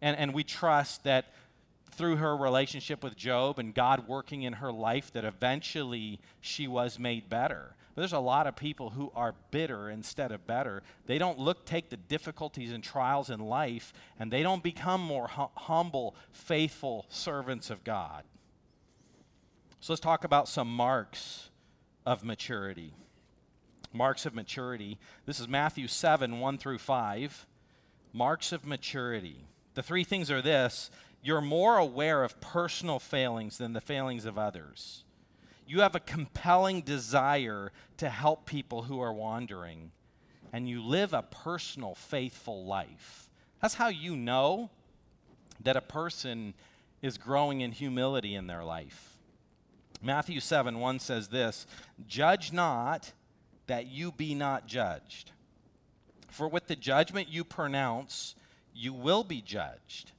And, 0.00 0.16
and 0.16 0.32
we 0.32 0.42
trust 0.42 1.04
that 1.04 1.34
through 1.90 2.16
her 2.16 2.34
relationship 2.34 3.04
with 3.04 3.14
Job 3.14 3.58
and 3.58 3.74
God 3.74 4.08
working 4.08 4.40
in 4.40 4.54
her 4.54 4.72
life, 4.72 5.12
that 5.12 5.26
eventually 5.26 6.18
she 6.40 6.66
was 6.66 6.98
made 6.98 7.28
better. 7.28 7.76
But 7.96 8.02
there's 8.02 8.12
a 8.12 8.18
lot 8.18 8.46
of 8.46 8.56
people 8.56 8.90
who 8.90 9.10
are 9.16 9.34
bitter 9.50 9.88
instead 9.88 10.30
of 10.30 10.46
better. 10.46 10.82
They 11.06 11.16
don't 11.16 11.38
look, 11.38 11.64
take 11.64 11.88
the 11.88 11.96
difficulties 11.96 12.70
and 12.70 12.84
trials 12.84 13.30
in 13.30 13.40
life, 13.40 13.94
and 14.20 14.30
they 14.30 14.42
don't 14.42 14.62
become 14.62 15.00
more 15.00 15.28
hum- 15.28 15.48
humble, 15.56 16.14
faithful 16.30 17.06
servants 17.08 17.70
of 17.70 17.84
God. 17.84 18.24
So 19.80 19.94
let's 19.94 20.00
talk 20.00 20.24
about 20.24 20.46
some 20.46 20.68
marks 20.68 21.48
of 22.04 22.22
maturity. 22.22 22.92
Marks 23.94 24.26
of 24.26 24.34
maturity. 24.34 24.98
This 25.24 25.40
is 25.40 25.48
Matthew 25.48 25.88
7 25.88 26.38
1 26.38 26.58
through 26.58 26.78
5. 26.78 27.46
Marks 28.12 28.52
of 28.52 28.66
maturity. 28.66 29.46
The 29.72 29.82
three 29.82 30.04
things 30.04 30.30
are 30.30 30.42
this 30.42 30.90
you're 31.22 31.40
more 31.40 31.78
aware 31.78 32.22
of 32.24 32.42
personal 32.42 32.98
failings 32.98 33.56
than 33.56 33.72
the 33.72 33.80
failings 33.80 34.26
of 34.26 34.36
others. 34.36 35.02
You 35.66 35.80
have 35.80 35.94
a 35.94 36.00
compelling 36.00 36.82
desire 36.82 37.72
to 37.96 38.08
help 38.08 38.46
people 38.46 38.82
who 38.82 39.00
are 39.00 39.12
wandering, 39.12 39.90
and 40.52 40.68
you 40.68 40.82
live 40.82 41.12
a 41.12 41.22
personal, 41.22 41.94
faithful 41.94 42.64
life. 42.64 43.28
That's 43.60 43.74
how 43.74 43.88
you 43.88 44.16
know 44.16 44.70
that 45.62 45.76
a 45.76 45.80
person 45.80 46.54
is 47.02 47.18
growing 47.18 47.60
in 47.60 47.72
humility 47.72 48.34
in 48.34 48.46
their 48.46 48.64
life. 48.64 49.18
Matthew 50.02 50.40
7 50.40 50.78
1 50.78 50.98
says 51.00 51.28
this 51.28 51.66
Judge 52.06 52.52
not 52.52 53.12
that 53.66 53.86
you 53.86 54.12
be 54.12 54.34
not 54.34 54.66
judged. 54.66 55.32
For 56.30 56.48
with 56.48 56.66
the 56.66 56.76
judgment 56.76 57.28
you 57.28 57.44
pronounce, 57.44 58.34
you 58.74 58.92
will 58.92 59.24
be 59.24 59.40
judged. 59.40 60.12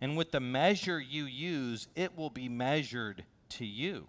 And 0.00 0.16
with 0.16 0.32
the 0.32 0.40
measure 0.40 1.00
you 1.00 1.24
use, 1.24 1.86
it 1.94 2.16
will 2.16 2.30
be 2.30 2.48
measured 2.48 3.24
to 3.50 3.64
you. 3.64 4.08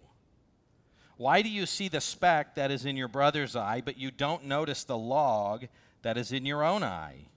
Why 1.18 1.42
do 1.42 1.50
you 1.50 1.66
see 1.66 1.88
the 1.88 2.02
speck 2.02 2.56
that 2.56 2.72
is 2.72 2.86
in 2.86 2.98
your 2.98 3.08
brother's 3.08 3.56
eye, 3.56 3.82
but 3.84 3.98
you 3.98 4.12
don't 4.12 4.46
notice 4.46 4.84
the 4.84 4.98
log 4.98 5.66
that 6.02 6.18
is 6.18 6.32
in 6.32 6.46
your 6.46 6.64
own 6.64 6.84
eye? 6.84 7.28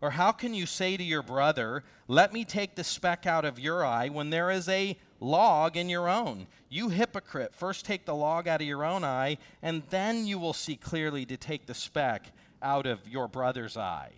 Or 0.00 0.10
how 0.10 0.32
can 0.32 0.52
you 0.52 0.66
say 0.66 0.96
to 0.96 1.04
your 1.04 1.22
brother, 1.22 1.84
Let 2.08 2.32
me 2.32 2.44
take 2.44 2.74
the 2.74 2.84
speck 2.84 3.24
out 3.24 3.44
of 3.44 3.60
your 3.60 3.84
eye, 3.84 4.08
when 4.08 4.30
there 4.30 4.50
is 4.50 4.68
a 4.68 4.98
log 5.20 5.76
in 5.76 5.88
your 5.88 6.08
own? 6.08 6.48
You 6.68 6.88
hypocrite, 6.88 7.54
first 7.54 7.84
take 7.84 8.04
the 8.04 8.14
log 8.14 8.48
out 8.48 8.60
of 8.60 8.66
your 8.66 8.84
own 8.84 9.04
eye, 9.04 9.38
and 9.62 9.84
then 9.90 10.26
you 10.26 10.40
will 10.40 10.52
see 10.52 10.74
clearly 10.74 11.24
to 11.26 11.36
take 11.36 11.66
the 11.66 11.74
speck 11.74 12.32
out 12.60 12.86
of 12.86 13.08
your 13.08 13.28
brother's 13.28 13.76
eye. 13.76 14.10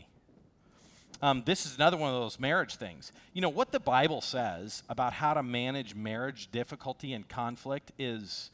Um, 1.20 1.42
this 1.46 1.66
is 1.66 1.76
another 1.76 1.96
one 1.96 2.14
of 2.14 2.20
those 2.20 2.40
marriage 2.40 2.76
things. 2.76 3.12
You 3.32 3.42
know, 3.42 3.48
what 3.48 3.70
the 3.70 3.80
Bible 3.80 4.20
says 4.20 4.82
about 4.88 5.12
how 5.12 5.34
to 5.34 5.42
manage 5.42 5.94
marriage 5.94 6.50
difficulty 6.50 7.12
and 7.12 7.28
conflict 7.28 7.92
is 7.98 8.50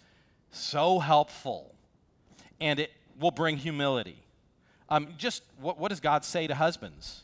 so 0.50 0.98
helpful, 0.98 1.74
and 2.60 2.80
it 2.80 2.90
will 3.18 3.30
bring 3.30 3.56
humility. 3.56 4.22
Um, 4.88 5.08
just 5.16 5.42
what, 5.60 5.78
what 5.78 5.88
does 5.88 6.00
God 6.00 6.24
say 6.24 6.46
to 6.46 6.54
husbands? 6.54 7.22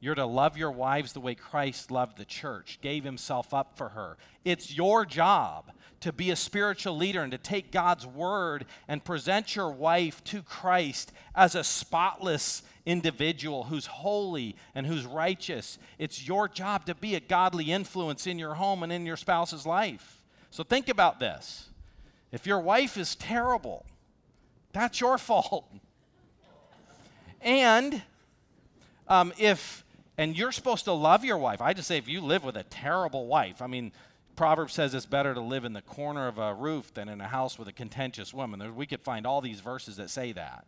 You're 0.00 0.14
to 0.14 0.26
love 0.26 0.56
your 0.56 0.70
wives 0.70 1.12
the 1.12 1.20
way 1.20 1.34
Christ 1.34 1.90
loved 1.90 2.18
the 2.18 2.24
church, 2.24 2.78
gave 2.80 3.02
himself 3.04 3.52
up 3.52 3.76
for 3.76 3.90
her. 3.90 4.16
It's 4.44 4.74
your 4.76 5.04
job 5.04 5.72
to 6.00 6.12
be 6.12 6.30
a 6.30 6.36
spiritual 6.36 6.96
leader 6.96 7.22
and 7.22 7.32
to 7.32 7.38
take 7.38 7.72
God's 7.72 8.06
word 8.06 8.66
and 8.86 9.04
present 9.04 9.56
your 9.56 9.70
wife 9.70 10.22
to 10.24 10.42
Christ 10.42 11.12
as 11.34 11.56
a 11.56 11.64
spotless 11.64 12.62
individual 12.86 13.64
who's 13.64 13.86
holy 13.86 14.54
and 14.74 14.86
who's 14.86 15.04
righteous. 15.04 15.78
It's 15.98 16.26
your 16.26 16.48
job 16.48 16.86
to 16.86 16.94
be 16.94 17.16
a 17.16 17.20
godly 17.20 17.72
influence 17.72 18.26
in 18.26 18.38
your 18.38 18.54
home 18.54 18.84
and 18.84 18.92
in 18.92 19.04
your 19.04 19.16
spouse's 19.16 19.66
life. 19.66 20.20
So 20.50 20.62
think 20.62 20.88
about 20.88 21.18
this. 21.18 21.67
If 22.32 22.46
your 22.46 22.60
wife 22.60 22.96
is 22.96 23.14
terrible, 23.14 23.86
that's 24.72 25.00
your 25.00 25.18
fault. 25.18 25.70
And 27.40 28.02
um, 29.06 29.32
if, 29.38 29.84
and 30.16 30.36
you're 30.36 30.52
supposed 30.52 30.84
to 30.84 30.92
love 30.92 31.24
your 31.24 31.38
wife. 31.38 31.62
I 31.62 31.72
just 31.72 31.88
say 31.88 31.96
if 31.96 32.08
you 32.08 32.20
live 32.20 32.44
with 32.44 32.56
a 32.56 32.64
terrible 32.64 33.26
wife, 33.26 33.62
I 33.62 33.66
mean, 33.66 33.92
Proverb 34.36 34.70
says 34.70 34.94
it's 34.94 35.06
better 35.06 35.34
to 35.34 35.40
live 35.40 35.64
in 35.64 35.72
the 35.72 35.82
corner 35.82 36.28
of 36.28 36.38
a 36.38 36.54
roof 36.54 36.94
than 36.94 37.08
in 37.08 37.20
a 37.20 37.26
house 37.28 37.58
with 37.58 37.68
a 37.68 37.72
contentious 37.72 38.32
woman. 38.32 38.76
We 38.76 38.86
could 38.86 39.00
find 39.00 39.26
all 39.26 39.40
these 39.40 39.60
verses 39.60 39.96
that 39.96 40.10
say 40.10 40.32
that. 40.32 40.64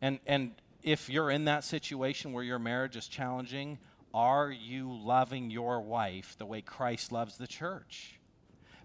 And, 0.00 0.20
and 0.26 0.52
if 0.82 1.08
you're 1.08 1.30
in 1.30 1.46
that 1.46 1.64
situation 1.64 2.32
where 2.32 2.44
your 2.44 2.58
marriage 2.58 2.94
is 2.94 3.08
challenging, 3.08 3.78
are 4.14 4.50
you 4.50 4.92
loving 4.92 5.50
your 5.50 5.80
wife 5.80 6.36
the 6.38 6.46
way 6.46 6.62
Christ 6.62 7.10
loves 7.10 7.36
the 7.36 7.46
church? 7.46 8.17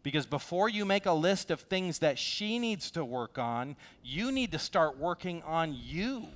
Because 0.03 0.25
before 0.25 0.67
you 0.67 0.83
make 0.83 1.05
a 1.05 1.13
list 1.13 1.49
of 1.49 1.61
things 1.61 1.99
that 1.99 2.19
she 2.19 2.59
needs 2.59 2.91
to 2.91 3.05
work 3.05 3.37
on, 3.39 3.77
you 4.03 4.31
need 4.31 4.51
to 4.51 4.59
start 4.59 4.97
working 4.97 5.41
on 5.43 5.73
you. 5.73 6.27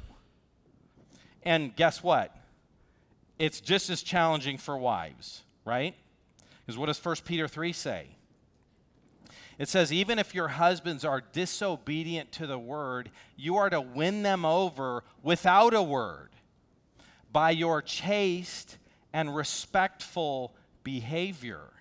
And 1.43 1.76
guess 1.76 2.01
what? 2.01 2.36
It's 3.38 3.59
just 3.59 3.89
as 3.89 4.01
challenging 4.01 4.57
for 4.57 4.78
wives, 4.78 5.43
right? 5.65 5.95
Because 6.65 6.78
what 6.78 6.88
does 6.88 7.03
1 7.03 7.18
Peter 7.26 7.47
3 7.47 7.74
say? 7.74 8.07
It 9.59 9.68
says, 9.68 9.91
even 9.91 10.20
if 10.20 10.36
your 10.36 10.49
husbands 10.49 11.03
are 11.03 11.22
disobedient 11.34 12.32
to 12.34 12.47
the 12.47 12.59
word, 12.59 13.09
you 13.36 13.57
are 13.57 13.70
to 13.70 13.82
win 13.82 14.24
them 14.24 14.45
over 14.45 15.03
without 15.24 15.74
a 15.74 15.82
word 15.82 16.30
by 17.32 17.51
your 17.51 17.82
chaste 17.82 18.78
and 19.11 19.36
respectful 19.36 20.55
behavior. 20.84 21.72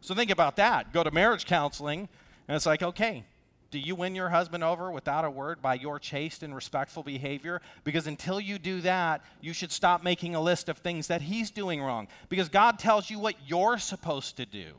So 0.00 0.14
think 0.14 0.30
about 0.30 0.56
that. 0.56 0.92
Go 0.92 1.02
to 1.02 1.10
marriage 1.10 1.44
counseling, 1.46 2.08
and 2.46 2.56
it's 2.56 2.66
like, 2.66 2.82
okay, 2.82 3.24
do 3.70 3.78
you 3.78 3.94
win 3.94 4.14
your 4.14 4.30
husband 4.30 4.64
over 4.64 4.90
without 4.90 5.24
a 5.24 5.30
word 5.30 5.60
by 5.60 5.74
your 5.74 5.98
chaste 5.98 6.42
and 6.42 6.54
respectful 6.54 7.02
behavior? 7.02 7.60
Because 7.84 8.06
until 8.06 8.40
you 8.40 8.58
do 8.58 8.80
that, 8.80 9.22
you 9.42 9.52
should 9.52 9.72
stop 9.72 10.02
making 10.02 10.34
a 10.34 10.40
list 10.40 10.68
of 10.70 10.78
things 10.78 11.08
that 11.08 11.22
he's 11.22 11.50
doing 11.50 11.82
wrong. 11.82 12.08
Because 12.30 12.48
God 12.48 12.78
tells 12.78 13.10
you 13.10 13.18
what 13.18 13.34
you're 13.46 13.78
supposed 13.78 14.38
to 14.38 14.46
do. 14.46 14.72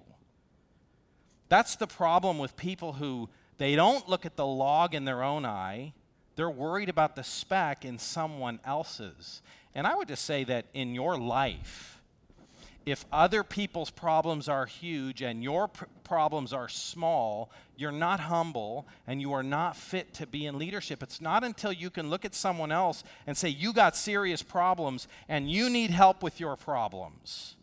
That's 1.49 1.76
the 1.76 1.88
problem 1.88 2.39
with 2.39 2.57
people 2.57 2.93
who 2.93 3.30
they 3.59 3.76
don't 3.76 4.09
look 4.09 4.26
at 4.26 4.36
the 4.36 4.45
log 4.45 4.95
in 4.95 5.05
their 5.05 5.24
own 5.24 5.45
eye. 5.45 5.93
They're 6.36 6.49
worried 6.49 6.89
about 6.89 7.15
the 7.15 7.24
speck 7.24 7.86
in 7.86 7.99
someone 7.99 8.59
else's. 8.65 9.41
And 9.76 9.86
I 9.86 9.95
would 9.95 10.07
just 10.07 10.26
say 10.26 10.43
that 10.45 10.65
in 10.74 10.95
your 10.95 11.17
life, 11.17 11.98
if 12.86 13.05
other 13.11 13.43
people's 13.43 13.89
problems 13.89 14.47
are 14.47 14.65
huge 14.65 15.21
and 15.21 15.43
your 15.43 15.67
pr- 15.67 15.86
problems 16.03 16.53
are 16.53 16.69
small, 16.69 17.51
you're 17.77 17.91
not 17.91 18.19
humble 18.21 18.88
and 19.05 19.21
you 19.21 19.34
are 19.34 19.43
not 19.43 19.75
fit 19.75 20.13
to 20.15 20.27
be 20.27 20.45
in 20.45 20.57
leadership. 20.57 21.03
It's 21.03 21.21
not 21.21 21.43
until 21.43 21.71
you 21.71 21.89
can 21.89 22.09
look 22.09 22.25
at 22.25 22.34
someone 22.34 22.71
else 22.71 23.03
and 23.27 23.38
say, 23.38 23.49
You 23.49 23.73
got 23.73 23.95
serious 23.95 24.41
problems 24.41 25.07
and 25.27 25.49
you 25.49 25.69
need 25.69 25.91
help 25.91 26.23
with 26.23 26.39
your 26.39 26.55
problems. 26.55 27.55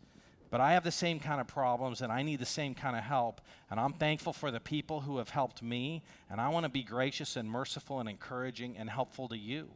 But 0.49 0.61
I 0.61 0.73
have 0.73 0.83
the 0.83 0.91
same 0.91 1.19
kind 1.19 1.41
of 1.41 1.47
problems 1.47 2.01
and 2.01 2.11
I 2.11 2.21
need 2.21 2.39
the 2.39 2.45
same 2.45 2.73
kind 2.73 2.95
of 2.95 3.03
help. 3.03 3.41
And 3.69 3.79
I'm 3.79 3.93
thankful 3.93 4.31
for 4.31 4.49
the 4.49 4.61
people 4.61 5.01
who 5.01 5.17
have 5.17 5.29
helped 5.29 5.61
me. 5.61 6.03
And 6.29 6.39
I 6.39 6.47
want 6.49 6.63
to 6.63 6.69
be 6.69 6.83
gracious 6.83 7.35
and 7.35 7.49
merciful 7.49 7.99
and 7.99 8.07
encouraging 8.07 8.77
and 8.77 8.89
helpful 8.89 9.27
to 9.27 9.37
you. 9.37 9.69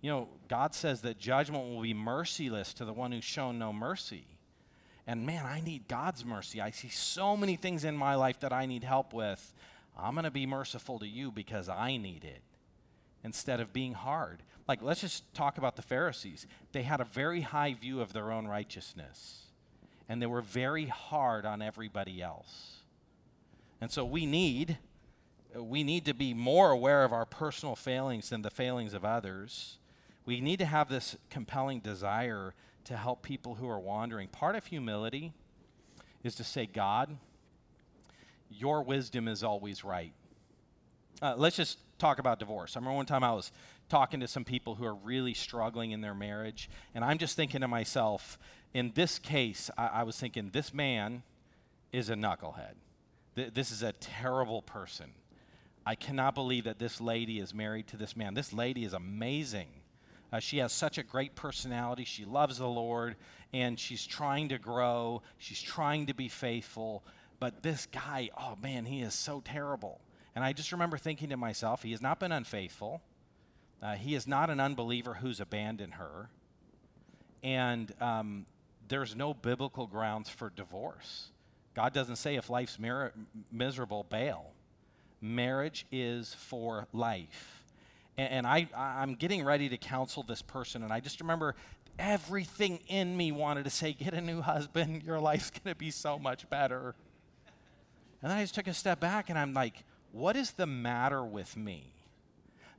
You 0.00 0.10
know, 0.10 0.28
God 0.46 0.74
says 0.74 1.00
that 1.02 1.18
judgment 1.18 1.64
will 1.64 1.82
be 1.82 1.94
merciless 1.94 2.74
to 2.74 2.84
the 2.84 2.92
one 2.92 3.12
who's 3.12 3.24
shown 3.24 3.58
no 3.58 3.72
mercy. 3.72 4.26
And 5.08 5.24
man, 5.24 5.46
I 5.46 5.62
need 5.62 5.88
God's 5.88 6.22
mercy. 6.22 6.60
I 6.60 6.70
see 6.70 6.90
so 6.90 7.34
many 7.34 7.56
things 7.56 7.82
in 7.82 7.96
my 7.96 8.14
life 8.14 8.40
that 8.40 8.52
I 8.52 8.66
need 8.66 8.84
help 8.84 9.14
with. 9.14 9.54
I'm 9.98 10.12
going 10.12 10.24
to 10.24 10.30
be 10.30 10.44
merciful 10.44 10.98
to 10.98 11.08
you 11.08 11.32
because 11.32 11.66
I 11.70 11.96
need 11.96 12.24
it 12.24 12.42
instead 13.24 13.58
of 13.58 13.72
being 13.72 13.94
hard. 13.94 14.42
Like, 14.68 14.82
let's 14.82 15.00
just 15.00 15.32
talk 15.32 15.56
about 15.56 15.76
the 15.76 15.82
Pharisees. 15.82 16.46
They 16.72 16.82
had 16.82 17.00
a 17.00 17.04
very 17.04 17.40
high 17.40 17.72
view 17.72 18.02
of 18.02 18.12
their 18.12 18.30
own 18.30 18.46
righteousness, 18.46 19.46
and 20.10 20.20
they 20.20 20.26
were 20.26 20.42
very 20.42 20.86
hard 20.86 21.46
on 21.46 21.62
everybody 21.62 22.20
else. 22.20 22.82
And 23.80 23.90
so 23.90 24.04
we 24.04 24.26
need 24.26 24.76
we 25.56 25.82
need 25.82 26.04
to 26.04 26.12
be 26.12 26.34
more 26.34 26.70
aware 26.70 27.04
of 27.04 27.12
our 27.14 27.24
personal 27.24 27.74
failings 27.74 28.28
than 28.28 28.42
the 28.42 28.50
failings 28.50 28.92
of 28.92 29.06
others. 29.06 29.78
We 30.26 30.42
need 30.42 30.58
to 30.58 30.66
have 30.66 30.90
this 30.90 31.16
compelling 31.30 31.80
desire 31.80 32.52
to 32.84 32.96
help 32.96 33.22
people 33.22 33.54
who 33.56 33.68
are 33.68 33.78
wandering. 33.78 34.28
Part 34.28 34.56
of 34.56 34.66
humility 34.66 35.32
is 36.22 36.34
to 36.36 36.44
say, 36.44 36.66
God, 36.66 37.16
your 38.50 38.82
wisdom 38.82 39.28
is 39.28 39.44
always 39.44 39.84
right. 39.84 40.12
Uh, 41.20 41.34
let's 41.36 41.56
just 41.56 41.78
talk 41.98 42.18
about 42.18 42.38
divorce. 42.38 42.76
I 42.76 42.80
remember 42.80 42.96
one 42.96 43.06
time 43.06 43.24
I 43.24 43.32
was 43.32 43.50
talking 43.88 44.20
to 44.20 44.28
some 44.28 44.44
people 44.44 44.76
who 44.76 44.84
are 44.84 44.94
really 44.94 45.34
struggling 45.34 45.90
in 45.90 46.00
their 46.00 46.14
marriage, 46.14 46.70
and 46.94 47.04
I'm 47.04 47.18
just 47.18 47.36
thinking 47.36 47.60
to 47.60 47.68
myself, 47.68 48.38
in 48.74 48.92
this 48.94 49.18
case, 49.18 49.70
I, 49.76 49.86
I 49.86 50.02
was 50.04 50.16
thinking, 50.18 50.50
this 50.52 50.72
man 50.72 51.22
is 51.92 52.10
a 52.10 52.14
knucklehead. 52.14 52.74
Th- 53.34 53.52
this 53.52 53.70
is 53.70 53.82
a 53.82 53.92
terrible 53.92 54.62
person. 54.62 55.12
I 55.86 55.94
cannot 55.94 56.34
believe 56.34 56.64
that 56.64 56.78
this 56.78 57.00
lady 57.00 57.40
is 57.40 57.54
married 57.54 57.86
to 57.88 57.96
this 57.96 58.14
man. 58.14 58.34
This 58.34 58.52
lady 58.52 58.84
is 58.84 58.92
amazing. 58.92 59.68
Uh, 60.32 60.40
she 60.40 60.58
has 60.58 60.72
such 60.72 60.98
a 60.98 61.02
great 61.02 61.34
personality. 61.34 62.04
She 62.04 62.24
loves 62.24 62.58
the 62.58 62.66
Lord 62.66 63.16
and 63.52 63.78
she's 63.78 64.06
trying 64.06 64.50
to 64.50 64.58
grow. 64.58 65.22
She's 65.38 65.60
trying 65.60 66.06
to 66.06 66.14
be 66.14 66.28
faithful. 66.28 67.02
But 67.40 67.62
this 67.62 67.86
guy, 67.86 68.30
oh 68.36 68.56
man, 68.62 68.84
he 68.84 69.00
is 69.00 69.14
so 69.14 69.40
terrible. 69.44 70.00
And 70.34 70.44
I 70.44 70.52
just 70.52 70.72
remember 70.72 70.98
thinking 70.98 71.30
to 71.30 71.36
myself, 71.36 71.82
he 71.82 71.92
has 71.92 72.02
not 72.02 72.20
been 72.20 72.32
unfaithful. 72.32 73.00
Uh, 73.82 73.94
he 73.94 74.14
is 74.14 74.26
not 74.26 74.50
an 74.50 74.60
unbeliever 74.60 75.14
who's 75.14 75.40
abandoned 75.40 75.94
her. 75.94 76.28
And 77.42 77.92
um, 78.00 78.44
there's 78.88 79.16
no 79.16 79.32
biblical 79.32 79.86
grounds 79.86 80.28
for 80.28 80.50
divorce. 80.50 81.28
God 81.74 81.94
doesn't 81.94 82.16
say 82.16 82.36
if 82.36 82.50
life's 82.50 82.78
mir- 82.78 83.12
miserable, 83.50 84.04
bail. 84.10 84.52
Marriage 85.20 85.86
is 85.90 86.34
for 86.34 86.86
life 86.92 87.57
and, 88.18 88.30
and 88.30 88.46
I, 88.46 88.68
I'm 88.76 89.14
getting 89.14 89.44
ready 89.44 89.68
to 89.70 89.78
counsel 89.78 90.24
this 90.24 90.42
person, 90.42 90.82
and 90.82 90.92
I 90.92 91.00
just 91.00 91.20
remember 91.20 91.54
everything 91.98 92.80
in 92.88 93.16
me 93.16 93.32
wanted 93.32 93.64
to 93.64 93.70
say, 93.70 93.92
Get 93.92 94.12
a 94.12 94.20
new 94.20 94.42
husband, 94.42 95.02
your 95.06 95.20
life's 95.20 95.50
to 95.64 95.74
be 95.74 95.90
so 95.90 96.18
much 96.18 96.50
better. 96.50 96.94
And 98.20 98.30
then 98.30 98.38
I 98.38 98.42
just 98.42 98.56
took 98.56 98.66
a 98.66 98.74
step 98.74 98.98
back 98.98 99.30
and 99.30 99.38
I'm 99.38 99.54
like, 99.54 99.84
What 100.12 100.36
is 100.36 100.50
the 100.50 100.66
matter 100.66 101.24
with 101.24 101.56
me? 101.56 101.94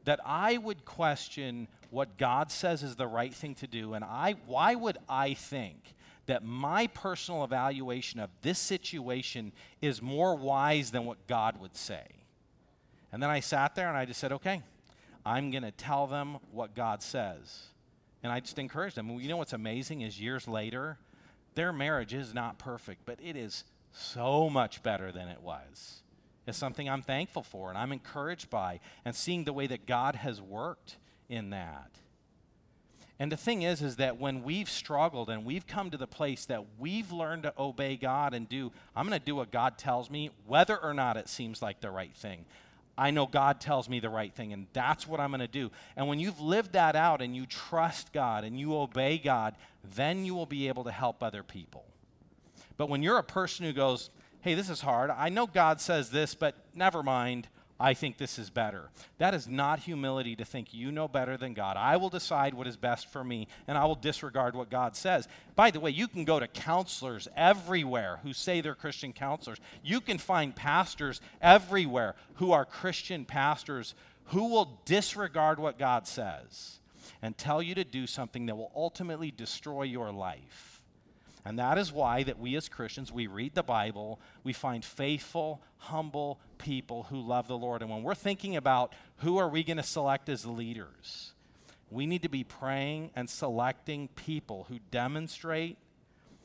That 0.05 0.19
I 0.25 0.57
would 0.57 0.85
question 0.85 1.67
what 1.89 2.17
God 2.17 2.51
says 2.51 2.83
is 2.83 2.95
the 2.95 3.07
right 3.07 3.33
thing 3.33 3.55
to 3.55 3.67
do, 3.67 3.93
and 3.93 4.03
I, 4.03 4.35
why 4.45 4.75
would 4.75 4.97
I 5.07 5.33
think 5.33 5.95
that 6.27 6.43
my 6.43 6.85
personal 6.87 7.43
evaluation 7.43 8.19
of 8.19 8.29
this 8.43 8.59
situation 8.59 9.51
is 9.81 9.99
more 10.01 10.35
wise 10.35 10.91
than 10.91 11.05
what 11.05 11.25
God 11.27 11.59
would 11.59 11.75
say? 11.75 12.05
And 13.11 13.23
then 13.23 13.31
I 13.31 13.39
sat 13.39 13.73
there 13.73 13.87
and 13.87 13.97
I 13.97 14.05
just 14.05 14.19
said, 14.19 14.31
Okay, 14.33 14.61
I'm 15.25 15.51
going 15.51 15.63
to 15.63 15.71
tell 15.71 16.07
them 16.07 16.37
what 16.51 16.75
God 16.75 17.01
says. 17.01 17.67
And 18.23 18.31
I 18.31 18.39
just 18.39 18.59
encourage 18.59 18.95
them. 18.95 19.09
You 19.19 19.29
know 19.29 19.37
what's 19.37 19.53
amazing 19.53 20.01
is 20.01 20.19
years 20.19 20.47
later, 20.47 20.97
their 21.55 21.71
marriage 21.71 22.13
is 22.13 22.33
not 22.33 22.57
perfect, 22.57 23.05
but 23.05 23.19
it 23.23 23.35
is 23.35 23.63
so 23.91 24.49
much 24.49 24.83
better 24.83 25.11
than 25.11 25.27
it 25.27 25.41
was. 25.41 26.01
It's 26.47 26.57
something 26.57 26.89
I'm 26.89 27.01
thankful 27.01 27.43
for 27.43 27.69
and 27.69 27.77
I'm 27.77 27.91
encouraged 27.91 28.49
by, 28.49 28.79
and 29.05 29.15
seeing 29.15 29.43
the 29.43 29.53
way 29.53 29.67
that 29.67 29.85
God 29.85 30.15
has 30.15 30.41
worked 30.41 30.97
in 31.29 31.51
that. 31.51 31.91
And 33.19 33.31
the 33.31 33.37
thing 33.37 33.63
is, 33.63 33.81
is 33.81 33.97
that 33.97 34.17
when 34.17 34.43
we've 34.43 34.69
struggled 34.69 35.29
and 35.29 35.43
we've 35.43 35.67
come 35.67 35.91
to 35.91 35.97
the 35.97 36.07
place 36.07 36.45
that 36.45 36.63
we've 36.79 37.11
learned 37.11 37.43
to 37.43 37.53
obey 37.57 37.97
God 37.97 38.33
and 38.33 38.47
do, 38.47 38.71
I'm 38.95 39.07
going 39.07 39.19
to 39.19 39.25
do 39.25 39.35
what 39.35 39.51
God 39.51 39.77
tells 39.77 40.09
me, 40.09 40.31
whether 40.47 40.77
or 40.77 40.93
not 40.93 41.17
it 41.17 41.27
seems 41.27 41.61
like 41.61 41.81
the 41.81 41.91
right 41.91 42.15
thing. 42.15 42.45
I 42.99 43.11
know 43.11 43.25
God 43.25 43.61
tells 43.61 43.87
me 43.87 44.01
the 44.01 44.09
right 44.09 44.33
thing, 44.33 44.51
and 44.51 44.67
that's 44.73 45.07
what 45.07 45.21
I'm 45.21 45.29
going 45.29 45.39
to 45.39 45.47
do. 45.47 45.71
And 45.95 46.09
when 46.09 46.19
you've 46.19 46.41
lived 46.41 46.73
that 46.73 46.97
out 46.97 47.21
and 47.21 47.33
you 47.33 47.45
trust 47.45 48.11
God 48.11 48.43
and 48.43 48.59
you 48.59 48.75
obey 48.75 49.17
God, 49.17 49.55
then 49.95 50.25
you 50.25 50.35
will 50.35 50.45
be 50.45 50.67
able 50.67 50.83
to 50.83 50.91
help 50.91 51.23
other 51.23 51.41
people. 51.41 51.85
But 52.75 52.89
when 52.89 53.01
you're 53.01 53.17
a 53.17 53.23
person 53.23 53.65
who 53.65 53.71
goes, 53.71 54.09
hey, 54.41 54.53
this 54.53 54.69
is 54.69 54.81
hard, 54.81 55.11
I 55.11 55.29
know 55.29 55.47
God 55.47 55.79
says 55.79 56.11
this, 56.11 56.35
but 56.35 56.55
never 56.75 57.01
mind, 57.01 57.47
I 57.79 57.93
think 57.93 58.17
this 58.17 58.37
is 58.37 58.49
better. 58.49 58.89
That 59.19 59.33
is 59.33 59.47
not 59.47 59.79
humility 59.79 60.35
to 60.35 60.43
think 60.43 60.73
you 60.73 60.91
know 60.91 61.07
better 61.07 61.37
than 61.37 61.53
God. 61.53 61.77
I 61.77 61.95
will 61.95 62.09
decide 62.09 62.53
what 62.53 62.67
is 62.67 62.75
best 62.75 63.09
for 63.09 63.23
me, 63.23 63.47
and 63.67 63.77
I 63.77 63.85
will 63.85 63.95
disregard 63.95 64.53
what 64.53 64.69
God 64.69 64.97
says. 64.97 65.29
By 65.55 65.71
the 65.71 65.79
way, 65.79 65.91
you 65.91 66.09
can 66.09 66.25
go 66.25 66.39
to 66.39 66.47
counselors 66.47 67.29
everywhere 67.37 68.19
who 68.23 68.33
say 68.33 68.59
they're 68.59 68.75
Christian 68.75 69.13
counselors. 69.13 69.59
You 69.81 70.01
can 70.01 70.17
find 70.17 70.53
pastors 70.53 71.21
everywhere 71.41 72.15
who 72.35 72.51
are 72.51 72.65
Christian 72.65 73.23
pastors 73.23 73.95
who 74.25 74.49
will 74.49 74.79
disregard 74.85 75.57
what 75.57 75.79
God 75.79 76.05
says 76.05 76.79
and 77.21 77.37
tell 77.37 77.61
you 77.61 77.75
to 77.75 77.83
do 77.83 78.07
something 78.07 78.45
that 78.47 78.55
will 78.55 78.71
ultimately 78.75 79.31
destroy 79.31 79.83
your 79.83 80.11
life. 80.11 80.68
And 81.45 81.57
that 81.57 81.77
is 81.77 81.91
why 81.91 82.23
that 82.23 82.39
we 82.39 82.55
as 82.55 82.69
Christians, 82.69 83.11
we 83.11 83.27
read 83.27 83.55
the 83.55 83.63
Bible, 83.63 84.19
we 84.43 84.53
find 84.53 84.83
faithful, 84.83 85.61
humble 85.77 86.39
people 86.57 87.03
who 87.03 87.21
love 87.21 87.47
the 87.47 87.57
Lord. 87.57 87.81
And 87.81 87.89
when 87.89 88.03
we're 88.03 88.15
thinking 88.15 88.55
about 88.55 88.93
who 89.17 89.37
are 89.37 89.47
we 89.47 89.63
going 89.63 89.77
to 89.77 89.83
select 89.83 90.27
as 90.29 90.45
leaders, 90.45 91.31
we 91.89 92.05
need 92.05 92.23
to 92.23 92.29
be 92.29 92.43
praying 92.43 93.11
and 93.15 93.29
selecting 93.29 94.09
people 94.09 94.65
who 94.69 94.79
demonstrate 94.91 95.77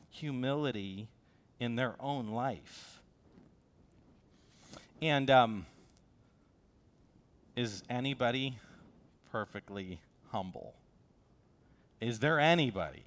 humility 0.09 1.09
in 1.59 1.75
their 1.75 1.95
own 1.99 2.29
life. 2.29 3.01
And 5.01 5.29
um, 5.29 5.65
is 7.55 7.83
anybody 7.89 8.57
perfectly 9.31 9.99
humble? 10.31 10.73
Is 11.99 12.19
there 12.19 12.39
anybody 12.39 13.03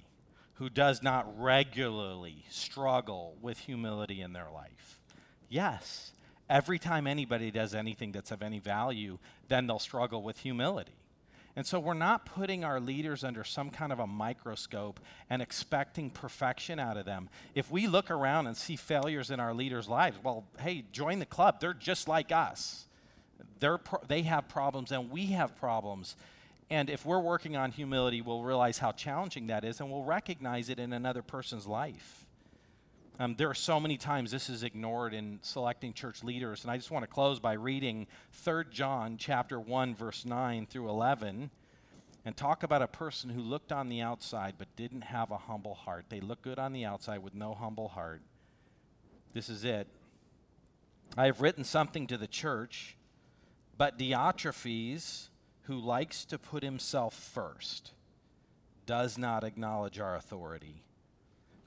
who 0.59 0.69
does 0.69 1.01
not 1.01 1.41
regularly 1.41 2.43
struggle 2.49 3.37
with 3.41 3.57
humility 3.57 4.21
in 4.21 4.33
their 4.33 4.49
life? 4.53 4.99
Yes. 5.47 6.11
Every 6.49 6.77
time 6.77 7.07
anybody 7.07 7.49
does 7.49 7.73
anything 7.73 8.11
that's 8.11 8.31
of 8.31 8.43
any 8.43 8.59
value, 8.59 9.19
then 9.47 9.67
they'll 9.67 9.79
struggle 9.79 10.21
with 10.21 10.39
humility. 10.39 10.91
And 11.55 11.65
so 11.65 11.79
we're 11.79 11.93
not 11.93 12.25
putting 12.25 12.65
our 12.65 12.79
leaders 12.79 13.23
under 13.23 13.43
some 13.45 13.69
kind 13.69 13.93
of 13.93 13.99
a 13.99 14.07
microscope 14.07 14.99
and 15.29 15.41
expecting 15.41 16.09
perfection 16.09 16.77
out 16.77 16.97
of 16.97 17.05
them. 17.05 17.29
If 17.55 17.71
we 17.71 17.87
look 17.87 18.11
around 18.11 18.47
and 18.47 18.55
see 18.55 18.75
failures 18.75 19.31
in 19.31 19.39
our 19.39 19.53
leaders' 19.53 19.87
lives, 19.87 20.17
well, 20.21 20.43
hey, 20.59 20.83
join 20.91 21.19
the 21.19 21.25
club. 21.25 21.61
They're 21.61 21.73
just 21.73 22.07
like 22.07 22.33
us. 22.33 22.85
They're 23.59 23.77
pro- 23.77 24.03
they 24.07 24.23
have 24.23 24.49
problems 24.49 24.91
and 24.91 25.09
we 25.09 25.27
have 25.27 25.55
problems. 25.57 26.17
And 26.69 26.89
if 26.89 27.05
we're 27.05 27.19
working 27.19 27.55
on 27.55 27.71
humility, 27.71 28.21
we'll 28.21 28.43
realize 28.43 28.77
how 28.77 28.91
challenging 28.91 29.47
that 29.47 29.63
is 29.63 29.79
and 29.79 29.89
we'll 29.89 30.03
recognize 30.03 30.69
it 30.69 30.79
in 30.79 30.93
another 30.93 31.21
person's 31.21 31.65
life. 31.65 32.25
Um, 33.17 33.35
there 33.35 33.49
are 33.49 33.55
so 33.55 33.79
many 33.79 33.97
times 33.97 34.31
this 34.31 34.49
is 34.49 34.63
ignored 34.63 35.13
in 35.13 35.39
selecting 35.41 35.91
church 35.91 36.23
leaders, 36.23 36.63
and 36.63 36.71
I 36.71 36.77
just 36.77 36.89
want 36.89 37.03
to 37.03 37.07
close 37.07 37.37
by 37.39 37.53
reading 37.53 38.07
3 38.31 38.65
John 38.71 39.17
chapter 39.17 39.59
1 39.59 39.95
verse 39.95 40.25
9 40.25 40.67
through 40.67 40.87
11 40.87 41.49
and 42.23 42.37
talk 42.37 42.63
about 42.63 42.81
a 42.81 42.87
person 42.87 43.29
who 43.29 43.41
looked 43.41 43.71
on 43.71 43.89
the 43.89 43.99
outside 43.99 44.55
but 44.57 44.73
didn't 44.75 45.01
have 45.01 45.31
a 45.31 45.37
humble 45.37 45.73
heart. 45.73 46.05
They 46.09 46.21
look 46.21 46.41
good 46.41 46.59
on 46.59 46.71
the 46.71 46.85
outside 46.85 47.23
with 47.23 47.33
no 47.33 47.53
humble 47.53 47.89
heart. 47.89 48.21
This 49.33 49.49
is 49.49 49.65
it. 49.65 49.87
I 51.17 51.25
have 51.25 51.41
written 51.41 51.63
something 51.63 52.07
to 52.07 52.17
the 52.17 52.27
church, 52.27 52.95
but 53.77 53.97
Diotrephes, 53.97 55.29
who 55.69 55.77
likes 55.77 56.25
to 56.25 56.39
put 56.39 56.63
himself 56.63 57.13
first, 57.13 57.91
does 58.87 59.19
not 59.19 59.43
acknowledge 59.43 59.99
our 59.99 60.15
authority. 60.15 60.81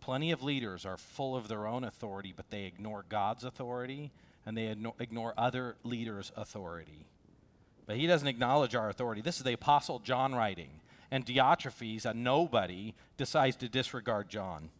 Plenty 0.00 0.32
of 0.32 0.42
leaders 0.42 0.84
are 0.84 0.96
full 0.96 1.36
of 1.36 1.46
their 1.46 1.68
own 1.68 1.84
authority, 1.84 2.32
but 2.36 2.50
they 2.50 2.64
ignore 2.64 3.04
God's 3.08 3.44
authority 3.44 4.10
and 4.44 4.58
they 4.58 4.74
ignore 4.98 5.34
other 5.38 5.76
leaders' 5.84 6.32
authority. 6.36 7.06
But 7.86 7.96
he 7.96 8.08
doesn't 8.08 8.26
acknowledge 8.26 8.74
our 8.74 8.90
authority. 8.90 9.22
This 9.22 9.36
is 9.36 9.44
the 9.44 9.52
Apostle 9.52 10.00
John 10.00 10.34
writing. 10.34 10.80
And 11.12 11.24
Diotrephes, 11.24 12.04
a 12.04 12.12
nobody, 12.12 12.96
decides 13.16 13.54
to 13.58 13.68
disregard 13.68 14.28
John. 14.28 14.70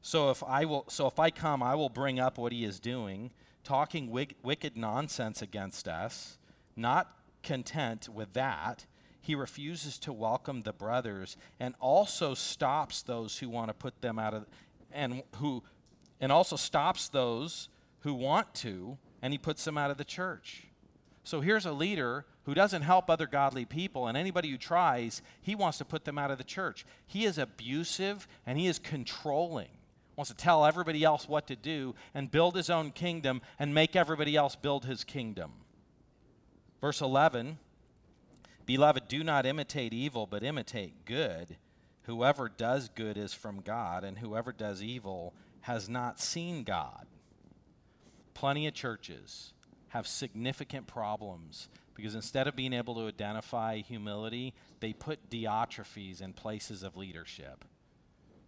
So 0.00 0.30
if 0.30 0.42
I 0.42 0.64
will, 0.64 0.86
so 0.88 1.06
if 1.08 1.18
I 1.18 1.28
come, 1.28 1.62
I 1.62 1.74
will 1.74 1.90
bring 1.90 2.18
up 2.18 2.38
what 2.38 2.52
he 2.52 2.64
is 2.64 2.80
doing, 2.80 3.32
talking 3.64 4.10
wicked 4.10 4.78
nonsense 4.78 5.42
against 5.42 5.86
us. 5.86 6.38
Not 6.74 7.12
content 7.46 8.08
with 8.08 8.34
that, 8.34 8.84
he 9.22 9.34
refuses 9.34 9.98
to 10.00 10.12
welcome 10.12 10.62
the 10.62 10.72
brothers 10.72 11.36
and 11.58 11.74
also 11.80 12.34
stops 12.34 13.02
those 13.02 13.38
who 13.38 13.48
want 13.48 13.68
to 13.68 13.74
put 13.74 14.02
them 14.02 14.18
out 14.18 14.34
of 14.34 14.46
and 14.92 15.22
who 15.36 15.62
and 16.20 16.30
also 16.30 16.56
stops 16.56 17.08
those 17.08 17.68
who 18.00 18.14
want 18.14 18.52
to 18.54 18.98
and 19.22 19.32
he 19.32 19.38
puts 19.38 19.64
them 19.64 19.78
out 19.78 19.90
of 19.90 19.96
the 19.96 20.04
church. 20.04 20.64
So 21.24 21.40
here's 21.40 21.66
a 21.66 21.72
leader 21.72 22.24
who 22.44 22.54
doesn't 22.54 22.82
help 22.82 23.10
other 23.10 23.26
godly 23.26 23.64
people 23.64 24.06
and 24.06 24.16
anybody 24.16 24.50
who 24.50 24.58
tries, 24.58 25.22
he 25.40 25.54
wants 25.54 25.78
to 25.78 25.84
put 25.84 26.04
them 26.04 26.18
out 26.18 26.30
of 26.30 26.38
the 26.38 26.44
church. 26.44 26.86
He 27.06 27.24
is 27.24 27.38
abusive 27.38 28.28
and 28.46 28.58
he 28.58 28.68
is 28.68 28.78
controlling. 28.78 29.70
Wants 30.14 30.30
to 30.30 30.36
tell 30.36 30.64
everybody 30.64 31.04
else 31.04 31.28
what 31.28 31.46
to 31.48 31.56
do 31.56 31.94
and 32.14 32.30
build 32.30 32.54
his 32.56 32.70
own 32.70 32.90
kingdom 32.90 33.42
and 33.58 33.74
make 33.74 33.96
everybody 33.96 34.36
else 34.36 34.56
build 34.56 34.84
his 34.84 35.04
kingdom. 35.04 35.52
Verse 36.86 37.00
11 37.00 37.58
Beloved, 38.64 39.08
do 39.08 39.24
not 39.24 39.44
imitate 39.44 39.92
evil, 39.92 40.24
but 40.24 40.44
imitate 40.44 41.04
good. 41.04 41.56
Whoever 42.02 42.48
does 42.48 42.88
good 42.90 43.18
is 43.18 43.34
from 43.34 43.60
God, 43.60 44.04
and 44.04 44.18
whoever 44.18 44.52
does 44.52 44.80
evil 44.80 45.34
has 45.62 45.88
not 45.88 46.20
seen 46.20 46.62
God. 46.62 47.08
Plenty 48.34 48.68
of 48.68 48.74
churches 48.74 49.52
have 49.88 50.06
significant 50.06 50.86
problems 50.86 51.68
because 51.92 52.14
instead 52.14 52.46
of 52.46 52.54
being 52.54 52.72
able 52.72 52.94
to 52.94 53.08
identify 53.08 53.78
humility, 53.78 54.54
they 54.78 54.92
put 54.92 55.28
Diotrephes 55.28 56.22
in 56.22 56.34
places 56.34 56.84
of 56.84 56.96
leadership. 56.96 57.64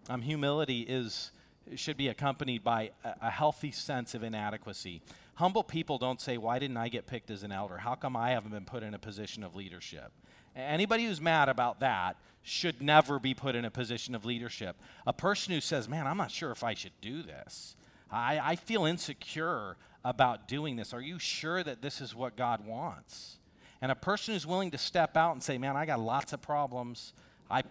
Um, 0.09 0.23
humility 0.23 0.83
is 0.83 1.33
should 1.77 1.97
be 1.97 2.09
accompanied 2.09 2.65
by 2.65 2.91
a, 3.05 3.15
a 3.23 3.31
healthy 3.31 3.71
sense 3.71 4.15
of 4.15 4.23
inadequacy. 4.23 5.03
Humble 5.35 5.63
people 5.63 5.99
don't 5.99 6.21
say, 6.21 6.39
Why 6.39 6.59
didn't 6.59 6.77
I 6.77 6.89
get 6.89 7.07
picked 7.07 7.31
as 7.31 7.43
an 7.43 7.53
elder? 7.53 7.79
How 7.79 7.95
come 7.95 8.17
I 8.17 8.31
haven't 8.31 8.51
been 8.51 8.65
put 8.65 8.83
in 8.83 8.95
a 8.95 8.99
position 8.99 9.43
of 9.43 9.55
leadership? 9.55 10.13
Anybody 10.57 11.05
who's 11.05 11.21
mad 11.21 11.49
about 11.49 11.81
that 11.81 12.17
should 12.43 12.83
never 12.83 13.19
be 13.19 13.35
put 13.35 13.55
in 13.55 13.65
a 13.65 13.71
position 13.71 14.15
of 14.15 14.25
leadership. 14.25 14.77
A 15.07 15.13
person 15.13 15.53
who 15.53 15.61
says, 15.61 15.89
Man, 15.89 16.07
I'm 16.07 16.17
not 16.17 16.31
sure 16.31 16.51
if 16.51 16.65
I 16.65 16.75
should 16.75 16.99
do 17.01 17.23
this. 17.23 17.77
I, 18.11 18.41
I 18.43 18.57
feel 18.57 18.85
insecure 18.85 19.77
about 20.05 20.49
doing 20.49 20.77
this. 20.77 20.95
Are 20.95 21.01
you 21.01 21.19
sure 21.19 21.63
that 21.63 21.83
this 21.83 22.01
is 22.01 22.15
what 22.15 22.37
God 22.37 22.67
wants? 22.67 23.37
And 23.81 23.93
a 23.93 23.95
person 23.95 24.35
who's 24.35 24.47
willing 24.47 24.71
to 24.73 24.79
step 24.79 25.17
out 25.17 25.33
and 25.33 25.43
say, 25.43 25.59
Man, 25.59 25.77
I 25.77 25.87
got 25.87 26.01
lots 26.01 26.33
of 26.33 26.43
problems. 26.43 27.13
I, 27.51 27.63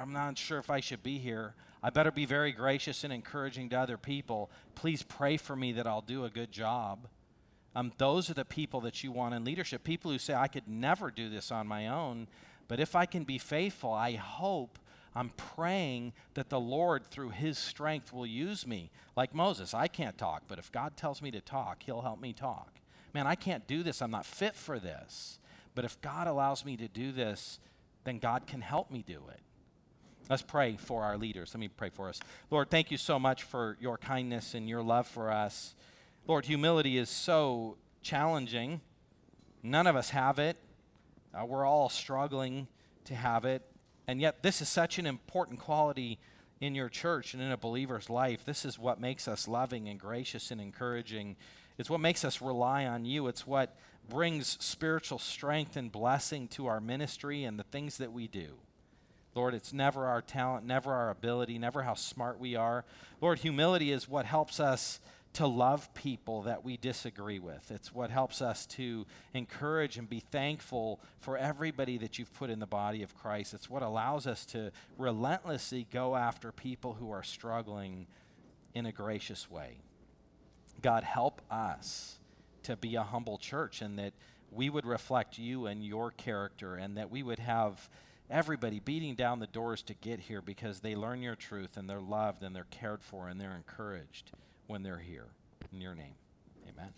I'm 0.00 0.12
not 0.12 0.36
sure 0.36 0.58
if 0.58 0.70
I 0.70 0.80
should 0.80 1.02
be 1.02 1.18
here. 1.18 1.54
I 1.82 1.90
better 1.90 2.12
be 2.12 2.26
very 2.26 2.52
gracious 2.52 3.02
and 3.04 3.12
encouraging 3.12 3.70
to 3.70 3.76
other 3.80 3.96
people. 3.96 4.50
Please 4.74 5.02
pray 5.02 5.36
for 5.36 5.56
me 5.56 5.72
that 5.72 5.86
I'll 5.86 6.00
do 6.00 6.24
a 6.24 6.30
good 6.30 6.52
job. 6.52 7.08
Um, 7.74 7.92
those 7.98 8.30
are 8.30 8.34
the 8.34 8.44
people 8.44 8.80
that 8.82 9.02
you 9.02 9.10
want 9.10 9.34
in 9.34 9.44
leadership. 9.44 9.82
People 9.82 10.10
who 10.10 10.18
say, 10.18 10.34
I 10.34 10.46
could 10.48 10.68
never 10.68 11.10
do 11.10 11.28
this 11.28 11.50
on 11.50 11.66
my 11.66 11.88
own, 11.88 12.28
but 12.68 12.80
if 12.80 12.94
I 12.94 13.06
can 13.06 13.24
be 13.24 13.38
faithful, 13.38 13.92
I 13.92 14.12
hope, 14.12 14.78
I'm 15.14 15.30
praying 15.30 16.12
that 16.34 16.48
the 16.48 16.60
Lord, 16.60 17.06
through 17.06 17.30
his 17.30 17.58
strength, 17.58 18.12
will 18.12 18.26
use 18.26 18.66
me. 18.66 18.90
Like 19.16 19.34
Moses, 19.34 19.74
I 19.74 19.88
can't 19.88 20.16
talk, 20.16 20.44
but 20.48 20.58
if 20.58 20.70
God 20.70 20.96
tells 20.96 21.20
me 21.20 21.30
to 21.32 21.40
talk, 21.40 21.82
he'll 21.82 22.02
help 22.02 22.20
me 22.20 22.32
talk. 22.32 22.80
Man, 23.12 23.26
I 23.26 23.34
can't 23.34 23.66
do 23.66 23.82
this. 23.82 24.00
I'm 24.00 24.10
not 24.10 24.24
fit 24.24 24.54
for 24.54 24.78
this. 24.78 25.38
But 25.74 25.84
if 25.84 26.00
God 26.00 26.26
allows 26.26 26.64
me 26.64 26.76
to 26.76 26.88
do 26.88 27.12
this, 27.12 27.58
then 28.04 28.18
God 28.18 28.46
can 28.46 28.60
help 28.60 28.90
me 28.90 29.04
do 29.06 29.20
it. 29.30 29.40
Let's 30.32 30.40
pray 30.40 30.78
for 30.78 31.02
our 31.02 31.18
leaders. 31.18 31.50
Let 31.52 31.60
me 31.60 31.68
pray 31.68 31.90
for 31.90 32.08
us. 32.08 32.18
Lord, 32.50 32.70
thank 32.70 32.90
you 32.90 32.96
so 32.96 33.18
much 33.18 33.42
for 33.42 33.76
your 33.82 33.98
kindness 33.98 34.54
and 34.54 34.66
your 34.66 34.82
love 34.82 35.06
for 35.06 35.30
us. 35.30 35.74
Lord, 36.26 36.46
humility 36.46 36.96
is 36.96 37.10
so 37.10 37.76
challenging. 38.00 38.80
None 39.62 39.86
of 39.86 39.94
us 39.94 40.08
have 40.08 40.38
it. 40.38 40.56
Uh, 41.38 41.44
we're 41.44 41.66
all 41.66 41.90
struggling 41.90 42.66
to 43.04 43.14
have 43.14 43.44
it. 43.44 43.60
And 44.06 44.22
yet, 44.22 44.42
this 44.42 44.62
is 44.62 44.70
such 44.70 44.98
an 44.98 45.04
important 45.04 45.60
quality 45.60 46.18
in 46.62 46.74
your 46.74 46.88
church 46.88 47.34
and 47.34 47.42
in 47.42 47.52
a 47.52 47.58
believer's 47.58 48.08
life. 48.08 48.42
This 48.46 48.64
is 48.64 48.78
what 48.78 48.98
makes 48.98 49.28
us 49.28 49.46
loving 49.46 49.86
and 49.86 50.00
gracious 50.00 50.50
and 50.50 50.62
encouraging. 50.62 51.36
It's 51.76 51.90
what 51.90 52.00
makes 52.00 52.24
us 52.24 52.40
rely 52.40 52.86
on 52.86 53.04
you. 53.04 53.26
It's 53.26 53.46
what 53.46 53.76
brings 54.08 54.56
spiritual 54.64 55.18
strength 55.18 55.76
and 55.76 55.92
blessing 55.92 56.48
to 56.48 56.68
our 56.68 56.80
ministry 56.80 57.44
and 57.44 57.58
the 57.58 57.64
things 57.64 57.98
that 57.98 58.14
we 58.14 58.28
do. 58.28 58.56
Lord, 59.34 59.54
it's 59.54 59.72
never 59.72 60.06
our 60.06 60.20
talent, 60.20 60.66
never 60.66 60.92
our 60.92 61.10
ability, 61.10 61.58
never 61.58 61.82
how 61.82 61.94
smart 61.94 62.38
we 62.38 62.54
are. 62.54 62.84
Lord, 63.20 63.38
humility 63.38 63.90
is 63.90 64.08
what 64.08 64.26
helps 64.26 64.60
us 64.60 65.00
to 65.34 65.46
love 65.46 65.92
people 65.94 66.42
that 66.42 66.62
we 66.62 66.76
disagree 66.76 67.38
with. 67.38 67.70
It's 67.70 67.94
what 67.94 68.10
helps 68.10 68.42
us 68.42 68.66
to 68.66 69.06
encourage 69.32 69.96
and 69.96 70.08
be 70.08 70.20
thankful 70.20 71.00
for 71.20 71.38
everybody 71.38 71.96
that 71.98 72.18
you've 72.18 72.34
put 72.34 72.50
in 72.50 72.58
the 72.58 72.66
body 72.66 73.02
of 73.02 73.16
Christ. 73.16 73.54
It's 73.54 73.70
what 73.70 73.82
allows 73.82 74.26
us 74.26 74.44
to 74.46 74.70
relentlessly 74.98 75.86
go 75.90 76.16
after 76.16 76.52
people 76.52 76.94
who 76.94 77.10
are 77.10 77.22
struggling 77.22 78.06
in 78.74 78.84
a 78.84 78.92
gracious 78.92 79.50
way. 79.50 79.78
God, 80.82 81.04
help 81.04 81.40
us 81.50 82.18
to 82.64 82.76
be 82.76 82.96
a 82.96 83.02
humble 83.02 83.38
church 83.38 83.80
and 83.80 83.98
that 83.98 84.12
we 84.50 84.68
would 84.68 84.84
reflect 84.84 85.38
you 85.38 85.66
and 85.66 85.82
your 85.82 86.10
character 86.10 86.74
and 86.74 86.98
that 86.98 87.10
we 87.10 87.22
would 87.22 87.38
have 87.38 87.88
everybody 88.32 88.80
beating 88.80 89.14
down 89.14 89.38
the 89.38 89.46
doors 89.46 89.82
to 89.82 89.94
get 89.94 90.18
here 90.18 90.40
because 90.40 90.80
they 90.80 90.96
learn 90.96 91.20
your 91.20 91.36
truth 91.36 91.76
and 91.76 91.88
they're 91.88 92.00
loved 92.00 92.42
and 92.42 92.56
they're 92.56 92.66
cared 92.70 93.02
for 93.02 93.28
and 93.28 93.40
they're 93.40 93.54
encouraged 93.54 94.32
when 94.66 94.82
they're 94.82 94.98
here. 94.98 95.26
In 95.72 95.80
your 95.80 95.94
name, 95.94 96.14
amen. 96.68 96.92